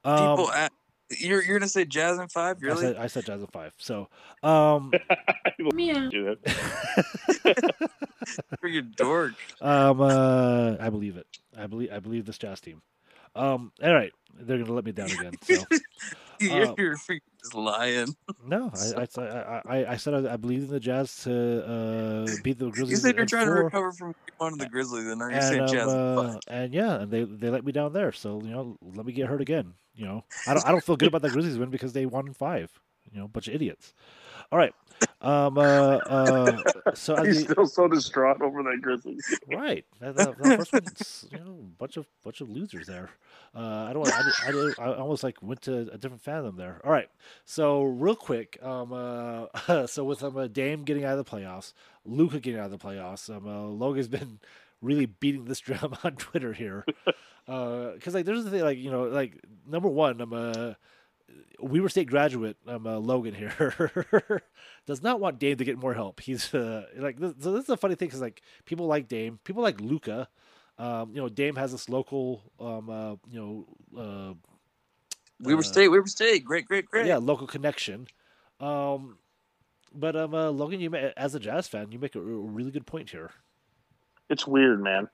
people. 0.03 0.47
um, 0.47 0.53
At, 0.53 0.71
you're 1.19 1.43
you're 1.43 1.59
gonna 1.59 1.69
say 1.69 1.85
Jazz 1.85 2.19
in 2.19 2.27
five? 2.27 2.57
I 2.61 2.67
Really? 2.67 2.81
said 2.81 2.97
I 2.97 3.07
said 3.07 3.25
Jazz 3.25 3.43
at 3.43 3.51
five. 3.51 3.73
So 3.77 4.07
um, 4.43 4.91
Do 5.57 5.69
You're 8.63 8.81
dork. 8.83 9.33
um, 9.61 10.01
uh, 10.01 10.75
I 10.79 10.89
believe 10.89 11.17
it. 11.17 11.27
I 11.57 11.67
believe 11.67 11.91
I 11.91 11.99
believe 11.99 12.25
this 12.25 12.37
Jazz 12.37 12.61
team. 12.61 12.81
Um, 13.35 13.71
all 13.81 13.93
right, 13.93 14.11
they're 14.39 14.57
gonna 14.57 14.73
let 14.73 14.85
me 14.85 14.91
down 14.91 15.11
again. 15.11 15.33
So 15.41 15.63
you're, 16.39 16.67
Um, 16.67 16.75
you're 16.77 16.97
lying. 17.53 18.15
no, 18.45 18.71
I 18.97 19.07
I, 19.17 19.61
I, 19.65 19.91
I, 19.93 19.97
said 19.97 20.13
I, 20.13 20.33
I 20.33 20.37
believe 20.37 20.63
in 20.63 20.67
the 20.67 20.79
Jazz 20.79 21.15
to 21.23 21.65
uh, 21.65 22.35
beat 22.43 22.59
the 22.59 22.69
Grizzlies. 22.69 22.91
You 22.91 22.97
said 22.97 23.15
you're 23.15 23.23
in 23.23 23.27
trying 23.27 23.45
to 23.45 23.53
recover 23.53 23.91
from 23.91 24.15
one 24.37 24.53
of 24.53 24.59
the 24.59 24.67
Grizzlies, 24.67 25.05
and 25.05 25.19
now 25.19 25.27
you're 25.27 25.35
and, 25.35 25.43
saying 25.43 25.61
um, 25.61 25.67
Jazz. 25.67 25.87
uh, 25.87 26.39
and 26.47 26.73
yeah, 26.73 27.01
and 27.01 27.11
they 27.11 27.23
they 27.23 27.49
let 27.49 27.65
me 27.65 27.71
down 27.71 27.93
there. 27.93 28.11
So 28.11 28.41
you 28.41 28.49
know, 28.49 28.77
let 28.81 29.05
me 29.05 29.13
get 29.13 29.27
hurt 29.27 29.41
again. 29.41 29.73
You 29.95 30.05
know, 30.05 30.25
I 30.47 30.53
don't 30.53 30.65
I 30.65 30.71
don't 30.71 30.83
feel 30.83 30.97
good 30.97 31.09
about 31.09 31.21
the 31.21 31.29
Grizzlies 31.29 31.57
win 31.57 31.69
because 31.69 31.93
they 31.93 32.05
won 32.05 32.33
five. 32.33 32.71
You 33.11 33.19
know, 33.19 33.27
bunch 33.27 33.47
of 33.47 33.55
idiots. 33.55 33.93
All 34.51 34.57
right. 34.57 34.73
Um. 35.21 35.57
Uh. 35.57 35.97
uh 36.07 36.57
so 36.93 37.23
He's 37.23 37.45
the- 37.45 37.53
still 37.53 37.67
so 37.67 37.87
distraught 37.87 38.41
over 38.41 38.63
that 38.63 38.79
Grizzlies. 38.81 39.23
right. 39.47 39.85
That, 39.99 40.15
that, 40.15 40.37
that 40.37 40.57
first 40.57 40.73
one's 40.73 41.25
you 41.31 41.37
know 41.39 41.53
bunch 41.77 41.97
of 41.97 42.07
bunch 42.23 42.41
of 42.41 42.49
losers 42.49 42.87
there. 42.87 43.09
Uh, 43.55 43.87
I 43.89 43.93
don't. 43.93 44.07
I, 44.11 44.21
I, 44.47 44.51
did- 44.51 44.79
I 44.79 44.93
almost 44.93 45.23
like 45.23 45.37
went 45.43 45.61
to 45.63 45.89
a 45.91 45.97
different 45.97 46.21
fathom 46.23 46.55
there. 46.57 46.81
All 46.83 46.91
right. 46.91 47.09
So 47.45 47.83
real 47.83 48.15
quick. 48.15 48.57
Um. 48.63 48.93
Uh. 48.93 49.45
So 49.87 50.03
with 50.03 50.23
um, 50.23 50.37
uh, 50.37 50.47
Dame 50.47 50.83
getting 50.83 51.03
out 51.05 51.17
of 51.17 51.25
the 51.25 51.31
playoffs, 51.31 51.73
Luka 52.05 52.39
getting 52.39 52.59
out 52.59 52.65
of 52.65 52.71
the 52.71 52.77
playoffs. 52.77 53.29
Um. 53.35 53.47
Uh, 53.47 53.61
Logan's 53.63 54.07
been 54.07 54.39
really 54.81 55.05
beating 55.05 55.45
this 55.45 55.59
drum 55.67 55.95
on 56.03 56.15
Twitter 56.15 56.53
here. 56.53 56.83
Because 57.45 58.13
like 58.13 58.25
there's 58.25 58.43
the 58.43 58.49
thing 58.49 58.61
like 58.61 58.77
you 58.77 58.89
know 58.91 59.03
like 59.03 59.39
number 59.67 59.87
one 59.89 60.19
I'm 60.21 60.33
a 60.33 60.77
Weber 61.59 61.89
State 61.89 62.07
graduate 62.07 62.57
I'm 62.67 62.87
uh, 62.87 62.97
Logan 62.97 63.33
here 63.33 64.41
does 64.85 65.03
not 65.03 65.19
want 65.19 65.39
Dame 65.39 65.57
to 65.57 65.65
get 65.65 65.77
more 65.77 65.93
help. 65.93 66.19
He's 66.19 66.53
uh, 66.53 66.85
like 66.97 67.19
this, 67.19 67.33
so 67.39 67.51
this 67.53 67.63
is 67.65 67.69
a 67.69 67.77
funny 67.77 67.95
thing 67.95 68.07
because 68.07 68.21
like 68.21 68.41
people 68.65 68.87
like 68.87 69.07
Dame, 69.07 69.39
people 69.43 69.61
like 69.63 69.79
Luka. 69.79 70.27
Um, 70.77 71.11
you 71.13 71.21
know 71.21 71.29
Dame 71.29 71.55
has 71.57 71.71
this 71.71 71.89
local 71.89 72.43
um, 72.59 72.89
uh, 72.89 73.15
you 73.29 73.39
know 73.95 74.01
uh, 74.01 74.33
Weber 75.41 75.59
uh, 75.59 75.63
State, 75.63 75.89
Weber 75.89 76.07
State, 76.07 76.43
great, 76.43 76.65
great, 76.65 76.85
great. 76.85 77.05
yeah 77.05 77.17
local 77.17 77.47
connection. 77.47 78.07
Um, 78.59 79.17
but 79.93 80.15
um, 80.15 80.33
uh, 80.33 80.49
Logan, 80.49 80.79
you 80.79 80.89
ma- 80.89 81.09
as 81.17 81.35
a 81.35 81.39
Jazz 81.39 81.67
fan, 81.67 81.91
you 81.91 81.99
make 81.99 82.15
a, 82.15 82.19
a 82.19 82.23
really 82.23 82.71
good 82.71 82.85
point 82.85 83.09
here. 83.09 83.31
It's 84.29 84.47
weird, 84.47 84.81
man. 84.81 85.09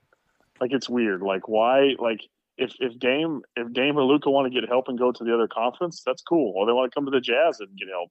Like 0.61 0.71
it's 0.71 0.89
weird. 0.89 1.21
Like 1.21 1.47
why? 1.47 1.95
Like 1.99 2.21
if 2.57 2.73
if 2.79 2.97
Dame 2.99 3.41
if 3.55 3.71
Dame 3.71 3.97
or 3.97 4.03
Luka 4.03 4.29
want 4.29 4.51
to 4.51 4.61
get 4.61 4.67
help 4.67 4.87
and 4.87 4.97
go 4.97 5.11
to 5.11 5.23
the 5.23 5.33
other 5.33 5.47
conference, 5.47 6.01
that's 6.05 6.21
cool. 6.21 6.53
Or 6.55 6.65
they 6.65 6.73
want 6.73 6.91
to 6.91 6.95
come 6.95 7.05
to 7.05 7.11
the 7.11 7.21
Jazz 7.21 7.59
and 7.59 7.69
get 7.77 7.87
help. 7.89 8.09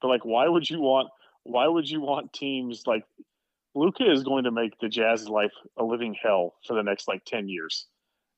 But 0.00 0.08
like, 0.08 0.24
why 0.24 0.48
would 0.48 0.68
you 0.68 0.80
want? 0.80 1.08
Why 1.44 1.66
would 1.66 1.88
you 1.88 2.00
want 2.00 2.32
teams 2.32 2.82
like 2.86 3.04
Luka 3.74 4.10
is 4.10 4.22
going 4.22 4.44
to 4.44 4.50
make 4.50 4.78
the 4.80 4.88
Jazz's 4.88 5.28
life 5.28 5.52
a 5.78 5.84
living 5.84 6.14
hell 6.20 6.54
for 6.66 6.74
the 6.74 6.82
next 6.82 7.08
like 7.08 7.24
ten 7.24 7.48
years? 7.48 7.86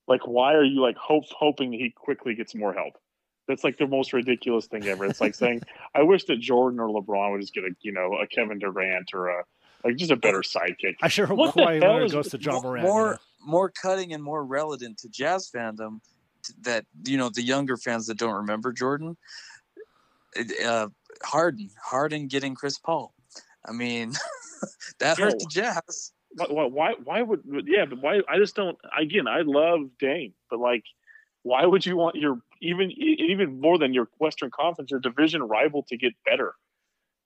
Like, 0.07 0.27
why 0.27 0.55
are 0.55 0.65
you 0.65 0.81
like 0.81 0.97
hope 0.97 1.25
hoping 1.37 1.73
he 1.73 1.93
quickly 1.95 2.35
gets 2.35 2.55
more 2.55 2.73
help? 2.73 2.95
That's 3.49 3.65
like 3.65 3.79
the 3.79 3.87
most 3.87 4.13
ridiculous 4.13 4.67
thing 4.67 4.87
ever. 4.87 5.07
It's 5.07 5.21
like 5.21 5.35
saying, 5.35 5.63
I 5.95 6.03
wish 6.03 6.25
that 6.25 6.39
Jordan 6.39 6.81
or 6.81 6.89
LeBron 6.89 7.33
would 7.33 7.41
just 7.41 7.55
get 7.55 7.65
a 7.65 7.71
you 7.81 7.93
know 7.93 8.17
a 8.23 8.27
Kevin 8.27 8.59
Durant 8.59 9.11
or 9.13 9.29
a 9.29 9.45
like 9.85 9.97
just 9.97 10.11
a 10.11 10.17
better 10.17 10.41
sidekick. 10.43 10.97
I 11.03 11.09
sure 11.09 11.27
hope 11.27 11.39
What 11.39 11.55
Kawhi 11.55 11.81
Leonard 11.81 12.13
goes 12.13 12.29
to 12.29 12.39
Ja 12.39 12.61
Morant. 12.61 12.87
more 12.87 13.19
more 13.45 13.71
cutting 13.71 14.13
and 14.13 14.23
more 14.23 14.45
relevant 14.45 14.99
to 14.99 15.09
jazz 15.09 15.51
fandom 15.55 16.01
that 16.63 16.85
you 17.05 17.17
know 17.17 17.31
the 17.33 17.43
younger 17.43 17.77
fans 17.77 18.07
that 18.07 18.19
don't 18.19 18.35
remember 18.35 18.73
Jordan 18.73 19.17
it, 20.35 20.65
uh 20.65 20.89
Harden 21.23 21.71
Harden 21.83 22.27
getting 22.27 22.55
Chris 22.55 22.79
Paul 22.79 23.13
I 23.67 23.73
mean 23.73 24.13
that 25.01 25.19
hurt 25.19 25.39
the 25.39 25.47
jazz 25.51 26.13
why, 26.35 26.47
why, 26.49 26.67
why, 26.67 26.95
why 27.03 27.23
would, 27.23 27.43
yeah, 27.67 27.85
but 27.85 28.01
why, 28.01 28.21
I 28.29 28.39
just 28.39 28.55
don't, 28.55 28.79
again, 28.99 29.27
I 29.27 29.41
love 29.43 29.81
Dame, 29.99 30.35
but 30.51 30.59
like, 30.59 30.85
why 31.43 31.65
would 31.65 31.87
you 31.87 31.97
want 31.97 32.17
your, 32.17 32.39
even, 32.61 32.91
e- 32.91 33.27
even 33.31 33.61
more 33.61 33.79
than 33.79 33.95
your 33.95 34.09
Western 34.19 34.51
Conference, 34.51 34.91
your 34.91 35.01
division 35.01 35.43
rival 35.43 35.85
to 35.89 35.97
get 35.97 36.13
better? 36.25 36.55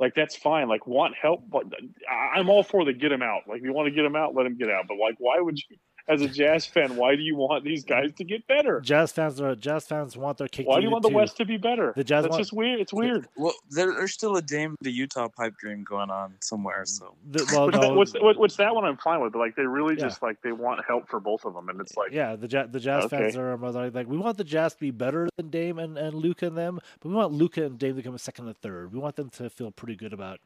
Like, 0.03 0.17
that's 0.17 0.35
fine. 0.35 0.67
Like, 0.69 0.85
want 0.89 1.15
help, 1.15 1.45
but 1.49 1.63
I'm 2.35 2.51
all 2.51 2.65
for 2.65 2.85
the 2.85 2.93
get 2.93 3.13
him 3.13 3.23
out. 3.23 3.43
Like, 3.47 3.63
you 3.63 3.73
want 3.73 3.87
to 3.87 3.95
get 3.95 4.05
him 4.05 4.17
out, 4.17 4.35
let 4.35 4.47
him 4.47 4.59
get 4.59 4.69
out. 4.69 4.87
But 4.89 4.97
like, 4.97 5.15
why 5.19 5.39
would 5.39 5.57
you, 5.57 5.77
as 6.09 6.21
a 6.23 6.29
Jazz 6.29 6.67
fan, 6.67 6.97
why 6.97 7.17
do 7.17 7.23
you 7.23 7.37
want 7.37 7.65
these 7.65 7.85
guys 7.85 8.13
to 8.15 8.25
get 8.25 8.47
better? 8.47 8.81
Jazz 8.81 9.13
fans 9.13 9.41
are 9.41 9.55
Jazz 9.55 9.87
fans 9.87 10.17
want 10.17 10.39
their 10.39 10.49
cake. 10.49 10.67
Why 10.67 10.77
to 10.77 10.81
do 10.81 10.87
you 10.87 10.91
want 10.91 11.03
the 11.03 11.09
too. 11.11 11.15
West 11.17 11.37
to 11.39 11.45
be 11.45 11.57
better? 11.57 11.93
The 11.97 12.05
Jazz 12.05 12.23
That's 12.25 12.33
want- 12.33 12.41
just 12.41 12.53
weird. 12.53 12.81
It's 12.81 12.93
weird. 12.93 13.29
well 13.37 13.55
there, 13.71 13.93
there's 13.95 14.13
still 14.13 14.37
a 14.37 14.43
Dame 14.43 14.77
to 14.83 14.91
Utah 14.91 15.29
pipe 15.29 15.57
dream 15.59 15.85
going 15.85 16.11
on 16.11 16.35
somewhere 16.41 16.85
so 16.85 17.15
The- 17.31 17.49
well, 17.53 17.67
What's, 17.67 17.77
no, 17.77 17.81
that, 17.83 17.95
what's, 17.95 18.13
what- 18.15 18.39
what's 18.39 18.57
that 18.57 18.75
one 18.75 18.85
I'm 18.85 18.97
fine 18.97 19.21
with, 19.21 19.33
but 19.33 19.39
like 19.39 19.57
they 19.57 19.67
really 19.67 19.95
Yeah. 19.97 20.03
just 20.09 20.23
like 20.23 20.41
they 20.43 20.53
want 20.53 20.85
help 20.87 21.09
for 21.09 21.21
both 21.21 21.45
of 21.45 21.55
them, 21.55 21.69
and 21.69 21.81
it's 21.81 21.97
like 21.97 22.13
yeah, 22.13 22.37
the 22.37 22.49
Jazz, 22.49 22.69
the 22.71 22.81
Jazz 22.81 23.05
Okay. 23.05 23.19
fans 23.19 23.37
are 23.37 23.57
like, 23.57 23.95
like 23.95 24.07
we 24.09 24.19
want 24.19 24.37
the 24.39 24.45
Jazz 24.45 24.75
to 24.75 24.81
be 24.81 24.91
better 24.91 25.29
than 25.37 25.49
Dame 25.51 25.79
and, 25.79 25.97
and 25.99 26.15
Luka 26.15 26.47
and 26.47 26.57
them, 26.57 26.79
but 27.01 27.09
we 27.09 27.15
want 27.15 27.33
Luka 27.33 27.65
and 27.65 27.79
Dame 27.79 27.97
to 27.97 28.03
come 28.03 28.13
in 28.15 28.19
second 28.19 28.47
and 28.47 28.57
third. 28.59 28.93
We 28.93 28.99
want 28.99 29.17
them 29.17 29.31
to 29.31 29.49
feel 29.51 29.71
pretty 29.71 29.97
good 29.97 30.13
about 30.13 30.41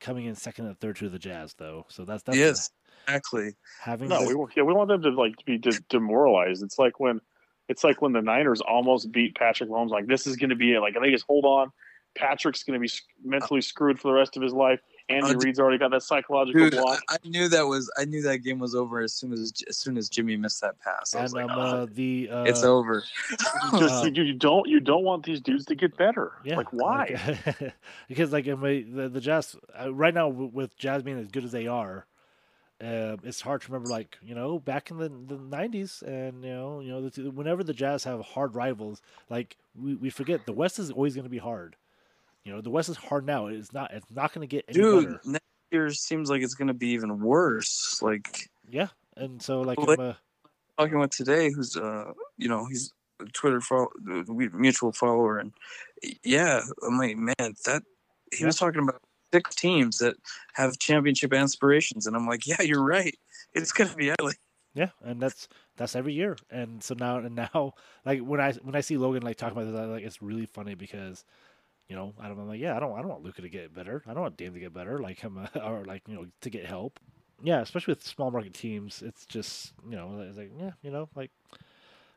coming 0.00 0.26
in 0.26 0.34
second 0.34 0.66
and 0.66 0.78
third 0.78 0.96
to 0.96 1.08
the 1.08 1.18
Jazz, 1.18 1.54
though. 1.54 1.86
So 1.88 2.04
that's 2.04 2.22
that's 2.22 2.38
yes 2.38 2.70
exactly 3.06 3.54
having 3.80 4.08
No, 4.08 4.20
this- 4.20 4.28
we 4.28 4.34
want, 4.34 4.52
yeah, 4.56 4.62
we 4.62 4.72
want 4.72 4.88
them 4.88 5.02
to 5.02 5.10
like 5.10 5.36
to 5.36 5.44
be 5.44 5.58
de- 5.58 5.80
demoralized. 5.88 6.62
It's 6.62 6.78
like 6.78 6.98
when 7.00 7.20
it's 7.68 7.84
like 7.84 8.02
when 8.02 8.12
the 8.12 8.20
Niners 8.22 8.60
almost 8.60 9.12
beat 9.12 9.36
Patrick 9.36 9.70
Mahomes. 9.70 9.90
Like 9.90 10.06
this 10.06 10.26
is 10.26 10.36
going 10.36 10.50
to 10.50 10.56
be 10.56 10.74
it. 10.74 10.80
Like 10.80 10.94
they 11.00 11.10
just 11.10 11.24
hold 11.28 11.44
on. 11.44 11.70
Patrick's 12.16 12.64
going 12.64 12.80
to 12.80 12.82
be 12.84 12.90
mentally 13.24 13.60
screwed 13.60 14.00
for 14.00 14.08
the 14.08 14.14
rest 14.14 14.36
of 14.36 14.42
his 14.42 14.52
life. 14.52 14.80
Andy 15.10 15.34
Uh, 15.34 15.38
Reid's 15.38 15.58
already 15.58 15.78
got 15.78 15.90
that 15.90 16.02
psychological 16.02 16.62
Dude, 16.62 16.72
block. 16.72 17.02
I, 17.08 17.14
I 17.14 17.28
knew 17.28 17.48
that 17.48 17.66
was 17.66 17.90
I 17.98 18.04
knew 18.04 18.22
that 18.22 18.38
game 18.38 18.58
was 18.58 18.74
over 18.74 19.00
as 19.00 19.12
soon 19.12 19.32
as 19.32 19.52
as 19.68 19.76
soon 19.76 19.98
as 19.98 20.08
Jimmy 20.08 20.36
missed 20.36 20.60
that 20.60 20.78
pass. 20.80 21.14
I 21.14 21.22
was 21.22 21.32
and 21.34 21.48
like, 21.48 21.56
um, 21.56 21.58
"Oh, 21.58 21.82
uh, 21.82 21.86
the 21.92 22.30
uh, 22.30 22.44
it's 22.44 22.62
over. 22.62 23.02
You 23.72 23.78
just 23.80 24.04
you, 24.04 24.22
you 24.22 24.34
don't 24.34 24.68
you 24.68 24.80
don't 24.80 25.04
want 25.04 25.24
these 25.24 25.40
dudes 25.40 25.66
to 25.66 25.74
get 25.74 25.96
better. 25.96 26.32
Yeah, 26.44 26.56
like 26.56 26.72
why? 26.72 27.20
like- 27.46 27.74
because 28.08 28.32
like 28.32 28.48
I 28.48 28.54
mean, 28.54 28.94
the 28.94 29.08
the 29.08 29.20
Jazz 29.20 29.56
uh, 29.78 29.92
right 29.92 30.14
now 30.14 30.28
with 30.28 30.76
Jazz 30.76 31.02
being 31.02 31.18
as 31.18 31.28
good 31.28 31.44
as 31.44 31.52
they 31.52 31.66
are, 31.66 32.06
uh, 32.80 33.16
it's 33.24 33.40
hard 33.40 33.62
to 33.62 33.72
remember 33.72 33.90
like 33.90 34.16
you 34.22 34.34
know 34.34 34.58
back 34.58 34.90
in 34.90 34.98
the 34.98 35.08
the 35.08 35.40
nineties 35.40 36.02
and 36.06 36.44
you 36.44 36.50
know 36.50 36.80
you 36.80 36.90
know 36.90 37.08
the, 37.08 37.30
whenever 37.30 37.64
the 37.64 37.74
Jazz 37.74 38.04
have 38.04 38.20
hard 38.20 38.54
rivals, 38.54 39.02
like 39.28 39.56
we, 39.74 39.94
we 39.96 40.10
forget 40.10 40.46
the 40.46 40.52
West 40.52 40.78
is 40.78 40.90
always 40.90 41.14
going 41.14 41.24
to 41.24 41.30
be 41.30 41.38
hard. 41.38 41.76
You 42.44 42.52
know 42.52 42.60
the 42.60 42.70
West 42.70 42.88
is 42.88 42.96
hard 42.96 43.26
now. 43.26 43.46
It's 43.46 43.72
not. 43.72 43.92
It's 43.92 44.10
not 44.10 44.32
going 44.32 44.46
to 44.48 44.50
get 44.50 44.64
any 44.68 44.78
Dude, 44.78 45.04
better. 45.04 45.20
next 45.24 45.44
year 45.70 45.90
seems 45.90 46.30
like 46.30 46.42
it's 46.42 46.54
gonna 46.54 46.74
be 46.74 46.88
even 46.88 47.20
worse. 47.20 48.00
Like 48.02 48.48
Yeah, 48.68 48.88
and 49.16 49.40
so 49.42 49.60
like 49.60 49.78
Well, 49.78 49.90
I'm, 49.90 50.00
uh, 50.00 50.12
talking 50.78 50.98
with 50.98 51.10
today, 51.10 51.50
who's 51.50 51.76
uh, 51.76 52.12
you 52.38 52.48
know, 52.48 52.66
he's 52.66 52.92
a 53.20 53.26
Twitter 53.26 53.60
follow, 53.60 53.88
mutual 53.96 54.92
follower, 54.92 55.38
and 55.38 55.52
yeah, 56.24 56.62
I'm 56.86 56.98
like, 56.98 57.16
man, 57.16 57.54
that 57.66 57.82
he 58.32 58.44
was 58.44 58.56
talking 58.56 58.82
about 58.82 59.00
six 59.32 59.54
teams 59.54 59.98
that 59.98 60.16
have 60.54 60.78
championship 60.78 61.32
aspirations, 61.32 62.06
and 62.06 62.16
I'm 62.16 62.26
like, 62.26 62.46
yeah, 62.46 62.62
you're 62.62 62.82
right. 62.82 63.16
It's 63.54 63.72
gonna 63.72 63.94
be 63.94 64.10
ugly. 64.10 64.34
Yeah, 64.74 64.90
and 65.02 65.20
that's 65.20 65.48
that's 65.76 65.96
every 65.96 66.12
year. 66.12 66.36
And 66.50 66.82
so 66.82 66.94
now 66.94 67.18
and 67.18 67.34
now, 67.34 67.74
like 68.04 68.20
when 68.20 68.40
I 68.40 68.52
when 68.52 68.76
I 68.76 68.80
see 68.80 68.96
Logan 68.96 69.22
like 69.22 69.36
talking 69.36 69.56
about 69.56 69.70
this, 69.70 69.80
I, 69.80 69.84
like 69.84 70.04
it's 70.04 70.22
really 70.22 70.46
funny 70.46 70.74
because, 70.74 71.24
you 71.90 71.96
know, 71.96 72.14
I 72.20 72.28
don't, 72.28 72.38
I'm 72.38 72.48
like, 72.48 72.60
yeah, 72.60 72.76
I 72.76 72.80
don't 72.80 72.96
I 72.96 73.00
don't 73.00 73.10
want 73.10 73.24
Luka 73.24 73.42
to 73.42 73.50
get 73.50 73.74
better. 73.74 74.02
I 74.06 74.14
don't 74.14 74.22
want 74.22 74.36
Dame 74.38 74.54
to 74.54 74.60
get 74.60 74.72
better. 74.72 75.00
Like 75.00 75.18
him 75.20 75.38
or 75.62 75.84
like 75.84 76.04
you 76.08 76.14
know 76.14 76.26
to 76.42 76.50
get 76.50 76.64
help. 76.64 77.00
Yeah, 77.42 77.60
especially 77.60 77.92
with 77.92 78.06
small 78.06 78.30
market 78.30 78.54
teams, 78.54 79.02
it's 79.02 79.26
just 79.26 79.72
you 79.88 79.96
know 79.96 80.24
it's 80.26 80.38
like 80.38 80.52
yeah, 80.58 80.72
you 80.82 80.90
know 80.90 81.08
like. 81.16 81.32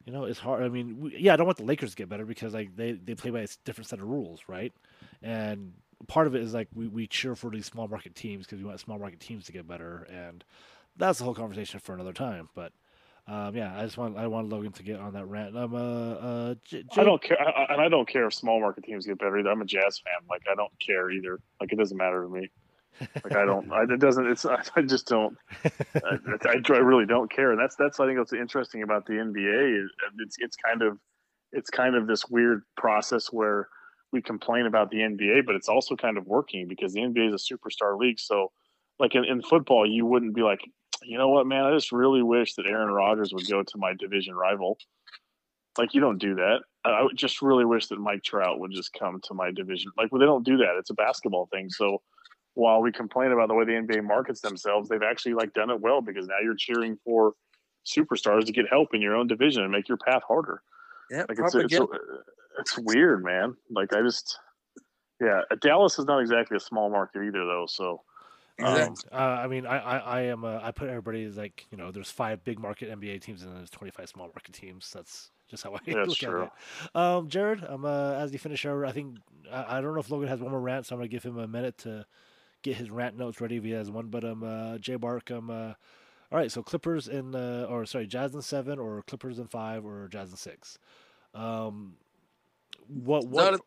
You 0.06 0.12
know, 0.12 0.26
it's 0.26 0.40
hard. 0.40 0.64
I 0.64 0.68
mean, 0.68 1.00
we, 1.00 1.18
yeah, 1.18 1.34
I 1.34 1.38
don't 1.38 1.46
want 1.46 1.58
the 1.58 1.64
Lakers 1.64 1.92
to 1.92 1.96
get 1.96 2.10
better 2.10 2.26
because 2.26 2.54
like 2.54 2.76
they, 2.76 2.92
they 2.92 3.16
play 3.16 3.32
by 3.32 3.40
a 3.40 3.48
different 3.64 3.88
set 3.88 4.00
of 4.00 4.08
rules, 4.10 4.42
right? 4.48 4.74
And 5.22 5.74
part 6.08 6.28
of 6.28 6.36
it 6.36 6.42
is 6.42 6.54
like 6.54 6.68
we, 6.76 6.88
we 6.90 7.08
cheer 7.08 7.36
for 7.36 7.50
these 7.50 7.68
small 7.68 7.88
market 7.88 8.14
teams 8.16 8.46
because 8.46 8.60
we 8.60 8.66
want 8.66 8.82
small 8.82 9.00
market 9.00 9.22
teams 9.22 9.46
to 9.46 9.54
get 9.54 9.66
better, 9.68 10.06
and 10.12 10.44
that's 10.98 11.20
the 11.20 11.26
whole 11.26 11.34
conversation 11.34 11.80
for 11.80 11.94
another 11.94 12.12
time. 12.12 12.50
But 12.54 12.74
um, 13.28 13.56
yeah, 13.56 13.78
I 13.78 13.84
just 13.84 13.98
want 13.98 14.18
I 14.18 14.28
want 14.28 14.50
Logan 14.50 14.72
to 14.74 14.84
get 14.84 15.00
on 15.00 15.14
that 15.14 15.26
rant. 15.28 15.56
Um, 15.56 15.74
uh, 15.74 15.78
uh, 15.80 16.56
J- 16.66 16.80
I 16.92 16.96
Jake- 16.96 17.06
don't 17.06 17.24
care, 17.24 17.42
I, 17.42 17.52
I- 17.64 17.74
and 17.74 17.82
I 17.82 17.90
don't 17.90 18.08
care 18.08 18.26
if 18.28 18.34
small 18.34 18.60
market 18.60 18.84
teams 18.84 19.06
get 19.06 19.20
better 19.20 19.38
either. 19.40 19.50
I'm 19.50 19.62
a 19.62 19.66
Jazz 19.66 20.00
fan. 20.00 20.28
Like 20.30 20.42
I 20.52 20.56
don't 20.56 20.72
care 20.86 21.10
either. 21.10 21.40
Like 21.62 21.72
it 21.72 21.78
doesn't 21.78 21.98
matter 21.98 22.24
to 22.24 22.30
me. 22.30 22.50
Like 23.24 23.36
I 23.36 23.46
don't. 23.46 23.72
I, 23.72 23.84
it 23.84 24.00
doesn't. 24.00 24.28
It's. 24.28 24.46
I, 24.46 24.62
I 24.76 24.82
just 24.82 25.08
don't. 25.08 25.36
I, 25.96 26.18
I, 26.46 26.62
I 26.70 26.78
really 26.78 27.06
don't 27.06 27.32
care. 27.32 27.52
And 27.52 27.60
that's 27.60 27.76
that's 27.76 28.00
I 28.00 28.06
think 28.06 28.20
what's 28.20 28.34
interesting 28.34 28.84
about 28.84 29.06
the 29.06 29.14
NBA. 29.14 29.86
It's 30.20 30.38
it's 30.40 30.56
kind 30.58 30.82
of 30.82 30.98
it's 31.52 31.70
kind 31.70 31.96
of 31.96 32.08
this 32.08 32.28
weird 32.30 32.64
process 32.78 33.28
where 33.32 33.68
we 34.12 34.22
complain 34.22 34.68
about 34.68 34.92
the 34.92 34.98
NBA, 34.98 35.46
but 35.46 35.56
it's 35.56 35.70
also 35.70 35.96
kind 35.96 36.18
of 36.18 36.28
working 36.28 36.68
because 36.68 36.94
the 36.94 37.00
NBA 37.02 37.34
is 37.34 37.50
a 37.50 37.54
superstar 37.54 37.98
league. 37.98 38.20
So, 38.20 38.52
like 39.00 39.16
in, 39.16 39.24
in 39.26 39.42
football, 39.42 39.90
you 39.90 40.06
wouldn't 40.06 40.36
be 40.36 40.42
like, 40.42 40.60
you 41.06 41.18
know 41.18 41.30
what, 41.30 41.48
man, 41.48 41.64
I 41.64 41.74
just 41.74 41.92
really 41.92 42.24
wish 42.24 42.56
that 42.56 42.66
Aaron 42.66 42.94
Rodgers 42.94 43.34
would 43.34 43.50
go 43.50 43.64
to 43.64 43.78
my 43.78 43.94
division 43.94 44.36
rival. 44.36 44.78
Like, 45.78 45.94
you 45.94 46.02
don't 46.02 46.20
do 46.20 46.36
that. 46.36 46.60
I 46.86 47.08
just 47.16 47.42
really 47.42 47.66
wish 47.66 47.88
that 47.88 48.00
Mike 48.00 48.24
Trout 48.24 48.60
would 48.60 48.72
just 48.72 48.94
come 48.94 49.20
to 49.24 49.34
my 49.34 49.52
division. 49.52 49.92
Like, 49.98 50.12
well, 50.12 50.20
they 50.20 50.26
don't 50.26 50.46
do 50.46 50.58
that. 50.58 50.76
It's 50.78 50.90
a 50.90 50.96
basketball 50.96 51.48
thing. 51.52 51.70
So, 51.70 52.02
while 52.56 52.82
we 52.82 52.92
complain 52.92 53.32
about 53.32 53.48
the 53.48 53.56
way 53.56 53.66
the 53.66 53.72
NBA 53.72 54.04
markets 54.04 54.42
themselves, 54.42 54.88
they've 54.88 55.02
actually 55.02 55.34
like 55.34 55.54
done 55.54 55.72
it 55.72 55.82
well 55.82 56.02
because 56.02 56.28
now 56.28 56.36
you're 56.44 56.56
cheering 56.56 56.98
for 57.04 57.34
superstars 57.86 58.46
to 58.46 58.52
get 58.52 58.70
help 58.70 58.94
in 58.94 59.02
your 59.02 59.16
own 59.16 59.28
division 59.28 59.64
and 59.64 59.72
make 59.72 59.88
your 59.88 59.98
path 59.98 60.22
harder. 60.28 60.62
Yeah, 61.10 61.26
like 61.28 61.40
it's, 61.40 61.56
it's, 61.56 61.80
it's 62.60 62.78
weird, 62.78 63.24
man. 63.24 63.56
Like 63.72 63.94
I 63.94 64.02
just, 64.02 64.38
yeah, 65.20 65.42
Dallas 65.62 65.98
is 65.98 66.06
not 66.06 66.20
exactly 66.20 66.58
a 66.58 66.60
small 66.60 66.90
market 66.90 67.24
either, 67.24 67.46
though. 67.46 67.66
So, 67.68 68.02
um, 68.62 68.96
uh, 69.12 69.16
I 69.16 69.48
mean, 69.48 69.66
I, 69.66 69.78
I, 69.78 69.98
I 69.98 70.22
am, 70.24 70.44
uh, 70.44 70.60
I 70.62 70.72
put 70.72 70.90
everybody 70.90 71.24
as 71.24 71.38
like, 71.38 71.66
you 71.72 71.78
know, 71.78 71.92
there's 71.92 72.12
five 72.12 72.44
big 72.44 72.60
market 72.60 72.90
NBA 72.90 73.22
teams 73.22 73.42
and 73.42 73.52
then 73.52 73.58
there's 73.58 73.70
25 73.70 74.10
small 74.10 74.28
market 74.28 74.54
teams. 74.54 74.92
That's 74.94 75.32
just 75.50 75.64
how 75.64 75.74
I 75.76 75.80
That's 75.88 76.10
look 76.10 76.18
true. 76.18 76.44
at 76.44 76.48
it. 76.48 76.96
Um, 76.96 77.30
Jared, 77.30 77.64
um, 77.68 77.86
uh, 77.86 78.14
as 78.14 78.32
you 78.32 78.40
finish 78.40 78.66
our, 78.66 78.86
I 78.86 78.92
think, 78.92 79.18
I, 79.52 79.78
I 79.78 79.82
don't 79.82 79.94
know 79.94 80.00
if 80.00 80.10
Logan 80.10 80.28
has 80.30 80.40
one 80.40 80.52
more 80.52 80.62
rant, 80.62 80.86
so 80.86 80.96
I'm 80.96 81.00
gonna 81.00 81.08
give 81.08 81.24
him 81.24 81.38
a 81.38 81.48
minute 81.48 81.78
to 81.80 82.06
get 82.62 82.78
his 82.78 82.90
rant 82.90 83.18
notes 83.18 83.42
ready 83.42 83.58
if 83.58 83.64
he 83.64 83.72
has 83.72 83.92
one. 83.92 84.08
But 84.08 84.24
um, 84.24 84.44
uh, 84.44 84.78
Jay 84.78 84.96
Bark, 84.96 85.32
um, 85.32 85.50
uh, 85.50 85.74
all 86.32 86.40
right, 86.40 86.52
so 86.52 86.64
Clippers 86.64 87.08
in, 87.08 87.36
uh, 87.36 87.68
or 87.70 87.86
sorry, 87.86 88.08
Jazz 88.08 88.34
in 88.34 88.42
seven, 88.42 88.80
or 88.80 89.04
Clippers 89.04 89.40
in 89.40 89.48
five, 89.48 89.86
or 89.86 90.08
Jazz 90.08 90.32
in 90.32 90.38
six. 90.38 90.80
Um, 91.34 91.96
what 92.88 93.28
what? 93.28 93.62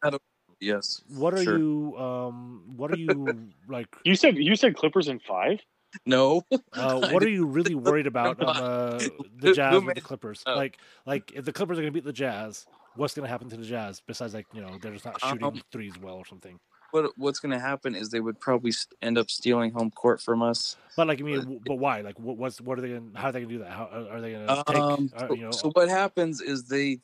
Not 0.60 0.66
a- 0.66 0.66
yes. 0.66 1.02
What 1.08 1.34
are 1.34 1.42
sure. 1.42 1.58
you? 1.58 1.96
Um, 1.98 2.62
what 2.76 2.92
are 2.92 2.96
you 2.96 3.48
like? 3.68 3.88
You 4.04 4.14
said 4.14 4.36
you 4.36 4.56
said 4.56 4.76
Clippers 4.76 5.08
in 5.08 5.20
five. 5.20 5.60
No. 6.04 6.44
Uh, 6.72 7.08
what 7.12 7.22
are 7.22 7.28
you 7.28 7.46
really 7.46 7.74
worried 7.74 8.06
about? 8.06 8.40
Um, 8.42 8.48
uh, 8.48 8.98
the 9.38 9.52
Jazz 9.54 9.82
with 9.82 9.94
the 9.94 10.00
Clippers. 10.00 10.42
Oh. 10.46 10.54
Like, 10.54 10.78
like 11.06 11.32
if 11.34 11.44
the 11.44 11.52
Clippers 11.52 11.78
are 11.78 11.82
going 11.82 11.92
to 11.92 11.96
beat 11.96 12.04
the 12.04 12.12
Jazz, 12.12 12.66
what's 12.96 13.14
going 13.14 13.24
to 13.24 13.30
happen 13.30 13.48
to 13.50 13.56
the 13.56 13.64
Jazz? 13.64 14.02
Besides, 14.06 14.34
like 14.34 14.46
you 14.52 14.60
know, 14.60 14.76
they're 14.80 14.92
just 14.92 15.04
not 15.04 15.20
shooting 15.20 15.44
Um, 15.44 15.62
threes 15.72 15.94
well 16.00 16.16
or 16.16 16.26
something. 16.26 16.58
What 16.92 17.12
what's 17.16 17.40
going 17.40 17.52
to 17.52 17.58
happen 17.58 17.94
is 17.94 18.10
they 18.10 18.20
would 18.20 18.38
probably 18.40 18.72
end 19.02 19.18
up 19.18 19.30
stealing 19.30 19.72
home 19.72 19.90
court 19.90 20.20
from 20.20 20.42
us. 20.42 20.76
But 20.96 21.08
like, 21.08 21.20
I 21.20 21.24
mean, 21.24 21.40
w- 21.40 21.60
but 21.64 21.76
why? 21.76 22.00
Like, 22.00 22.18
what, 22.18 22.36
what's 22.36 22.60
what 22.60 22.78
are 22.78 22.82
they 22.82 22.88
going? 22.88 23.12
to 23.12 23.18
How 23.18 23.28
are 23.28 23.32
they 23.32 23.40
going 23.40 23.48
to 23.48 23.54
do 23.58 23.64
that? 23.64 23.72
How 23.72 23.88
are 24.10 24.20
they 24.20 24.32
going 24.32 24.46
to 24.46 24.64
take? 24.66 24.76
Um, 24.76 25.10
uh, 25.14 25.28
so, 25.28 25.34
you 25.34 25.42
know, 25.42 25.50
so 25.50 25.70
what 25.72 25.88
happens 25.88 26.40
is 26.40 26.68
they 26.68 26.98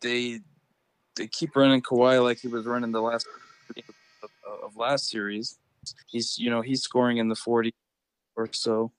they 0.00 0.40
they 1.16 1.26
keep 1.26 1.56
running 1.56 1.82
Kawhi 1.82 2.22
like 2.22 2.38
he 2.38 2.48
was 2.48 2.66
running 2.66 2.92
the 2.92 3.00
last 3.02 3.26
of, 4.22 4.30
of 4.64 4.76
last 4.76 5.08
series. 5.08 5.58
He's 6.06 6.38
you 6.38 6.50
know 6.50 6.60
he's 6.62 6.82
scoring 6.82 7.18
in 7.18 7.28
the 7.28 7.34
forty 7.34 7.74
or 8.36 8.48
so, 8.52 8.92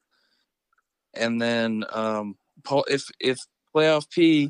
and 1.14 1.42
then 1.42 1.84
um, 1.92 2.36
Paul 2.64 2.86
if 2.90 3.04
if 3.20 3.38
playoff 3.76 4.10
P 4.10 4.50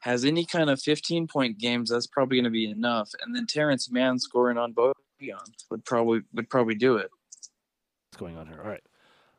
has 0.00 0.24
any 0.24 0.44
kind 0.44 0.70
of 0.70 0.80
fifteen 0.80 1.26
point 1.26 1.58
games, 1.58 1.90
that's 1.90 2.06
probably 2.06 2.36
going 2.36 2.44
to 2.44 2.50
be 2.50 2.70
enough. 2.70 3.10
And 3.22 3.34
then 3.34 3.46
Terance 3.46 3.90
Mann 3.90 4.18
scoring 4.18 4.58
on 4.58 4.72
both 4.72 4.96
would 5.70 5.84
probably 5.84 6.20
would 6.34 6.50
probably 6.50 6.74
do 6.74 6.96
it. 6.96 7.10
what's 7.30 8.18
going 8.18 8.36
on 8.36 8.46
here? 8.46 8.60
All 8.62 8.68
right. 8.68 8.82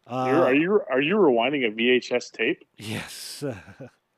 You're, 0.09 0.15
Uh, 0.15 0.45
are 0.45 0.55
you 0.55 0.81
are 0.89 1.01
you 1.01 1.15
rewinding 1.15 1.67
a 1.67 1.71
VHS 1.71 2.31
tape? 2.31 2.63
Yes. 2.77 3.43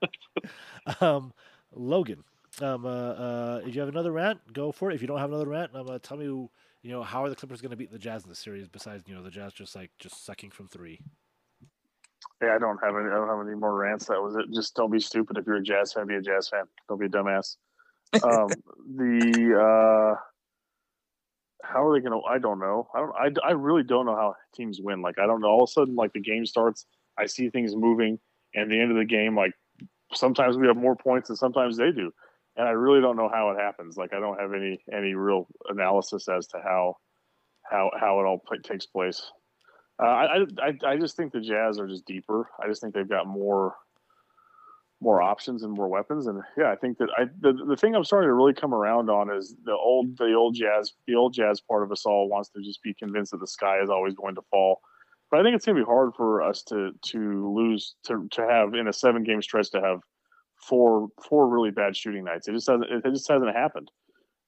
um, 1.01 1.33
Logan, 1.73 2.23
um, 2.61 2.85
uh, 2.85 2.89
uh, 2.89 3.61
if 3.65 3.75
you 3.75 3.81
have 3.81 3.89
another 3.89 4.11
rant, 4.11 4.39
go 4.53 4.71
for 4.71 4.91
it. 4.91 4.95
If 4.95 5.01
you 5.01 5.07
don't 5.07 5.19
have 5.19 5.29
another 5.29 5.47
rant, 5.47 5.75
um, 5.75 5.89
uh, 5.89 5.99
tell 5.99 6.17
me, 6.17 6.25
you 6.25 6.49
know, 6.83 7.03
how 7.03 7.23
are 7.23 7.29
the 7.29 7.35
Clippers 7.35 7.61
going 7.61 7.71
to 7.71 7.77
beat 7.77 7.91
the 7.91 7.99
Jazz 7.99 8.23
in 8.23 8.29
the 8.29 8.35
series? 8.35 8.67
Besides, 8.67 9.03
you 9.07 9.15
know, 9.15 9.23
the 9.23 9.29
Jazz 9.29 9.53
just 9.53 9.75
like 9.75 9.91
just 9.99 10.25
sucking 10.25 10.51
from 10.51 10.67
three. 10.67 10.99
Yeah, 12.41 12.55
I 12.55 12.59
don't 12.59 12.79
have 12.83 12.95
any. 12.95 13.09
I 13.09 13.15
don't 13.15 13.27
have 13.27 13.47
any 13.47 13.55
more 13.55 13.75
rants. 13.75 14.05
That 14.05 14.21
was 14.21 14.35
it. 14.35 14.45
Just 14.53 14.75
don't 14.75 14.91
be 14.91 14.99
stupid. 14.99 15.37
If 15.37 15.45
you're 15.45 15.57
a 15.57 15.63
Jazz 15.63 15.93
fan, 15.93 16.07
be 16.07 16.15
a 16.15 16.21
Jazz 16.21 16.49
fan. 16.49 16.63
Don't 16.87 16.99
be 16.99 17.05
a 17.05 17.09
dumbass. 17.09 17.57
Um, 18.23 18.47
the 18.95 19.55
uh, 19.55 20.19
how 21.63 21.85
are 21.85 21.93
they 21.93 22.01
going 22.07 22.19
to? 22.19 22.25
I 22.27 22.39
don't 22.39 22.59
know. 22.59 22.87
I 22.93 22.99
don't. 22.99 23.39
I, 23.45 23.49
I 23.49 23.51
really 23.51 23.83
don't 23.83 24.05
know 24.05 24.15
how 24.15 24.35
teams 24.55 24.79
win. 24.81 25.01
Like 25.01 25.19
I 25.19 25.25
don't 25.25 25.41
know. 25.41 25.49
All 25.49 25.63
of 25.63 25.69
a 25.69 25.71
sudden, 25.71 25.95
like 25.95 26.13
the 26.13 26.21
game 26.21 26.45
starts, 26.45 26.85
I 27.17 27.25
see 27.25 27.49
things 27.49 27.75
moving, 27.75 28.19
and 28.55 28.71
the 28.71 28.79
end 28.79 28.91
of 28.91 28.97
the 28.97 29.05
game, 29.05 29.35
like 29.35 29.53
sometimes 30.13 30.57
we 30.57 30.67
have 30.67 30.77
more 30.77 30.95
points 30.95 31.29
and 31.29 31.37
sometimes 31.37 31.77
they 31.77 31.91
do, 31.91 32.11
and 32.59 32.67
I 32.67 32.71
really 32.71 32.99
don't 32.99 33.15
know 33.15 33.29
how 33.33 33.51
it 33.51 33.57
happens. 33.57 33.95
Like 33.95 34.13
I 34.13 34.19
don't 34.19 34.39
have 34.39 34.53
any 34.53 34.83
any 34.93 35.13
real 35.13 35.47
analysis 35.69 36.27
as 36.27 36.45
to 36.47 36.57
how 36.61 36.97
how 37.63 37.89
how 37.97 38.19
it 38.19 38.25
all 38.25 38.43
takes 38.63 38.85
place. 38.85 39.31
Uh, 39.97 40.05
I, 40.05 40.37
I 40.61 40.91
I 40.91 40.97
just 40.97 41.15
think 41.15 41.31
the 41.31 41.39
Jazz 41.39 41.79
are 41.79 41.87
just 41.87 42.05
deeper. 42.05 42.49
I 42.61 42.67
just 42.67 42.81
think 42.81 42.93
they've 42.93 43.07
got 43.07 43.27
more 43.27 43.75
more 45.01 45.21
options 45.21 45.63
and 45.63 45.73
more 45.73 45.87
weapons. 45.87 46.27
And 46.27 46.43
yeah, 46.57 46.69
I 46.69 46.75
think 46.75 46.97
that 46.97 47.07
I 47.17 47.25
the, 47.39 47.53
the 47.53 47.77
thing 47.77 47.95
I'm 47.95 48.03
starting 48.03 48.27
to 48.27 48.33
really 48.33 48.53
come 48.53 48.73
around 48.73 49.09
on 49.09 49.31
is 49.31 49.55
the 49.63 49.71
old 49.71 50.17
the 50.17 50.33
old 50.33 50.53
Jazz 50.53 50.91
the 51.07 51.15
old 51.15 51.33
Jazz 51.33 51.61
part 51.61 51.83
of 51.83 51.93
us 51.93 52.05
all 52.05 52.27
wants 52.27 52.49
to 52.49 52.61
just 52.61 52.83
be 52.83 52.93
convinced 52.93 53.31
that 53.31 53.39
the 53.39 53.47
sky 53.47 53.81
is 53.81 53.89
always 53.89 54.15
going 54.15 54.35
to 54.35 54.43
fall. 54.51 54.81
But 55.31 55.39
I 55.39 55.43
think 55.43 55.55
it's 55.55 55.65
going 55.65 55.77
to 55.77 55.83
be 55.83 55.89
hard 55.89 56.11
for 56.17 56.41
us 56.41 56.61
to 56.63 56.91
to 57.11 57.53
lose 57.55 57.95
to 58.07 58.27
to 58.31 58.45
have 58.45 58.73
in 58.73 58.89
a 58.89 58.93
seven 58.93 59.23
game 59.23 59.41
stretch 59.41 59.71
to 59.71 59.79
have 59.79 60.01
four 60.59 61.09
four 61.27 61.47
really 61.47 61.71
bad 61.71 61.95
shooting 61.95 62.23
nights. 62.23 62.47
It 62.47 62.53
just 62.53 62.67
hasn't 62.67 62.85
it 62.89 63.09
just 63.11 63.27
hasn't 63.27 63.55
happened. 63.55 63.91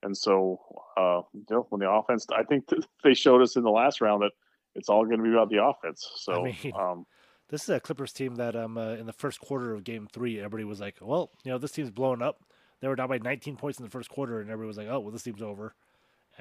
And 0.04 0.18
so, 0.18 0.60
uh, 0.98 1.22
you 1.34 1.46
know, 1.50 1.68
when 1.70 1.80
the 1.80 1.90
offense, 1.90 2.26
I 2.36 2.44
think 2.44 2.66
they 3.04 3.14
showed 3.14 3.42
us 3.42 3.56
in 3.56 3.64
the 3.64 3.70
last 3.70 4.02
round 4.02 4.24
that 4.24 4.32
it's 4.74 4.90
all 4.90 5.06
going 5.06 5.18
to 5.18 5.24
be 5.24 5.32
about 5.32 5.50
the 5.50 5.64
offense. 5.64 6.10
So, 6.16 6.34
I 6.34 6.44
mean, 6.64 6.74
um, 6.76 7.06
this 7.50 7.64
is 7.64 7.70
a 7.70 7.80
Clippers 7.80 8.14
team 8.14 8.36
that 8.36 8.56
um 8.56 8.78
uh, 8.78 8.94
in 8.94 9.06
the 9.06 9.14
first 9.14 9.40
quarter 9.40 9.74
of 9.74 9.84
Game 9.84 10.08
Three, 10.12 10.40
everybody 10.40 10.64
was 10.64 10.80
like, 10.80 10.98
"Well, 11.02 11.32
you 11.44 11.52
know, 11.52 11.58
this 11.58 11.72
team's 11.72 11.92
blowing 11.92 12.22
up." 12.22 12.42
They 12.80 12.88
were 12.88 12.96
down 12.96 13.10
by 13.10 13.20
19 13.20 13.58
points 13.58 13.78
in 13.78 13.86
the 13.86 13.92
first 13.92 14.10
quarter, 14.10 14.40
and 14.40 14.50
everybody 14.50 14.68
was 14.68 14.78
like, 14.78 14.88
"Oh, 14.88 15.00
well, 15.00 15.12
this 15.12 15.24
team's 15.24 15.42
over." 15.42 15.76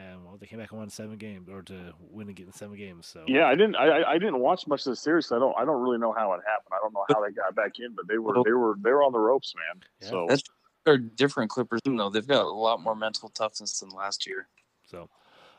And 0.00 0.24
well, 0.24 0.36
they 0.40 0.46
came 0.46 0.58
back 0.58 0.70
and 0.70 0.78
won 0.78 0.88
seven 0.88 1.18
games, 1.18 1.48
or 1.50 1.62
to 1.62 1.92
win 1.98 2.28
and 2.28 2.36
get 2.36 2.46
in 2.46 2.52
seven 2.52 2.76
games. 2.78 3.06
So 3.06 3.24
yeah, 3.28 3.46
I 3.46 3.54
didn't, 3.54 3.76
I, 3.76 4.00
I- 4.00 4.10
I 4.12 4.18
didn't 4.18 4.38
watch 4.40 4.66
much 4.66 4.80
of 4.86 4.92
the 4.92 4.96
series. 4.96 5.26
So 5.26 5.36
I 5.36 5.38
don't, 5.38 5.54
I 5.58 5.64
don't 5.64 5.82
really 5.82 5.98
know 5.98 6.12
how 6.12 6.32
it 6.32 6.40
happened. 6.46 6.72
I 6.72 6.78
don't 6.82 6.94
know 6.94 7.04
how 7.10 7.22
they 7.24 7.32
got 7.32 7.54
back 7.54 7.72
in, 7.78 7.94
but 7.94 8.08
they 8.08 8.18
were, 8.18 8.34
they 8.44 8.52
were, 8.52 8.76
they 8.80 8.90
were 8.90 9.02
on 9.02 9.12
the 9.12 9.18
ropes, 9.18 9.54
man. 9.54 9.82
So 10.08 10.26
That's 10.28 10.42
they're 10.84 10.96
different 10.98 11.50
Clippers 11.50 11.80
though. 11.84 12.08
They've 12.08 12.26
got 12.26 12.44
a 12.44 12.48
lot 12.48 12.80
more 12.80 12.96
mental 12.96 13.28
toughness 13.28 13.80
than 13.80 13.90
last 13.90 14.26
year. 14.26 14.48
So, 14.86 15.10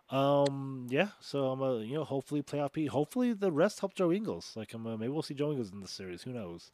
um, 0.10 0.88
yeah. 0.90 1.10
So 1.20 1.48
I'm 1.52 1.62
uh, 1.62 1.78
you 1.78 1.94
know, 1.94 2.04
hopefully 2.04 2.42
playoff 2.42 2.74
P. 2.74 2.88
Hopefully 2.88 3.34
the 3.34 3.52
rest 3.52 3.80
help 3.82 3.94
Joe 3.94 4.12
Ingles. 4.12 4.54
Like, 4.56 4.74
um, 4.74 4.88
uh, 4.88 4.98
maybe 4.98 5.12
we'll 5.12 5.22
see 5.22 5.36
Joe 5.36 5.52
Ingles 5.52 5.72
in 5.72 5.80
the 5.82 5.88
series. 5.88 6.24
Who 6.24 6.34
knows? 6.34 6.72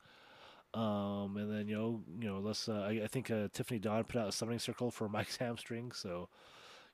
Um, 0.74 1.38
and 1.38 1.52
then 1.52 1.68
you 1.68 1.76
know, 1.76 2.02
you 2.20 2.28
know, 2.30 2.40
let's. 2.40 2.68
Uh, 2.70 2.88
I, 2.90 3.02
I 3.04 3.08
think 3.08 3.30
uh, 3.32 3.48
Tiffany 3.54 3.80
Dodd 3.80 4.08
put 4.08 4.20
out 4.22 4.30
a 4.30 4.32
summoning 4.32 4.60
circle 4.60 4.92
for 4.92 5.08
Mike's 5.10 5.38
hamstring. 5.38 5.92
So, 5.92 6.30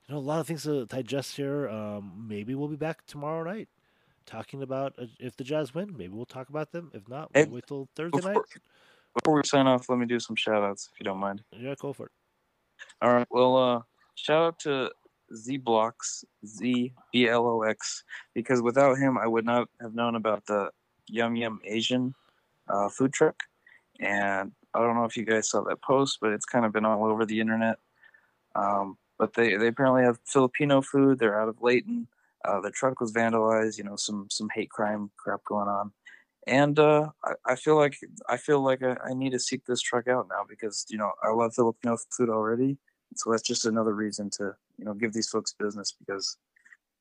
you 0.08 0.14
know, 0.14 0.20
a 0.20 0.20
lot 0.20 0.40
of 0.40 0.46
things 0.46 0.64
to 0.64 0.86
digest 0.86 1.36
here. 1.36 1.68
Um, 1.68 2.26
maybe 2.28 2.54
we'll 2.54 2.68
be 2.68 2.76
back 2.76 3.06
tomorrow 3.06 3.42
night 3.42 3.68
talking 4.26 4.62
about 4.62 4.94
uh, 4.98 5.06
if 5.18 5.36
the 5.36 5.44
Jazz 5.44 5.74
win. 5.74 5.96
Maybe 5.96 6.12
we'll 6.12 6.26
talk 6.26 6.48
about 6.48 6.72
them. 6.72 6.90
If 6.94 7.08
not, 7.08 7.30
we'll 7.34 7.44
Hey, 7.44 7.50
wait 7.50 7.66
till 7.66 7.88
Thursday 7.96 8.20
night. 8.20 8.34
Before, 8.34 8.44
before 9.14 9.34
we 9.36 9.42
sign 9.44 9.66
off, 9.66 9.88
let 9.88 9.98
me 9.98 10.06
do 10.06 10.20
some 10.20 10.36
shout 10.36 10.62
outs 10.62 10.90
if 10.92 11.00
you 11.00 11.04
don't 11.04 11.18
mind. 11.18 11.42
Yeah, 11.52 11.74
go 11.78 11.92
for 11.92 12.06
it. 12.06 12.12
All 13.00 13.12
right. 13.12 13.26
Well, 13.30 13.56
uh, 13.56 13.82
shout 14.14 14.42
out 14.42 14.58
to 14.60 14.90
Z 15.34 15.58
Blocks, 15.58 16.24
Z 16.44 16.92
B 17.12 17.28
L 17.28 17.46
O 17.46 17.62
X, 17.62 18.04
because 18.34 18.60
without 18.60 18.98
him, 18.98 19.16
I 19.16 19.26
would 19.26 19.44
not 19.44 19.68
have 19.80 19.94
known 19.94 20.16
about 20.16 20.44
the 20.46 20.70
Yum 21.08 21.36
Yum 21.36 21.60
Asian 21.64 22.14
uh, 22.68 22.88
food 22.88 23.12
truck. 23.12 23.42
And 24.00 24.52
I 24.74 24.80
don't 24.80 24.96
know 24.96 25.04
if 25.04 25.16
you 25.16 25.24
guys 25.24 25.48
saw 25.48 25.62
that 25.62 25.80
post, 25.80 26.18
but 26.20 26.32
it's 26.32 26.44
kind 26.44 26.66
of 26.66 26.72
been 26.72 26.84
all 26.84 27.04
over 27.04 27.24
the 27.24 27.40
internet. 27.40 27.78
Um, 28.54 28.98
but 29.24 29.32
they, 29.32 29.56
they 29.56 29.68
apparently 29.68 30.02
have 30.02 30.18
Filipino 30.26 30.82
food. 30.82 31.18
They're 31.18 31.40
out 31.40 31.48
of 31.48 31.62
Layton. 31.62 32.06
Uh, 32.44 32.60
the 32.60 32.70
truck 32.70 33.00
was 33.00 33.10
vandalized. 33.10 33.78
You 33.78 33.84
know, 33.84 33.96
some 33.96 34.26
some 34.30 34.50
hate 34.54 34.68
crime 34.68 35.10
crap 35.16 35.42
going 35.46 35.66
on. 35.66 35.92
And 36.46 36.78
uh, 36.78 37.08
I, 37.24 37.52
I 37.52 37.56
feel 37.56 37.76
like 37.76 37.96
I 38.28 38.36
feel 38.36 38.60
like 38.60 38.82
I, 38.82 38.98
I 39.02 39.14
need 39.14 39.30
to 39.30 39.40
seek 39.40 39.64
this 39.64 39.80
truck 39.80 40.08
out 40.08 40.28
now 40.28 40.42
because 40.46 40.84
you 40.90 40.98
know 40.98 41.12
I 41.22 41.30
love 41.30 41.54
Filipino 41.54 41.96
food 42.14 42.28
already. 42.28 42.76
So 43.16 43.30
that's 43.30 43.42
just 43.42 43.64
another 43.64 43.94
reason 43.94 44.28
to 44.36 44.54
you 44.76 44.84
know 44.84 44.92
give 44.92 45.14
these 45.14 45.30
folks 45.30 45.54
business 45.58 45.96
because 45.98 46.36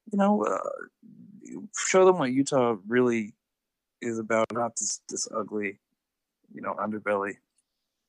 you 0.10 0.18
know 0.18 0.46
uh, 0.46 1.60
show 1.78 2.06
them 2.06 2.20
what 2.20 2.32
Utah 2.32 2.78
really 2.88 3.34
is 4.02 4.18
about, 4.18 4.46
not 4.54 4.78
this 4.80 5.02
this 5.10 5.28
ugly 5.36 5.82
you 6.54 6.62
know 6.62 6.74
underbelly 6.76 7.34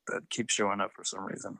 that 0.07 0.29
keeps 0.29 0.53
showing 0.53 0.79
up 0.79 0.91
for 0.93 1.03
some 1.03 1.25
reason. 1.25 1.57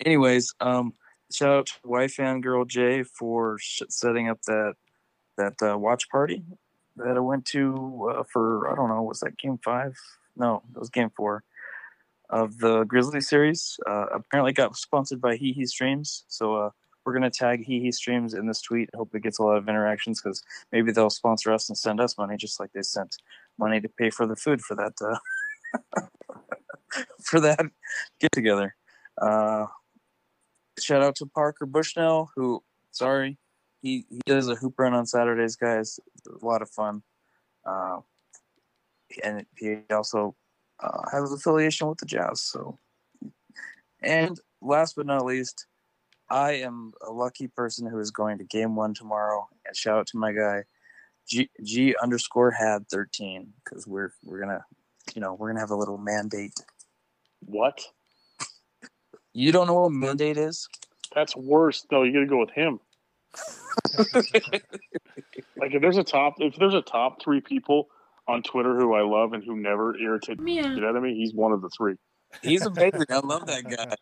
Anyways, 0.00 0.54
um, 0.60 0.94
shout 1.32 1.50
out 1.58 1.66
to 1.66 1.74
wife 1.84 2.18
and 2.18 2.42
girl 2.42 2.64
Jay 2.64 3.02
for 3.02 3.58
setting 3.60 4.28
up 4.28 4.40
that 4.42 4.74
that 5.36 5.54
uh, 5.62 5.78
watch 5.78 6.08
party 6.10 6.42
that 6.96 7.16
I 7.16 7.20
went 7.20 7.44
to 7.46 8.10
uh, 8.18 8.22
for 8.32 8.70
I 8.70 8.74
don't 8.76 8.88
know 8.88 9.02
was 9.02 9.20
that 9.20 9.36
game 9.38 9.58
five? 9.64 9.96
No, 10.36 10.62
it 10.74 10.78
was 10.78 10.90
game 10.90 11.10
four. 11.16 11.44
of 12.30 12.58
the 12.58 12.84
Grizzly 12.84 13.20
series. 13.20 13.78
Uh, 13.86 14.06
apparently, 14.12 14.52
got 14.52 14.76
sponsored 14.76 15.20
by 15.20 15.36
Hee 15.36 15.52
Hee 15.52 15.66
Streams. 15.66 16.24
So 16.28 16.56
uh, 16.56 16.70
we're 17.04 17.12
gonna 17.14 17.30
tag 17.30 17.64
Hee 17.64 17.80
Hee 17.80 17.92
Streams 17.92 18.34
in 18.34 18.46
this 18.46 18.62
tweet. 18.62 18.90
Hope 18.94 19.14
it 19.14 19.22
gets 19.22 19.38
a 19.38 19.42
lot 19.42 19.56
of 19.58 19.68
interactions 19.68 20.20
because 20.20 20.42
maybe 20.72 20.92
they'll 20.92 21.10
sponsor 21.10 21.52
us 21.52 21.68
and 21.68 21.76
send 21.78 22.00
us 22.00 22.18
money, 22.18 22.36
just 22.36 22.58
like 22.60 22.72
they 22.72 22.82
sent 22.82 23.16
money 23.58 23.80
to 23.80 23.88
pay 23.88 24.10
for 24.10 24.26
the 24.26 24.36
food 24.36 24.60
for 24.62 24.74
that 24.74 24.94
uh, 25.02 26.00
for 27.22 27.40
that 27.40 27.60
get 28.20 28.32
together. 28.32 28.74
Shout 30.80 31.02
out 31.02 31.16
to 31.16 31.26
Parker 31.26 31.66
Bushnell, 31.66 32.30
who 32.34 32.62
sorry, 32.90 33.38
he 33.80 34.06
he 34.08 34.20
does 34.26 34.48
a 34.48 34.56
hoop 34.56 34.74
run 34.78 34.92
on 34.92 35.06
Saturdays, 35.06 35.56
guys. 35.56 36.00
A 36.28 36.44
lot 36.44 36.62
of 36.62 36.70
fun. 36.70 37.02
Uh, 37.64 38.00
and 39.22 39.46
he 39.56 39.78
also 39.90 40.34
uh, 40.82 41.02
has 41.12 41.32
affiliation 41.32 41.88
with 41.88 41.98
the 41.98 42.06
Jazz. 42.06 42.42
So, 42.42 42.78
and 44.02 44.40
last 44.60 44.96
but 44.96 45.06
not 45.06 45.24
least, 45.24 45.66
I 46.28 46.52
am 46.52 46.92
a 47.06 47.12
lucky 47.12 47.46
person 47.46 47.86
who 47.86 48.00
is 48.00 48.10
going 48.10 48.38
to 48.38 48.44
Game 48.44 48.74
One 48.74 48.94
tomorrow. 48.94 49.48
And 49.64 49.76
shout 49.76 49.98
out 49.98 50.06
to 50.08 50.18
my 50.18 50.32
guy, 50.32 50.64
G, 51.28 51.48
G 51.62 51.94
underscore 52.02 52.50
had 52.50 52.88
thirteen, 52.88 53.52
because 53.62 53.86
we're 53.86 54.12
we're 54.24 54.40
gonna, 54.40 54.64
you 55.14 55.20
know, 55.20 55.34
we're 55.34 55.50
gonna 55.50 55.60
have 55.60 55.70
a 55.70 55.76
little 55.76 55.98
mandate. 55.98 56.54
What? 57.40 57.80
You 59.34 59.52
don't 59.52 59.66
know 59.66 59.74
what 59.82 59.92
mandate 59.92 60.36
is? 60.38 60.68
That's 61.14 61.36
worse. 61.36 61.84
No, 61.92 62.02
you 62.04 62.12
got 62.12 62.20
to 62.20 62.26
go 62.26 62.38
with 62.38 62.50
him. 62.50 62.80
like 65.56 65.74
if 65.74 65.82
there's 65.82 65.96
a 65.98 66.04
top, 66.04 66.34
if 66.38 66.56
there's 66.56 66.74
a 66.74 66.82
top 66.82 67.22
three 67.22 67.40
people 67.40 67.88
on 68.26 68.42
Twitter 68.42 68.76
who 68.76 68.94
I 68.94 69.02
love 69.02 69.32
and 69.32 69.42
who 69.44 69.56
never 69.56 69.96
irritate 69.96 70.38
the 70.38 70.50
Yeah. 70.50 70.74
shit 70.74 70.84
out 70.84 70.96
of 70.96 71.02
me, 71.02 71.14
he's 71.14 71.34
one 71.34 71.52
of 71.52 71.60
the 71.62 71.68
three. 71.76 71.96
He's 72.42 72.64
amazing. 72.66 73.04
I 73.10 73.18
love 73.20 73.46
that 73.46 73.64
guy. 73.68 73.94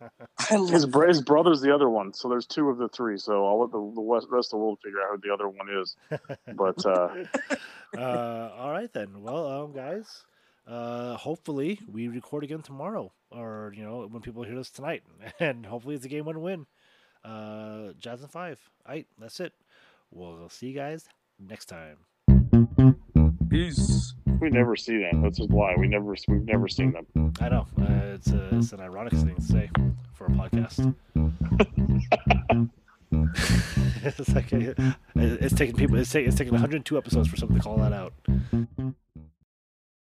I 0.50 0.56
love 0.56 0.70
His, 0.70 0.86
bro- 0.86 1.08
his 1.08 1.22
brother's 1.22 1.60
the 1.60 1.74
other 1.74 1.88
one, 1.88 2.14
so 2.14 2.28
there's 2.28 2.46
two 2.46 2.68
of 2.70 2.78
the 2.78 2.88
three. 2.88 3.18
So 3.18 3.46
I'll 3.46 3.60
let 3.60 3.72
the, 3.72 3.78
the 3.78 4.26
rest 4.30 4.48
of 4.48 4.50
the 4.52 4.56
world 4.58 4.78
figure 4.82 5.00
out 5.00 5.08
who 5.12 5.18
the 5.28 5.32
other 5.34 5.48
one 5.48 5.68
is. 5.80 5.96
But 6.54 6.84
uh, 6.86 7.08
uh, 7.98 8.50
all 8.56 8.70
right 8.70 8.92
then. 8.92 9.22
Well, 9.22 9.46
um, 9.64 9.72
guys, 9.72 10.24
uh, 10.66 11.16
hopefully 11.16 11.80
we 11.90 12.08
record 12.08 12.44
again 12.44 12.62
tomorrow, 12.62 13.12
or 13.30 13.72
you 13.76 13.84
know 13.84 14.06
when 14.10 14.22
people 14.22 14.42
hear 14.42 14.54
this 14.56 14.70
tonight, 14.70 15.02
and 15.40 15.66
hopefully 15.66 15.94
it's 15.94 16.04
a 16.04 16.08
game 16.08 16.24
one 16.24 16.40
win. 16.40 16.66
Uh, 17.24 17.92
Jazz 17.98 18.22
and 18.22 18.30
five. 18.30 18.58
All 18.86 18.94
right, 18.94 19.06
that's 19.18 19.40
it. 19.40 19.52
We'll 20.10 20.48
see 20.48 20.68
you 20.68 20.74
guys 20.74 21.08
next 21.38 21.66
time. 21.66 21.98
Peace. 23.48 24.14
we 24.40 24.50
never 24.50 24.76
see 24.76 24.98
them. 24.98 25.22
That's 25.22 25.38
a 25.38 25.44
lie. 25.44 25.74
We 25.78 25.88
never 25.88 26.14
we've 26.28 26.44
never 26.44 26.68
seen 26.68 26.92
them. 26.92 27.32
I 27.40 27.48
know 27.48 27.66
uh, 27.80 28.14
it's 28.14 28.30
a, 28.30 28.48
it's 28.56 28.72
an 28.72 28.80
ironic 28.80 29.12
thing 29.12 29.34
to 29.36 29.42
say 29.42 29.70
for 30.14 30.26
a 30.26 30.30
podcast. 30.30 30.94
it's 34.04 34.34
like 34.34 34.52
uh, 34.52 34.92
it's 35.14 35.54
taking 35.54 35.76
people. 35.76 35.96
It's, 35.98 36.12
ta- 36.12 36.20
it's 36.20 36.36
taking 36.36 36.52
102 36.52 36.96
episodes 36.96 37.28
for 37.28 37.36
someone 37.36 37.58
to 37.58 37.64
call 37.64 37.76
that 37.78 37.92
out. 37.92 38.12